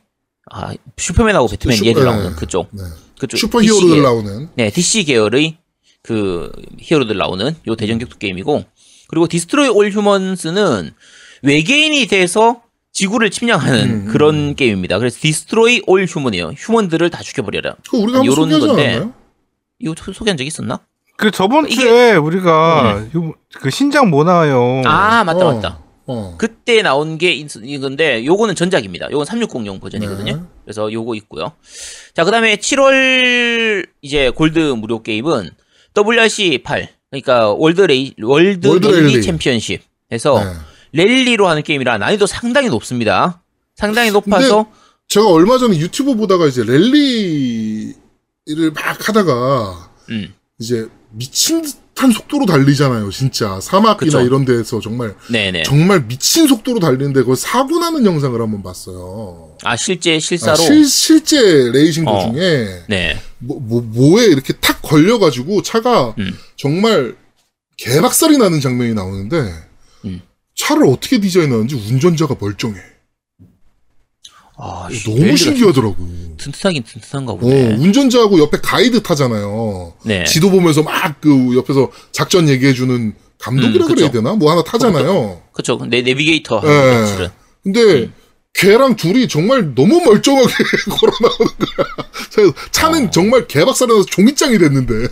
아 0.51 0.75
슈퍼맨하고 0.97 1.47
배트맨 1.49 1.77
슈- 1.77 1.87
얘들 1.87 2.03
네. 2.05 2.11
나오는 2.11 2.33
그쪽 2.35 2.69
네. 2.73 2.83
그쪽 3.21 3.37
슈퍼 3.37 3.61
DC 3.61 3.73
히어로들 3.73 3.91
계열. 3.95 4.03
나오는 4.03 4.49
네, 4.57 4.71
DC 4.71 5.05
계열의 5.05 5.57
그 6.03 6.51
히어로들 6.81 7.17
나오는 7.17 7.55
요 7.69 7.77
대전 7.77 7.99
격투 7.99 8.19
게임이고 8.19 8.65
그리고 9.13 9.29
디스트로이 9.29 9.69
올 9.69 9.91
휴먼스는 9.91 10.91
외계인이 11.43 12.07
돼서 12.07 12.63
지구를 12.93 13.31
침략하는 13.31 13.85
음. 13.91 14.07
그런 14.11 14.55
게임입니다. 14.55 14.99
그래서 14.99 15.19
디스트로이 15.21 15.83
올 15.87 16.07
휴먼이에요. 16.07 16.53
human들을 16.57 17.11
다 17.11 17.23
죽여버려라. 17.23 17.77
그거 17.85 17.99
우리가 17.99 18.19
한번 18.21 18.25
요런 18.27 18.51
소개하지 18.51 18.67
건데. 18.67 18.89
않았나요? 18.89 19.13
이거 19.81 19.95
소- 20.03 20.13
소개한 20.15 20.39
적 20.39 20.45
있었나? 20.45 20.81
그 21.19 21.31
저번 21.31 21.67
이게- 21.69 21.83
주에 21.83 22.13
우리가 22.17 23.05
요- 23.15 23.35
그 23.61 23.69
신작 23.71 24.09
뭐 24.09 24.25
나와요? 24.25 24.81
아 24.87 25.25
맞다 25.25 25.47
어. 25.47 25.55
맞다. 25.55 25.79
어. 26.07 26.35
그때 26.39 26.81
나온 26.81 27.19
게 27.19 27.33
있- 27.33 27.51
이건데 27.63 28.25
요거는 28.25 28.55
전작입니다. 28.55 29.11
요건 29.11 29.27
360용 29.27 29.79
버전이거든요. 29.81 30.37
네. 30.37 30.43
그래서 30.65 30.91
요거 30.91 31.15
있고요. 31.17 31.53
자 32.15 32.25
그다음에 32.25 32.57
7월 32.57 33.87
이제 34.01 34.31
골드 34.31 34.59
무료 34.59 35.03
게임은 35.03 35.51
WRC 35.95 36.63
8 36.65 36.89
그러니까 37.13 37.53
월드 37.53 37.83
레이 37.83 38.15
월드, 38.23 38.67
월드 38.67 38.89
랠리 38.89 39.13
랠리. 39.13 39.23
챔피언십 39.23 39.83
해서 40.11 40.43
네. 40.43 41.05
랠리로 41.05 41.47
하는 41.47 41.63
게임이라 41.63 41.99
난이도 41.99 42.27
상당히 42.27 42.69
높습니다. 42.69 43.43
상당히 43.77 44.11
높아서 44.11 44.67
제가 45.09 45.29
얼마 45.29 45.59
전에 45.59 45.77
유튜브 45.79 46.17
보다가 46.17 46.47
이제 46.47 46.63
랠리를 46.65 47.95
막 48.75 49.09
하다가 49.09 49.91
음. 50.09 50.35
이제 50.59 50.89
미친 51.11 51.61
듯 51.61 51.77
한 51.97 52.11
속도로 52.11 52.47
달리잖아요, 52.47 53.11
진짜. 53.11 53.61
사막이나 53.61 53.97
그쵸. 53.97 54.21
이런 54.23 54.45
데서 54.45 54.81
정말 54.81 55.15
네네. 55.31 55.63
정말 55.65 56.07
미친 56.07 56.49
속도로 56.49 56.81
달리는데 56.81 57.23
그 57.23 57.37
사고 57.37 57.79
나는 57.79 58.05
영상을 58.05 58.41
한번 58.41 58.63
봤어요. 58.63 59.57
아 59.63 59.77
실제 59.77 60.17
아, 60.17 60.19
실사로 60.19 60.57
실, 60.57 60.85
실제 60.87 61.71
레이싱 61.71 62.09
어. 62.09 62.27
도중에 62.27 62.67
네. 62.89 63.21
뭐, 63.39 63.61
뭐, 63.61 63.83
뭐에 63.83 64.27
이렇게 64.27 64.53
탁 64.55 64.81
걸려 64.83 65.19
가지고 65.19 65.63
차가 65.63 66.15
음. 66.19 66.37
정말 66.57 67.15
개박살이 67.77 68.39
나는 68.39 68.61
장면이 68.61 68.95
나오는데 68.95 69.53
음. 70.07 70.23
차를 70.57 70.87
어떻게 70.87 71.21
디자인하는지 71.21 71.75
운전자가 71.75 72.37
멀쩡해. 72.41 72.92
아, 74.65 74.89
너무 75.05 75.19
랠리가 75.19 75.37
신기하더라고. 75.37 75.97
튼튼하긴 76.39 76.85
튼튼한가 76.85 77.33
어, 77.33 77.37
보네. 77.37 77.75
운전자하고 77.75 78.39
옆에 78.39 78.59
가이드 78.63 79.03
타잖아요. 79.03 79.95
네. 80.05 80.25
지도 80.25 80.51
보면서 80.51 80.83
막 80.85 81.21
그 81.21 81.57
옆에서 81.57 81.91
작전 82.13 82.49
얘기해주는 82.49 83.15
감독이라 83.39 83.87
음, 83.87 83.95
그래야. 83.95 84.11
되나? 84.11 84.35
뭐 84.35 84.51
하나 84.53 84.63
타잖아요. 84.63 85.43
그쵸. 85.53 85.79
내 85.89 86.03
내비게이터 86.03 86.61
사실은. 86.61 87.29
근데 87.65 87.81
음. 87.81 88.15
걔랑 88.55 88.97
둘이 88.97 89.27
정말 89.29 89.75
너무 89.75 90.01
멀쩡하게 90.05 90.53
걸어 90.91 91.13
나오는 91.21 91.53
거야. 91.59 92.53
차는 92.71 93.07
어. 93.07 93.11
정말 93.11 93.47
개박살이 93.49 93.91
나서 93.93 94.05
종이장이 94.07 94.59
됐는데. 94.59 95.09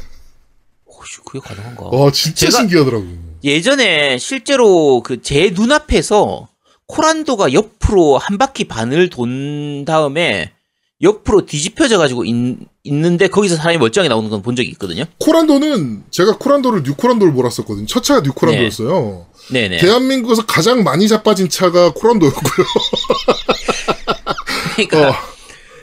혹시 0.86 1.18
그게 1.24 1.40
가능한가? 1.40 1.86
와, 1.90 2.10
진짜 2.12 2.50
신기하더라고. 2.50 3.04
예전에 3.42 4.18
실제로 4.18 5.02
그 5.02 5.20
제 5.22 5.50
눈앞에서 5.54 6.48
코란도가 6.90 7.52
옆으로 7.52 8.18
한 8.18 8.36
바퀴 8.36 8.64
반을 8.64 9.10
돈 9.10 9.84
다음에 9.84 10.50
옆으로 11.02 11.46
뒤집혀져 11.46 11.98
가지고 11.98 12.24
있는데 12.84 13.28
거기서 13.28 13.56
사람이 13.56 13.78
멀쩡하게 13.78 14.08
나오는 14.08 14.28
건 14.28 14.42
본 14.42 14.56
적이 14.56 14.70
있거든요. 14.70 15.04
코란도는 15.18 16.04
제가 16.10 16.36
코란도를 16.38 16.82
뉴코란도를 16.82 17.32
몰았었거든요. 17.32 17.86
첫 17.86 18.02
차가 18.02 18.20
뉴코란도였어요. 18.20 19.26
네 19.52 19.68
네. 19.68 19.78
대한민국에서 19.78 20.44
가장 20.46 20.82
많이 20.84 21.08
자빠진 21.08 21.48
차가 21.48 21.92
코란도였고요. 21.92 22.66
그러니까 24.76 25.10
어. 25.10 25.14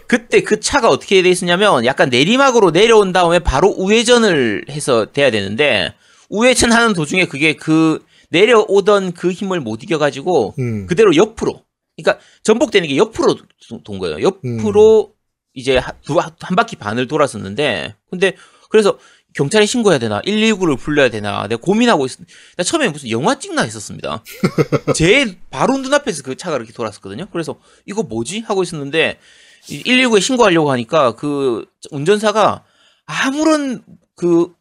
그때 0.07 0.41
그 0.41 0.59
차가 0.59 0.89
어떻게 0.89 1.21
돼 1.21 1.29
있었냐면 1.29 1.85
약간 1.85 2.09
내리막으로 2.09 2.71
내려온 2.71 3.11
다음에 3.11 3.39
바로 3.39 3.69
우회전을 3.69 4.65
해서 4.69 5.05
돼야 5.11 5.31
되는데 5.31 5.93
우회전 6.29 6.71
하는 6.71 6.93
도중에 6.93 7.25
그게 7.25 7.53
그 7.53 8.03
내려오던 8.29 9.13
그 9.13 9.31
힘을 9.31 9.59
못 9.61 9.83
이겨가지고 9.83 10.55
음. 10.59 10.87
그대로 10.87 11.15
옆으로 11.15 11.63
그러니까 11.95 12.23
전복되는 12.43 12.87
게 12.87 12.97
옆으로 12.97 13.37
돈 13.83 13.99
거예요. 13.99 14.21
옆으로 14.21 15.13
이제 15.53 15.77
한, 15.77 15.95
두, 16.03 16.19
한 16.19 16.55
바퀴 16.55 16.75
반을 16.75 17.07
돌았었는데 17.07 17.95
근데 18.09 18.35
그래서 18.69 18.99
경찰에 19.33 19.65
신고해야 19.65 19.99
되나 19.99 20.21
119를 20.21 20.77
불러야 20.77 21.09
되나 21.09 21.47
내가 21.47 21.61
고민하고 21.61 22.05
있었. 22.05 22.19
나 22.55 22.63
처음에 22.63 22.89
무슨 22.89 23.09
영화 23.09 23.37
찍나 23.37 23.63
했었습니다. 23.63 24.23
제 24.95 25.37
바로 25.49 25.77
눈앞에서 25.77 26.23
그 26.23 26.35
차가 26.35 26.55
이렇게 26.57 26.73
돌았었거든요. 26.73 27.27
그래서 27.31 27.59
이거 27.85 28.03
뭐지 28.03 28.39
하고 28.39 28.63
있었는데 28.63 29.19
119에 29.65 30.21
신고하려고 30.21 30.71
하니까 30.71 31.15
그 31.15 31.65
운전사가 31.91 32.63
아무런 33.05 33.83
그 34.15 34.53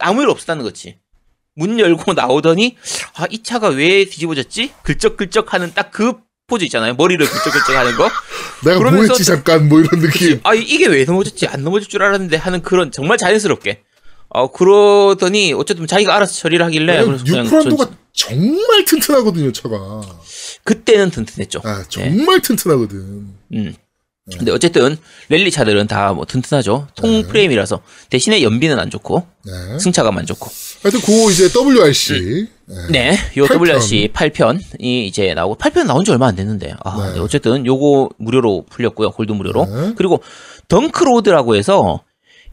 아무 0.00 0.22
일 0.22 0.28
없었다는 0.28 0.64
거지. 0.64 0.98
문 1.56 1.78
열고 1.78 2.12
나오더니 2.14 2.76
아 3.16 3.26
이 3.30 3.42
차가 3.42 3.68
왜 3.68 4.04
뒤집어졌지? 4.04 4.72
글쩍글쩍하는 4.82 5.72
딱 5.74 5.90
그 5.92 6.14
포즈 6.46 6.64
있잖아요. 6.66 6.94
머리를 6.94 7.24
글쩍글쩍하는 7.24 7.96
거. 7.96 8.10
내가 8.64 8.74
뭐 8.76 8.78
그러면서 8.80 9.14
했지 9.14 9.24
잠깐 9.24 9.68
뭐 9.68 9.80
이런 9.80 10.00
느낌. 10.00 10.40
아 10.42 10.52
이게 10.54 10.86
왜 10.86 11.04
넘어졌지? 11.04 11.46
안 11.46 11.62
넘어질 11.64 11.88
줄 11.88 12.02
알았는데 12.02 12.36
하는 12.36 12.60
그런 12.62 12.90
정말 12.92 13.16
자연스럽게. 13.18 13.82
어 14.28 14.50
그러더니 14.50 15.52
어쨌든 15.54 15.86
자기가 15.86 16.14
알아서 16.16 16.34
처리를 16.34 16.66
하길래 16.66 17.04
뉴코란도가 17.06 17.84
전- 17.86 17.96
정말 18.12 18.84
튼튼하거든요, 18.84 19.52
차가. 19.52 20.00
그때는 20.64 21.10
튼튼했죠. 21.10 21.60
아, 21.64 21.84
정말 21.88 22.40
튼튼하거든. 22.40 22.98
음. 23.54 23.74
근데 24.38 24.50
어쨌든 24.52 24.96
랠리 25.28 25.50
차들은 25.50 25.86
다 25.86 26.12
뭐 26.14 26.24
튼튼하죠. 26.24 26.88
통 26.94 27.22
프레임이라서 27.26 27.82
대신에 28.10 28.42
연비는 28.42 28.78
안 28.78 28.90
좋고 28.90 29.26
네. 29.46 29.78
승차감 29.78 30.16
안 30.18 30.26
좋고. 30.26 30.50
하여튼 30.84 31.00
그 31.00 31.32
이제 31.32 31.48
WRC. 31.48 32.46
네. 32.66 32.76
네, 32.90 33.18
요 33.38 33.46
8편. 33.46 33.54
WRC 33.54 34.10
8편이 34.12 34.84
이제 34.84 35.32
나오고 35.32 35.56
8편 35.56 35.86
나온 35.86 36.04
지 36.04 36.10
얼마 36.10 36.26
안 36.26 36.36
됐는데. 36.36 36.74
아, 36.84 37.06
네. 37.06 37.14
네, 37.14 37.20
어쨌든 37.20 37.64
요거 37.64 38.10
무료로 38.18 38.66
풀렸고요. 38.68 39.12
골드 39.12 39.32
무료로. 39.32 39.64
네. 39.64 39.94
그리고 39.96 40.20
덩크로드라고 40.68 41.56
해서 41.56 42.02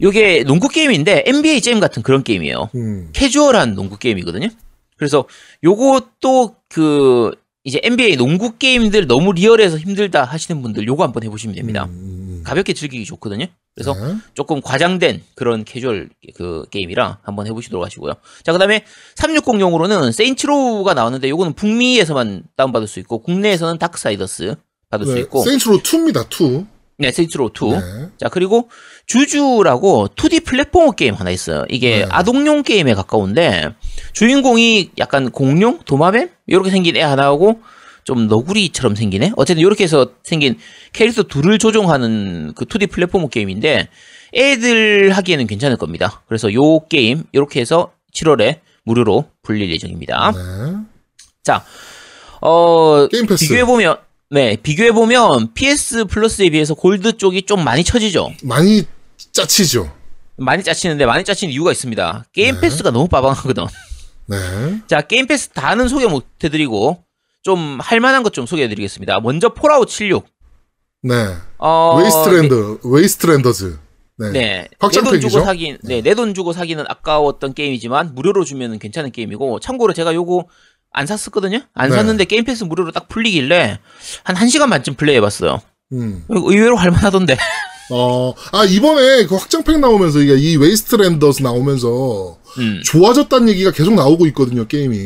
요게 0.00 0.44
농구 0.46 0.68
게임인데 0.68 1.24
NBA 1.26 1.60
잼 1.60 1.78
같은 1.78 2.02
그런 2.02 2.24
게임이에요. 2.24 2.70
음. 2.74 3.10
캐주얼한 3.12 3.74
농구 3.74 3.98
게임이거든요. 3.98 4.48
그래서 4.96 5.26
요것도 5.62 6.56
그 6.70 7.32
이제 7.64 7.80
NBA 7.82 8.16
농구 8.16 8.56
게임들 8.56 9.06
너무 9.06 9.32
리얼해서 9.32 9.76
힘들다 9.76 10.24
하시는 10.24 10.62
분들 10.62 10.86
요거 10.86 11.04
한번 11.04 11.22
해 11.22 11.28
보시면 11.28 11.54
됩니다. 11.54 11.86
음. 11.90 12.21
가볍게 12.42 12.72
즐기기 12.72 13.04
좋거든요. 13.04 13.46
그래서 13.74 13.94
네. 13.94 14.16
조금 14.34 14.60
과장된 14.60 15.22
그런 15.34 15.64
캐주얼 15.64 16.10
그 16.34 16.64
게임이라 16.70 17.20
한번 17.22 17.46
해보시도록 17.46 17.84
하시고요. 17.84 18.14
자, 18.42 18.52
그 18.52 18.58
다음에 18.58 18.84
360용으로는 19.16 20.12
세인츠로우가 20.12 20.94
나왔는데 20.94 21.28
요거는 21.30 21.54
북미에서만 21.54 22.44
다운받을 22.56 22.86
수 22.86 22.98
있고 23.00 23.22
국내에서는 23.22 23.78
다크사이더스 23.78 24.56
받을 24.90 25.06
수 25.06 25.14
네, 25.14 25.20
있고 25.20 25.42
세인츠로 25.42 25.78
2입니다, 25.78 26.26
2. 26.28 26.66
네, 26.98 27.10
세인츠로우 27.10 27.50
2. 27.50 27.70
네. 27.70 27.80
자, 28.18 28.28
그리고 28.28 28.68
주주라고 29.06 30.08
2D 30.08 30.44
platformer 30.44 30.92
게임 30.92 31.14
하나 31.14 31.30
있어요. 31.30 31.64
이게 31.70 32.00
네. 32.00 32.06
아동용 32.10 32.62
게임에 32.62 32.92
가까운데 32.94 33.74
주인공이 34.12 34.90
약간 34.98 35.30
공룡, 35.30 35.78
도마뱀 35.86 36.30
이렇게 36.46 36.70
생긴 36.70 36.96
애 36.96 37.02
하나하고 37.02 37.60
좀 38.04 38.26
너구리처럼 38.28 38.94
생기네. 38.94 39.32
어쨌든 39.36 39.62
이렇게 39.62 39.84
해서 39.84 40.08
생긴 40.24 40.58
캐릭터 40.92 41.22
둘을 41.22 41.58
조종하는 41.58 42.52
그 42.54 42.64
2D 42.64 42.90
platformer 42.90 43.28
게임인데 43.28 43.88
애들 44.34 45.12
하기에는 45.12 45.46
괜찮을 45.46 45.76
겁니다. 45.76 46.22
그래서 46.26 46.52
요 46.52 46.80
게임 46.88 47.24
이렇게 47.32 47.60
해서 47.60 47.92
7월에 48.14 48.60
무료로 48.84 49.26
풀릴 49.42 49.70
예정입니다. 49.70 50.32
네. 50.32 50.76
자, 51.44 51.64
어 52.40 53.06
Game 53.08 53.26
Pass. 53.26 53.44
비교해 53.44 53.64
보면 53.64 53.96
네 54.30 54.56
비교해 54.62 54.92
보면 54.92 55.52
PS 55.54 56.06
Plus에 56.06 56.48
비해서 56.50 56.74
골드 56.74 57.18
쪽이 57.18 57.42
좀 57.42 57.62
많이 57.64 57.84
처지죠. 57.84 58.32
많이 58.42 58.84
짜치죠. 59.32 59.92
많이 60.36 60.64
짜치는데 60.64 61.06
많이 61.06 61.24
짜치는 61.24 61.52
이유가 61.52 61.70
있습니다. 61.70 62.24
게임 62.32 62.54
네. 62.56 62.60
Pass가 62.62 62.90
너무 62.90 63.06
빠방하거든. 63.08 63.64
네. 64.26 64.36
자, 64.86 65.02
Game 65.02 65.26
Pass 65.26 65.50
다는 65.50 65.88
소개 65.88 66.06
못 66.06 66.24
해드리고 66.42 67.04
좀 67.42 67.78
할만한 67.80 68.22
것 68.22 68.30
좀 68.32 68.46
소개해드리겠습니다. 68.46 69.20
먼저 69.20 69.50
Fallout 69.52 69.88
76. 69.88 70.26
네. 71.02 71.14
어, 71.58 71.98
Wasteland, 72.00 72.78
Wastelanders. 72.84 73.78
네. 74.18 74.30
네. 74.30 74.68
확장팩이죠? 74.78 75.16
내돈 75.16 75.30
주고 75.30 75.44
사기, 75.44 75.76
네, 75.82 76.00
내돈 76.00 76.34
주고 76.34 76.52
사기는 76.52 76.84
아까웠던 76.86 77.54
게임이지만 77.54 78.14
무료로 78.14 78.44
주면 78.44 78.78
괜찮은 78.78 79.10
게임이고 79.10 79.58
참고로 79.60 79.92
제가 79.92 80.14
요거 80.14 80.46
안 80.92 81.06
샀었거든요. 81.06 81.60
안 81.74 81.90
네. 81.90 81.96
샀는데 81.96 82.24
Game 82.26 82.44
Pass 82.44 82.62
무료로 82.64 82.92
딱 82.92 83.08
풀리길래 83.08 83.78
한 84.24 84.36
1시간 84.36 84.70
반쯤 84.70 84.94
플레이해 84.94 85.20
봤어요. 85.20 85.60
음. 85.92 86.24
의외로 86.28 86.76
할 86.76 86.90
만하던데. 86.90 87.36
어, 87.90 88.32
아, 88.52 88.64
이번에 88.64 89.26
그 89.26 89.34
확장팩 89.34 89.78
나오면서, 89.80 90.20
이게 90.20 90.34
이 90.36 90.56
Wastelanders 90.56 91.42
나오면서 91.42 92.38
음. 92.58 92.80
좋아졌다는 92.84 93.48
얘기가 93.50 93.70
계속 93.72 93.92
나오고 93.94 94.26
있거든요, 94.28 94.66
게임이. 94.66 94.96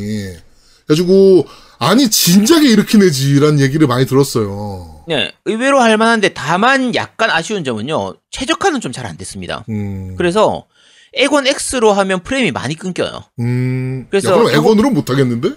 그래가지고, 0.87 1.47
아니, 1.79 2.09
진작에 2.11 2.67
이렇게 2.67 2.99
내지라는 2.99 3.61
얘기를 3.61 3.87
많이 3.87 4.07
들었어요. 4.07 5.05
네, 5.09 5.33
의외로 5.45 5.81
할 5.81 5.97
만한데 5.97 6.31
다만 6.31 6.95
약간 6.95 7.31
아쉬운 7.31 7.65
점은요. 7.65 8.15
최적화는 8.31 8.81
좀 8.81 8.93
잘 8.93 9.07
안 9.07 9.17
됐습니다. 9.17 9.65
음. 9.69 10.15
그래서 10.17 10.67
엑원 11.13 11.47
X로 11.47 11.93
하면 11.93 12.23
프레임이 12.23 12.51
많이 12.51 12.75
끊겨요. 12.75 13.23
음. 13.41 14.07
그래서 14.11 14.31
야, 14.31 14.35
그럼 14.35 14.49
요거- 14.49 14.57
엑원으로 14.59 14.91
못 14.91 15.11
하겠는데? 15.11 15.51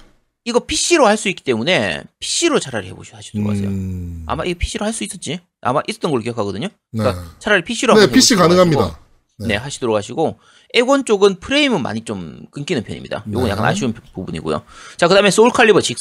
이거 0.46 0.60
PC로 0.60 1.06
할 1.06 1.18
수 1.18 1.30
있기 1.30 1.44
때문에 1.44 2.04
PC로 2.20 2.60
차라리 2.60 2.88
해보시 2.88 3.14
하시도록 3.14 3.50
하세요. 3.50 3.68
음. 3.68 4.24
아마 4.26 4.46
이거 4.46 4.58
PC로 4.58 4.86
할 4.86 4.94
수 4.94 5.04
있었지? 5.04 5.40
아마 5.62 5.82
있었던 5.88 6.12
걸로 6.12 6.24
기억하거든요. 6.24 6.68
네. 6.68 7.00
그러니까 7.04 7.24
차라리 7.40 7.64
PC로 7.64 7.96
네, 8.00 8.10
PC 8.12 8.36
가능합니다. 8.36 8.82
하시고. 8.84 9.00
네, 9.48 9.56
하시도록 9.56 9.96
하시고 9.96 10.38
엑원 10.74 11.04
쪽은 11.06 11.40
프레임은 11.40 11.82
많이 11.82 12.02
좀 12.02 12.46
끊기는 12.52 12.84
편입니다. 12.84 13.24
요건 13.32 13.46
네. 13.46 13.50
약간 13.52 13.66
아쉬운 13.66 13.94
부분이고요. 14.14 14.62
자, 14.98 15.08
그 15.08 15.14
다음에 15.16 15.32
Soul 15.32 15.52
Calibur 15.52 15.80
6. 15.80 15.98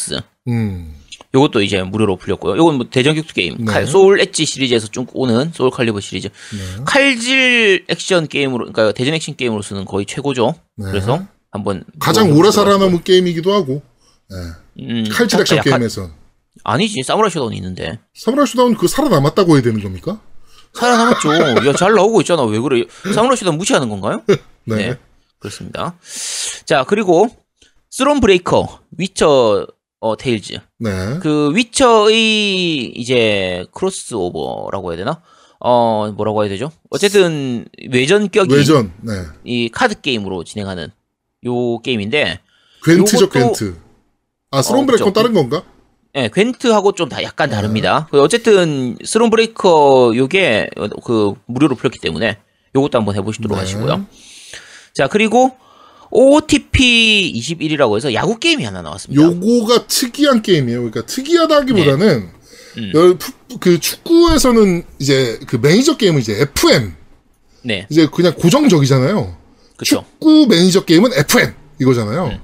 음. 0.48 0.94
요것도 1.34 1.62
이제 1.62 1.82
무료로 1.82 2.16
풀렸고요. 2.16 2.56
요건 2.56 2.76
뭐 2.76 2.86
대전 2.90 3.14
격투 3.14 3.34
게임. 3.34 3.56
네. 3.58 3.64
칼- 3.64 3.86
Soul 3.86 4.20
Edge 4.20 4.44
시리즈에서 4.44 4.86
쭉 4.88 5.08
오는 5.14 5.50
Soul 5.52 5.70
Calibur 5.70 6.00
시리즈. 6.00 6.28
네. 6.28 6.82
칼질 6.86 7.84
액션 7.88 8.28
게임으로 8.28 8.70
그러니까 8.72 8.92
대전 8.92 9.14
액션 9.14 9.36
게임으로서는 9.36 9.84
거의 9.84 10.06
최고죠. 10.06 10.54
네. 10.76 10.86
그래서 10.90 11.26
한번 11.50 11.84
가장 11.98 12.32
오래 12.32 12.50
살아남은 12.50 13.02
게임이기도 13.04 13.52
하고. 13.52 13.82
예. 14.32 14.82
음, 14.84 15.04
칼질 15.10 15.40
액션 15.40 15.60
게임에서. 15.62 16.10
아니지. 16.64 17.02
Samurai 17.02 17.30
Shodown 17.30 17.52
있는데. 17.54 17.98
Samurai 18.14 18.46
Shodown 18.46 18.74
그 18.74 18.86
살아남았다고 18.88 19.54
해야 19.54 19.62
되는 19.62 19.82
겁니까? 19.82 20.20
살아남았죠. 20.74 21.34
야, 21.66 21.72
잘 21.74 21.94
나오고 21.94 22.20
있잖아. 22.22 22.42
왜 22.44 22.58
그래? 22.58 22.84
Samurai 23.14 23.36
Shodown 23.36 23.56
무시하는 23.58 23.88
건가요? 23.88 24.22
네. 24.76 24.88
네. 24.90 24.98
그렇습니다. 25.38 25.94
자, 26.64 26.84
그리고 26.84 27.28
Throne 27.90 28.20
Breaker, 28.20 28.80
Witcher 28.96 29.66
어, 30.00 30.16
Tales. 30.16 30.58
네. 30.78 30.90
그 31.20 31.52
위쳐의 31.54 32.86
이제 32.86 33.64
크로스오버라고 33.72 34.90
해야 34.92 34.96
되나? 34.98 35.22
어, 35.60 36.12
뭐라고 36.16 36.42
해야 36.42 36.48
되죠? 36.50 36.70
어쨌든 36.90 37.66
외전격이 37.90 38.54
외전. 38.54 38.92
네. 39.02 39.12
이 39.44 39.68
카드 39.72 40.00
게임으로 40.00 40.44
진행하는 40.44 40.90
요 41.46 41.78
게임인데 41.80 42.40
Gwent죠, 42.84 43.28
요것도- 43.28 43.32
Gwent. 43.32 43.76
아, 44.50 44.62
Throne 44.62 44.82
어, 44.84 44.86
Breaker는 44.86 45.12
그쵸. 45.12 45.20
다른 45.22 45.34
건가? 45.34 45.64
예, 46.14 46.30
Gwent하고 46.32 46.92
좀 46.92 47.08
다 47.08 47.22
약간 47.22 47.50
네. 47.50 47.56
다릅니다. 47.56 48.08
그 48.10 48.20
어쨌든 48.22 48.96
Throne 49.04 49.30
Breaker 49.30 50.12
요게 50.16 50.70
어, 50.76 50.88
그 51.04 51.34
무료로 51.46 51.74
풀렸기 51.74 51.98
때문에 52.00 52.38
요것도 52.74 52.98
한번 52.98 53.14
해보시도록 53.16 53.56
네. 53.56 53.60
하시고요. 53.62 54.06
자 54.98 55.06
그리고 55.06 55.52
OOTP 56.10 57.32
21이라고 57.36 57.96
해서 57.96 58.12
야구 58.14 58.36
게임이 58.40 58.64
하나 58.64 58.82
나왔습니다. 58.82 59.22
요거가 59.22 59.86
특이한 59.86 60.42
게임이에요. 60.42 60.78
그러니까 60.80 61.06
특이하다기보다는 61.06 62.28
음. 62.78 62.92
열- 62.96 63.16
푸- 63.16 63.58
그 63.60 63.78
축구에서는 63.78 64.82
이제 64.98 65.38
그 65.46 65.54
매니저 65.54 65.98
게임은 65.98 66.20
이제 66.20 66.40
FM 66.40 66.94
네, 67.62 67.86
이제 67.90 68.08
그냥 68.12 68.34
고정적이잖아요. 68.34 69.36
그렇죠. 69.76 70.04
축구 70.14 70.48
매니저 70.48 70.84
게임은 70.84 71.12
FM 71.12 71.54
이거잖아요. 71.80 72.26
네. 72.28 72.40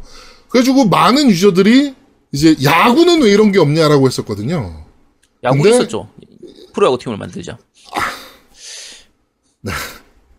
그래가지고 0.48 0.84
많은 0.84 1.28
유저들이 1.30 1.92
이제 2.30 2.54
야구는 2.62 3.22
왜 3.22 3.32
이런 3.32 3.50
게 3.50 3.58
없냐라고 3.58 4.06
했었거든요. 4.06 4.84
야구 5.42 5.68
있었죠. 5.68 6.08
프로야구 6.72 6.98
팀을 6.98 7.16
만들자. 7.16 7.58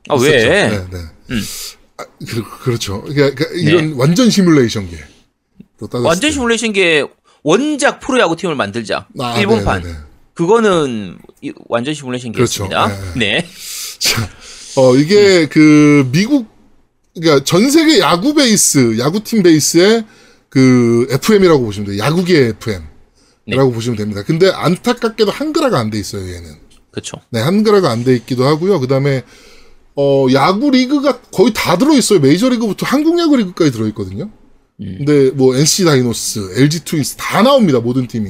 아 0.07 0.15
있었죠. 0.15 0.23
왜? 0.23 0.69
네, 0.69 0.77
네. 0.91 0.97
음. 1.31 1.41
아, 1.97 2.05
그, 2.27 2.69
렇죠 2.71 3.01
그러니까 3.03 3.45
이런 3.53 3.93
완전 3.93 4.29
시뮬레이션계. 4.29 4.97
완전 6.03 6.31
시뮬레이션계 6.31 7.05
원작 7.43 7.99
프로야구 7.99 8.35
팀을 8.35 8.55
만들자. 8.55 9.07
아, 9.19 9.37
일본판. 9.39 9.81
네네네. 9.83 9.99
그거는 10.33 11.17
이- 11.41 11.53
완전 11.67 11.93
시뮬레이션계였습니다. 11.93 12.87
그렇죠. 12.87 13.19
네. 13.19 13.45
자, 13.99 14.29
어, 14.77 14.95
이게 14.97 15.47
그 15.47 16.09
미국, 16.11 16.47
그러니까 17.13 17.43
전 17.45 17.69
세계 17.69 17.99
야구 17.99 18.33
베이스, 18.33 18.97
야구팀 18.99 19.43
베이스의 19.43 20.05
그 20.49 21.07
FM이라고 21.09 21.63
보시면 21.63 21.91
돼요. 21.91 21.99
야구계 22.03 22.47
FM이라고 22.59 22.83
네. 23.45 23.57
보시면 23.73 23.97
됩니다. 23.97 24.23
근데 24.23 24.49
안타깝게도 24.49 25.31
한글화가 25.31 25.79
안 25.79 25.89
돼 25.91 25.99
있어요, 25.99 26.27
얘는. 26.27 26.55
그렇죠. 26.91 27.17
네, 27.29 27.39
한글화가 27.41 27.89
안 27.91 28.03
돼 28.03 28.15
있기도 28.15 28.45
하고요. 28.45 28.79
그 28.79 28.87
다음에, 28.87 29.23
어, 29.95 30.27
야구 30.33 30.71
리그가 30.71 31.21
거의 31.31 31.51
다 31.53 31.77
들어있어요. 31.77 32.19
메이저리그부터 32.19 32.85
한국 32.85 33.17
야구 33.19 33.37
리그까지 33.37 33.71
들어있거든요. 33.71 34.29
음. 34.81 34.95
근데 34.97 35.31
뭐 35.31 35.55
NC 35.55 35.85
다이노스, 35.85 36.53
LG 36.57 36.83
트윈스 36.85 37.15
다 37.17 37.41
나옵니다. 37.41 37.79
모든 37.79 38.07
팀이. 38.07 38.29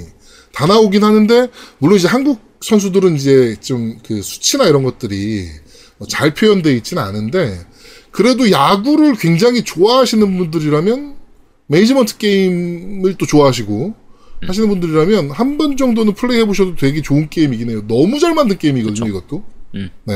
다 0.54 0.68
나오긴 0.68 1.04
하는데, 1.04 1.48
물론 1.80 1.98
이제 1.98 2.08
한국 2.08 2.40
선수들은 2.62 3.16
이제 3.16 3.56
좀 3.62 3.98
그 4.06 4.22
수치나 4.22 4.66
이런 4.66 4.84
것들이 4.84 5.48
뭐잘 5.98 6.34
표현되어 6.34 6.72
있지는 6.74 7.02
않은데, 7.04 7.60
그래도 8.12 8.50
야구를 8.52 9.16
굉장히 9.16 9.64
좋아하시는 9.64 10.38
분들이라면, 10.38 11.16
매니지먼트 11.68 12.18
게임을 12.18 13.16
또 13.16 13.26
좋아하시고, 13.26 13.96
하시는 14.48 14.70
분들이라면, 14.70 15.32
한 15.32 15.58
번 15.58 15.76
정도는 15.76 16.14
플레이 16.14 16.40
해보셔도 16.42 16.76
되게 16.76 17.02
좋은 17.02 17.28
게임이긴 17.30 17.70
해요. 17.72 17.84
너무 17.88 18.20
잘 18.20 18.34
만든 18.36 18.58
게임이거든요, 18.58 19.08
이것도. 19.10 19.44
음. 19.76 19.90
네. 20.06 20.14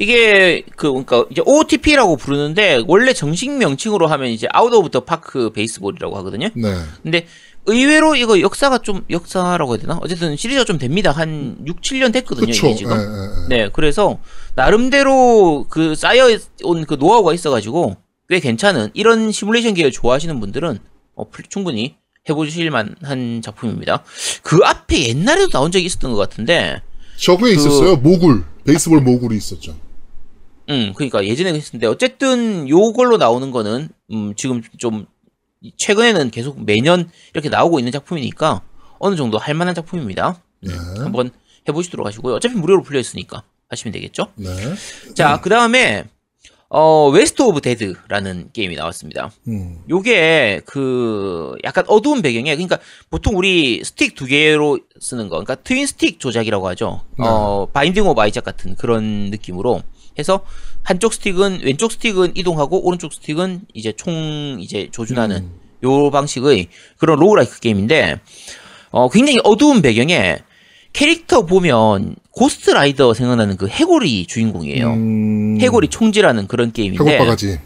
이게 0.00 0.62
그 0.76 0.88
그러니까 0.90 1.24
이제 1.30 1.42
OOTP라고 1.44 2.16
부르는데 2.16 2.82
원래 2.86 3.12
정식 3.12 3.50
명칭으로 3.50 4.06
하면 4.06 4.28
이제 4.30 4.46
Out 4.52 4.72
of 4.72 4.90
the 4.90 5.00
Park 5.00 5.50
Baseball이라고 5.50 6.16
하거든요. 6.18 6.48
네. 6.54 6.74
근데 7.02 7.26
의외로 7.66 8.14
이거 8.14 8.40
역사가 8.40 8.78
좀 8.78 9.04
역사라고 9.10 9.72
해야 9.72 9.80
되나? 9.80 9.98
어쨌든 10.00 10.36
시리즈가 10.36 10.64
좀 10.64 10.78
됩니다. 10.78 11.10
한 11.10 11.58
6, 11.66 11.82
7년 11.82 12.12
됐거든요, 12.12 12.46
그쵸. 12.46 12.68
이게 12.68 12.76
지금. 12.76 12.92
예, 12.92 13.00
예, 13.02 13.56
예. 13.56 13.64
네, 13.64 13.70
그래서 13.72 14.18
나름대로 14.54 15.66
그 15.68 15.94
쌓여 15.94 16.28
온 16.62 16.84
그 16.86 16.94
노하우가 16.94 17.34
있어 17.34 17.50
가지고 17.50 17.96
꽤 18.28 18.40
괜찮은 18.40 18.90
이런 18.94 19.32
시뮬레이션 19.32 19.74
계열 19.74 19.90
좋아하시는 19.90 20.38
분들은 20.40 20.78
어, 21.16 21.28
풀- 21.30 21.44
충분히 21.48 21.96
해보실 22.28 22.70
만한 22.70 23.42
작품입니다. 23.42 24.04
그 24.42 24.60
앞에 24.64 25.08
옛날에도 25.08 25.48
나온 25.50 25.70
적이 25.72 25.86
있었던 25.86 26.12
것 26.12 26.18
같은데, 26.18 26.80
저게 27.16 27.50
있었어요. 27.52 27.96
모굴. 27.96 28.44
베이스볼 28.64 29.00
모굴이 29.00 29.36
있었죠. 29.38 29.74
음, 30.68 30.92
그러니까 30.94 31.24
예전에 31.24 31.52
했었는데 31.54 31.86
어쨌든 31.86 32.68
요걸로 32.68 33.16
나오는 33.16 33.50
거는 33.50 33.88
음, 34.12 34.34
지금 34.36 34.62
좀 34.76 35.06
최근에는 35.76 36.30
계속 36.30 36.62
매년 36.62 37.10
이렇게 37.32 37.48
나오고 37.48 37.78
있는 37.78 37.92
작품이니까 37.92 38.62
어느 38.98 39.16
정도 39.16 39.38
할 39.38 39.54
만한 39.54 39.74
작품입니다. 39.74 40.40
네, 40.60 40.72
한번 40.98 41.30
해보시도록 41.68 42.06
하시고요. 42.06 42.34
어차피 42.34 42.54
무료로 42.54 42.82
풀려 42.82 43.00
있으니까 43.00 43.42
하시면 43.68 43.92
되겠죠. 43.92 44.28
네. 44.36 44.50
자, 45.14 45.40
그 45.40 45.50
다음에 45.50 46.04
어 46.70 47.08
West 47.08 47.40
of 47.40 47.62
Dead라는 47.62 48.50
게임이 48.52 48.76
나왔습니다. 48.76 49.30
음. 49.48 49.78
요게 49.88 50.62
그 50.66 51.54
약간 51.64 51.84
어두운 51.88 52.20
배경에 52.20 52.54
그러니까 52.54 52.78
보통 53.08 53.36
우리 53.38 53.82
스틱 53.82 54.14
두 54.14 54.26
개로 54.26 54.78
쓰는 55.00 55.28
거, 55.30 55.36
그러니까 55.36 55.54
twin 55.56 55.86
stick 55.86 56.20
조작이라고 56.20 56.68
하죠. 56.68 57.00
어 57.18 57.66
Binding 57.72 58.06
of 58.06 58.20
Isaac 58.20 58.44
같은 58.44 58.74
그런 58.74 59.30
느낌으로 59.30 59.82
해서 60.18 60.44
한쪽 60.82 61.14
스틱은 61.14 61.60
왼쪽 61.62 61.92
스틱은 61.92 62.32
이동하고 62.36 62.84
오른쪽 62.84 63.12
스틱은 63.12 63.62
이제 63.74 63.92
총 63.92 64.58
이제 64.60 64.88
조준하는 64.90 65.48
요 65.84 66.10
방식의 66.10 66.68
그런 66.98 67.18
roguelike 67.18 67.60
게임인데 67.60 68.20
어 68.90 69.08
굉장히 69.10 69.38
어두운 69.44 69.80
배경에 69.82 70.38
캐릭터 70.92 71.46
보면 71.46 72.16
Ghost 72.32 72.70
Rider 72.70 73.14
생각나는 73.14 73.56
그 73.56 73.68
해골이 73.68 74.26
주인공이에요. 74.26 74.90
음. 74.90 75.58
해골이 75.60 75.88
총질하는 75.88 76.48
그런 76.48 76.72
게임인데 76.72 77.04
해골 77.04 77.18
바가지. 77.18 77.60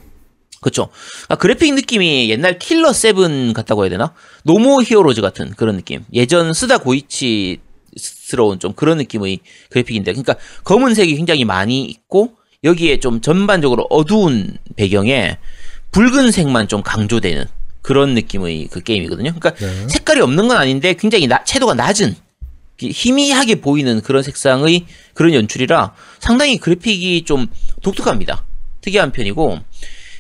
그쵸. 0.61 0.89
아, 1.29 1.35
그래픽 1.35 1.75
느낌이 1.75 2.31
옛날 2.31 2.59
Killer 2.59 2.93
Seven 2.93 3.53
같다고 3.53 3.83
해야 3.83 3.91
되나? 3.91 4.15
No 4.45 4.57
More 4.57 4.83
Heroes 4.83 5.21
같은 5.21 5.51
그런 5.51 5.77
느낌. 5.77 6.05
예전 6.13 6.53
스다 6.53 6.79
고이치스러운 6.79 8.61
좀 8.61 8.73
그런 8.73 8.99
느낌의 8.99 9.41
그래픽인데, 9.71 10.13
그러니까 10.13 10.37
검은색이 10.63 11.17
굉장히 11.17 11.45
많이 11.45 11.83
있고 11.83 12.37
여기에 12.65 13.01
좀 13.01 13.21
전반적으로 13.21 13.87
어두운 13.91 14.57
배경에 14.77 15.39
붉은색만 15.91 16.69
좀 16.69 16.83
강조되는 16.83 17.45
그런 17.83 18.15
느낌의 18.15 18.69
그 18.71 18.81
게임이거든요. 18.83 19.35
그러니까 19.35 19.55
네. 19.55 19.89
색깔이 19.89 20.21
없는 20.21 20.47
건 20.49 20.57
아닌데 20.57 20.95
굉장히 20.95 21.27
나- 21.27 21.43
채도가 21.45 21.75
낮은 21.75 22.15
희미하게 22.79 23.57
보이는 23.57 24.01
그런 24.01 24.23
색상의 24.23 24.87
그런 25.15 25.35
연출이라 25.35 25.93
상당히 26.21 26.59
그래픽이 26.59 27.25
좀 27.25 27.49
독특합니다. 27.83 28.45
특이한 28.81 29.11
편이고 29.13 29.59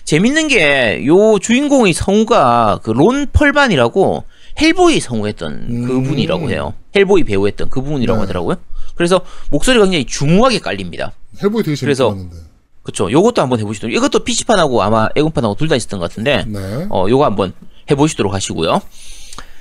재밌는 0.04 0.48
게 0.48 1.02
요 1.06 1.38
주인공의 1.38 1.92
성우가 1.92 2.80
그 2.82 2.90
론 2.90 3.28
펄반이라고 3.32 4.24
Hellboy 4.60 5.00
성우했던 5.00 5.52
음. 5.70 5.86
그분이라고 5.86 6.50
해요. 6.50 6.74
Hellboy 6.94 7.22
배우했던 7.24 7.70
그분이라고 7.70 8.18
네. 8.18 8.20
하더라고요. 8.22 8.56
그래서 8.96 9.20
목소리가 9.50 9.84
굉장히 9.84 10.04
중후하게 10.04 10.58
깔립니다. 10.58 11.12
Hellboy 11.42 11.62
되게 11.62 11.76
그래서- 11.80 12.10
재밌었는데. 12.10 12.36
그쵸. 12.82 13.10
요것도 13.10 13.40
한번 13.42 13.60
해보시도록. 13.60 13.94
이것도 13.94 14.24
PC판하고 14.24 14.82
아마 14.82 15.08
엑원판하고 15.14 15.54
둘 15.54 15.68
다 15.68 15.76
있었던 15.76 16.00
것 16.00 16.08
같은데 16.10 16.44
네. 16.48 16.86
어, 16.90 17.06
요거 17.08 17.24
한번 17.24 17.52
해보시도록 17.90 18.34
하시고요. 18.34 18.80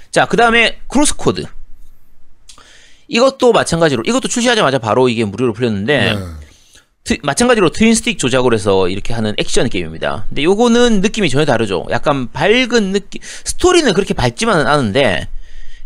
자, 0.09 0.25
그 0.25 0.35
다음에 0.37 0.79
CrossCode. 0.87 1.45
이것도 3.07 3.51
마찬가지로, 3.51 4.03
이것도 4.05 4.27
출시하자마자 4.27 4.79
바로 4.79 5.09
이게 5.09 5.25
무료로 5.25 5.53
풀렸는데, 5.53 6.15
네. 6.15 6.19
트- 7.03 7.17
마찬가지로 7.23 7.69
twin 7.71 7.93
stick 7.95 8.17
조작을 8.17 8.53
해서 8.53 8.87
이렇게 8.87 9.13
하는 9.13 9.33
액션 9.37 9.67
게임입니다. 9.69 10.25
근데 10.29 10.43
요거는 10.43 11.01
느낌이 11.01 11.29
전혀 11.29 11.45
다르죠. 11.45 11.85
약간 11.89 12.31
밝은 12.31 12.91
느낌, 12.93 13.21
스토리는 13.23 13.91
그렇게 13.93 14.13
밝지만은 14.13 14.65
않은데, 14.67 15.27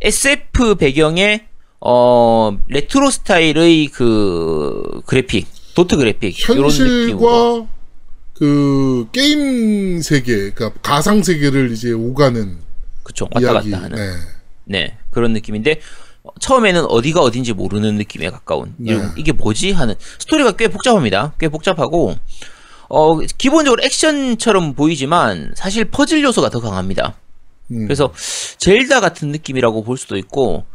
SF 0.01 0.75
배경에, 0.75 1.45
어, 1.81 2.55
레트로 2.67 3.09
스타일의 3.09 3.87
그, 3.87 5.01
그래픽. 5.05 5.47
도트 5.75 5.97
그래픽. 5.97 6.35
현실과 6.39 7.67
그 8.33 9.07
게임 9.11 10.01
세계, 10.01 10.51
그러니까 10.51 10.71
가상 10.81 11.21
세계를 11.23 11.71
이제 11.71 11.91
오가는 11.91 12.57
그쵸 13.03 13.27
왔다 13.31 13.51
이야기. 13.51 13.71
갔다 13.71 13.83
하는. 13.83 13.97
네. 13.97 14.11
네 14.65 14.97
그런 15.11 15.31
느낌인데 15.33 15.79
어, 16.23 16.29
처음에는 16.39 16.85
어디가 16.85 17.21
어딘지 17.21 17.53
모르는 17.53 17.95
느낌에 17.95 18.29
가까운 18.31 18.73
네. 18.77 18.99
이게 19.15 19.31
뭐지 19.31 19.71
하는 19.73 19.93
스토리가 20.17 20.53
꽤 20.53 20.67
복잡합니다 20.69 21.33
꽤 21.39 21.49
복잡하고 21.49 22.15
어 22.89 23.19
기본적으로 23.19 23.83
액션처럼 23.83 24.73
보이지만 24.73 25.53
사실 25.55 25.85
퍼즐 25.85 26.23
요소가 26.23 26.49
더 26.49 26.59
강합니다 26.59 27.13
음. 27.71 27.85
그래서 27.85 28.11
Zelda 28.57 29.01
같은 29.01 29.29
느낌이라고 29.29 29.83
볼 29.83 29.97
수도 29.97 30.17
있고 30.17 30.65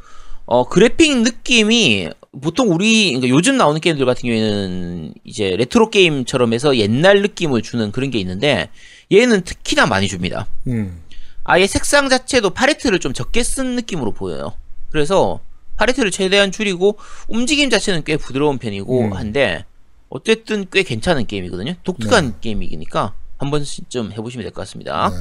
어 0.52 0.68
그래픽 0.68 1.18
느낌이 1.22 2.08
보통 2.42 2.72
우리 2.72 3.12
그러니까 3.12 3.28
요즘 3.28 3.56
나오는 3.56 3.80
게임들 3.80 4.04
같은 4.04 4.22
경우에는 4.28 5.14
이제 5.22 5.54
레트로 5.56 5.90
게임처럼 5.90 6.52
해서 6.52 6.76
옛날 6.76 7.22
느낌을 7.22 7.62
주는 7.62 7.92
그런 7.92 8.10
게 8.10 8.18
있는데 8.18 8.68
얘는 9.12 9.42
특히나 9.42 9.86
많이 9.86 10.08
줍니다 10.08 10.48
음. 10.66 11.02
아예 11.44 11.68
색상 11.68 12.08
자체도 12.08 12.50
팔레트를 12.50 12.98
좀 12.98 13.12
적게 13.12 13.42
쓴 13.44 13.76
느낌으로 13.76 14.10
보여요. 14.12 14.52
그래서 14.90 15.38
팔레트를 15.76 16.10
최대한 16.10 16.50
줄이고 16.50 16.98
움직임 17.28 17.70
자체는 17.70 18.02
꽤 18.04 18.16
부드러운 18.16 18.58
편이고 18.58 19.02
음. 19.06 19.12
한데 19.12 19.64
어쨌든 20.08 20.66
꽤 20.72 20.82
괜찮은 20.82 21.26
게임이거든요. 21.28 21.74
독특한 21.84 22.34
게임이니까 22.40 23.14
한 23.38 23.50
번쯤 23.50 24.12
해보시면 24.12 24.42
될 24.44 24.52
것 24.52 24.62
같습니다. 24.62 25.10
네. 25.10 25.16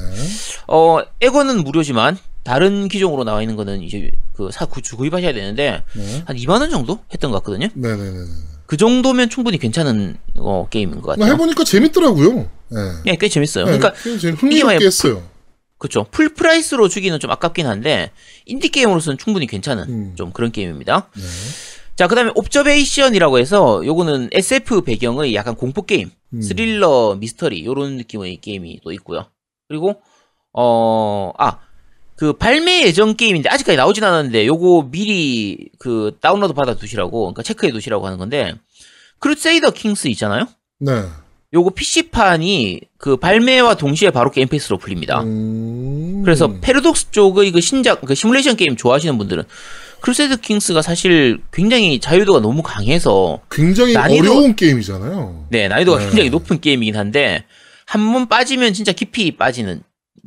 어 0.66 0.98
요거는 1.20 1.62
무료지만 1.62 2.18
다른 2.42 2.88
기종으로 2.88 3.24
나와 3.24 3.42
있는 3.42 3.56
거는 3.56 3.82
이제 3.82 4.10
그 4.34 4.50
사 4.50 4.64
구입하셔야 4.66 5.32
되는데 5.34 5.82
네. 5.94 6.22
한 6.24 6.36
2만 6.36 6.60
원 6.60 6.70
정도 6.70 6.98
했던 7.12 7.30
것 7.30 7.38
같거든요. 7.38 7.68
네네네. 7.74 8.26
그 8.66 8.76
정도면 8.76 9.28
충분히 9.28 9.58
괜찮은 9.58 10.16
어, 10.36 10.66
게임인 10.70 11.02
것나 11.02 11.16
같아요. 11.16 11.34
해보니까 11.34 11.64
재밌더라고요. 11.64 12.48
네. 12.68 12.78
예, 13.06 13.16
꽤 13.16 13.28
재밌어요. 13.28 13.66
네, 13.66 13.78
그러니까 13.78 13.94
만약 14.04 14.42
흥미롭게 14.42 14.84
했어요. 14.86 15.22
그렇죠. 15.76 16.06
full 16.10 16.32
price로 16.34 16.88
주기는 16.88 17.18
좀 17.20 17.30
아깝긴 17.30 17.66
한데 17.66 18.10
인디 18.46 18.68
게임으로서는 18.68 19.18
충분히 19.18 19.46
괜찮은 19.46 19.84
음. 19.88 20.12
좀 20.14 20.30
그런 20.32 20.52
게임입니다. 20.52 21.08
네. 21.16 21.22
자, 21.96 22.06
그다음에 22.06 22.30
Observation이라고 22.34 23.38
해서 23.38 23.82
요거는 23.84 24.30
SF 24.32 24.82
배경의 24.82 25.34
약간 25.34 25.54
공포 25.54 25.82
게임, 25.82 26.10
음. 26.32 26.40
스릴러, 26.40 27.16
미스터리 27.18 27.64
요런 27.66 27.96
느낌의 27.98 28.38
게임이 28.40 28.80
또 28.84 28.92
있고요. 28.92 29.26
그리고 29.68 30.00
어, 30.52 31.32
아, 31.38 31.58
그 32.20 32.34
발매 32.34 32.82
예정 32.82 33.14
게임인데 33.16 33.48
아직까지 33.48 33.78
나오진 33.78 34.04
않았는데 34.04 34.46
요거 34.46 34.88
미리 34.90 35.70
그 35.78 36.18
다운로드 36.20 36.52
받아 36.52 36.74
두시라고 36.76 37.20
그러니까 37.22 37.42
체크해 37.42 37.72
두시라고 37.72 38.04
하는 38.04 38.18
건데 38.18 38.52
Crusader 39.20 39.70
Kings 39.70 40.08
있잖아요. 40.08 40.46
네. 40.80 41.02
요거 41.54 41.70
PC판이 41.70 42.82
그 42.98 43.16
발매와 43.16 43.76
동시에 43.76 44.10
바로 44.10 44.30
Game 44.30 44.48
Pass로 44.48 44.76
풀립니다. 44.76 45.22
음. 45.22 46.20
그래서 46.22 46.52
패러독스 46.60 47.10
쪽의 47.10 47.52
그 47.52 47.62
신작 47.62 48.02
그 48.02 48.14
시뮬레이션 48.14 48.56
게임 48.56 48.76
좋아하시는 48.76 49.16
분들은 49.16 49.44
Crusader 50.02 50.36
Kings가 50.36 50.82
사실 50.82 51.40
굉장히 51.54 52.00
자유도가 52.00 52.40
너무 52.40 52.62
강해서 52.62 53.40
굉장히 53.50 53.94
난이도- 53.94 54.18
어려운 54.20 54.54
게임이잖아요. 54.56 55.46
네 55.48 55.68
난이도가 55.68 55.98
네. 56.00 56.04
굉장히 56.08 56.28
높은 56.28 56.60
게임이긴 56.60 56.96
한데 56.96 57.44
한 57.86 58.12
번 58.12 58.28
빠지면 58.28 58.74
진짜 58.74 58.92
깊이 58.92 59.30
빠지는 59.38 59.82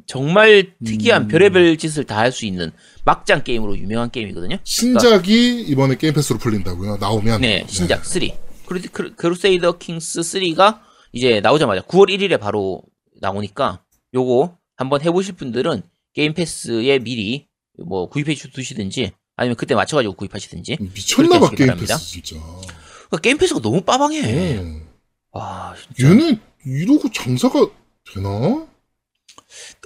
정말 0.06 0.74
특이한 0.84 1.24
음. 1.24 1.28
별의별 1.28 1.78
짓을 1.78 2.04
다 2.06 2.18
할 2.18 2.32
수 2.32 2.46
있는 2.46 2.72
막장 3.06 3.44
게임으로 3.44 3.78
유명한 3.78 4.10
게임이거든요. 4.12 4.58
신작이 4.64 5.62
이번에 5.64 5.96
Game 5.98 6.14
Pass로 6.14 6.40
풀린다고요. 6.40 6.98
나오면. 6.98 7.42
네 7.42 7.66
신작 7.68 8.06
3 8.06 8.22
크루, 8.66 8.82
크루, 8.92 9.16
Crusader 9.16 9.78
Kings 9.78 10.22
3가 10.22 10.80
이제 11.12 11.42
나오자마자 11.42 11.82
9월 11.82 12.10
1일에 12.10 12.40
바로 12.40 12.82
나오니까 13.22 13.84
요거 14.14 14.58
한번 14.78 15.02
해 15.02 15.12
보실 15.12 15.36
분들은 15.36 15.84
Game 16.14 16.34
Pass에 16.34 17.00
미리 17.00 17.48
뭐 17.86 18.08
구입해 18.10 18.34
두시든지 18.36 19.12
아니면 19.36 19.56
그때 19.56 19.76
맞춰 19.76 19.98
가지고 19.98 20.14
구입하시든지 20.14 20.78
미쳤나봐 20.80 21.40
그렇게 21.40 21.56
게임 21.58 21.68
바랍니다. 21.68 21.96
패스 21.98 22.12
진짜. 22.22 22.36
그러니까 22.42 23.18
Game 23.22 23.38
Pass가 23.38 23.62
너무 23.62 23.82
빠방해. 23.82 24.22
음. 24.60 24.88
와, 25.32 25.74
진짜 25.96 26.10
얘는 26.12 26.40
이러고 26.66 27.12
장사가 27.12 27.68
되나? 28.14 28.68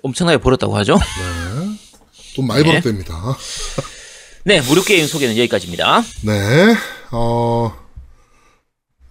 엄청나게 0.04 0.38
벌었다고 0.40 0.76
하죠. 0.78 0.96
네. 0.96 1.78
돈 2.36 2.48
많이 2.48 2.64
네. 2.64 2.70
벌었답니다. 2.70 3.38
네, 4.46 4.62
무료 4.62 4.82
게임 4.82 5.08
소개는 5.08 5.38
여기까지입니다. 5.38 6.04
네. 6.24 6.76
어, 7.12 7.76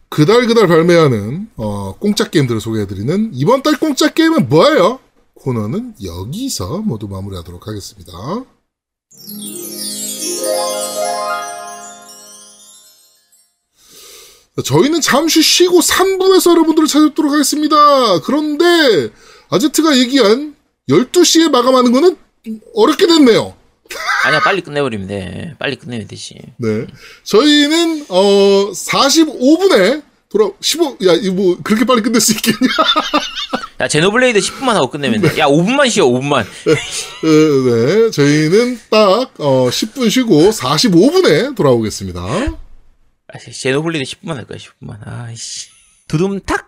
그달 0.08 0.46
그달 0.46 0.66
발매하는 0.66 1.50
어, 1.56 1.94
공짜 1.98 2.30
게임들을 2.30 2.60
소개해드리는 2.60 3.32
이번 3.34 3.62
달 3.62 3.78
공짜 3.78 4.08
게임은 4.08 4.48
뭐예요? 4.48 5.00
코너는 5.34 5.94
여기서 6.02 6.78
모두 6.78 7.06
마무리하도록 7.08 7.66
하겠습니다. 7.66 8.12
자, 14.56 14.62
저희는 14.64 15.02
잠시 15.02 15.42
쉬고 15.42 15.80
3부에서 15.80 16.50
여러분들을 16.50 16.88
찾아뵙도록 16.88 17.32
하겠습니다. 17.32 18.20
그런데 18.20 19.10
아제트가 19.50 19.98
얘기한 19.98 20.55
12시에 20.88 21.50
마감하는 21.50 21.92
거는 21.92 22.16
어렵게 22.74 23.06
됐네요. 23.06 23.54
아니야, 24.24 24.40
빨리 24.40 24.60
끝내버리면 24.62 25.06
돼. 25.08 25.54
빨리 25.58 25.76
끝내면 25.76 26.06
되지. 26.08 26.34
네. 26.56 26.86
저희는, 27.24 28.06
어, 28.08 28.70
45분에 28.72 30.02
돌아, 30.28 30.50
15, 30.60 30.98
야, 31.06 31.12
이거 31.14 31.34
뭐, 31.34 31.58
그렇게 31.62 31.84
빨리 31.84 32.02
끝낼 32.02 32.20
수 32.20 32.32
있겠냐? 32.32 32.58
야, 33.80 33.88
제노블레이드 33.88 34.40
10분만 34.40 34.70
하고 34.74 34.90
끝내면 34.90 35.20
돼. 35.20 35.38
야, 35.38 35.46
5분만 35.46 35.88
쉬어, 35.90 36.06
5분만. 36.06 36.40
어, 36.42 36.46
네. 37.24 38.10
저희는 38.10 38.80
딱, 38.90 39.34
어, 39.38 39.68
10분 39.70 40.10
쉬고 40.10 40.50
45분에 40.50 41.54
돌아오겠습니다. 41.54 42.20
아, 42.20 43.38
제노블레이드 43.52 44.10
10분만 44.16 44.34
할 44.34 44.46
거야, 44.46 44.58
10분만. 44.58 44.98
아이씨. 45.06 45.68
두둠탁! 46.08 46.65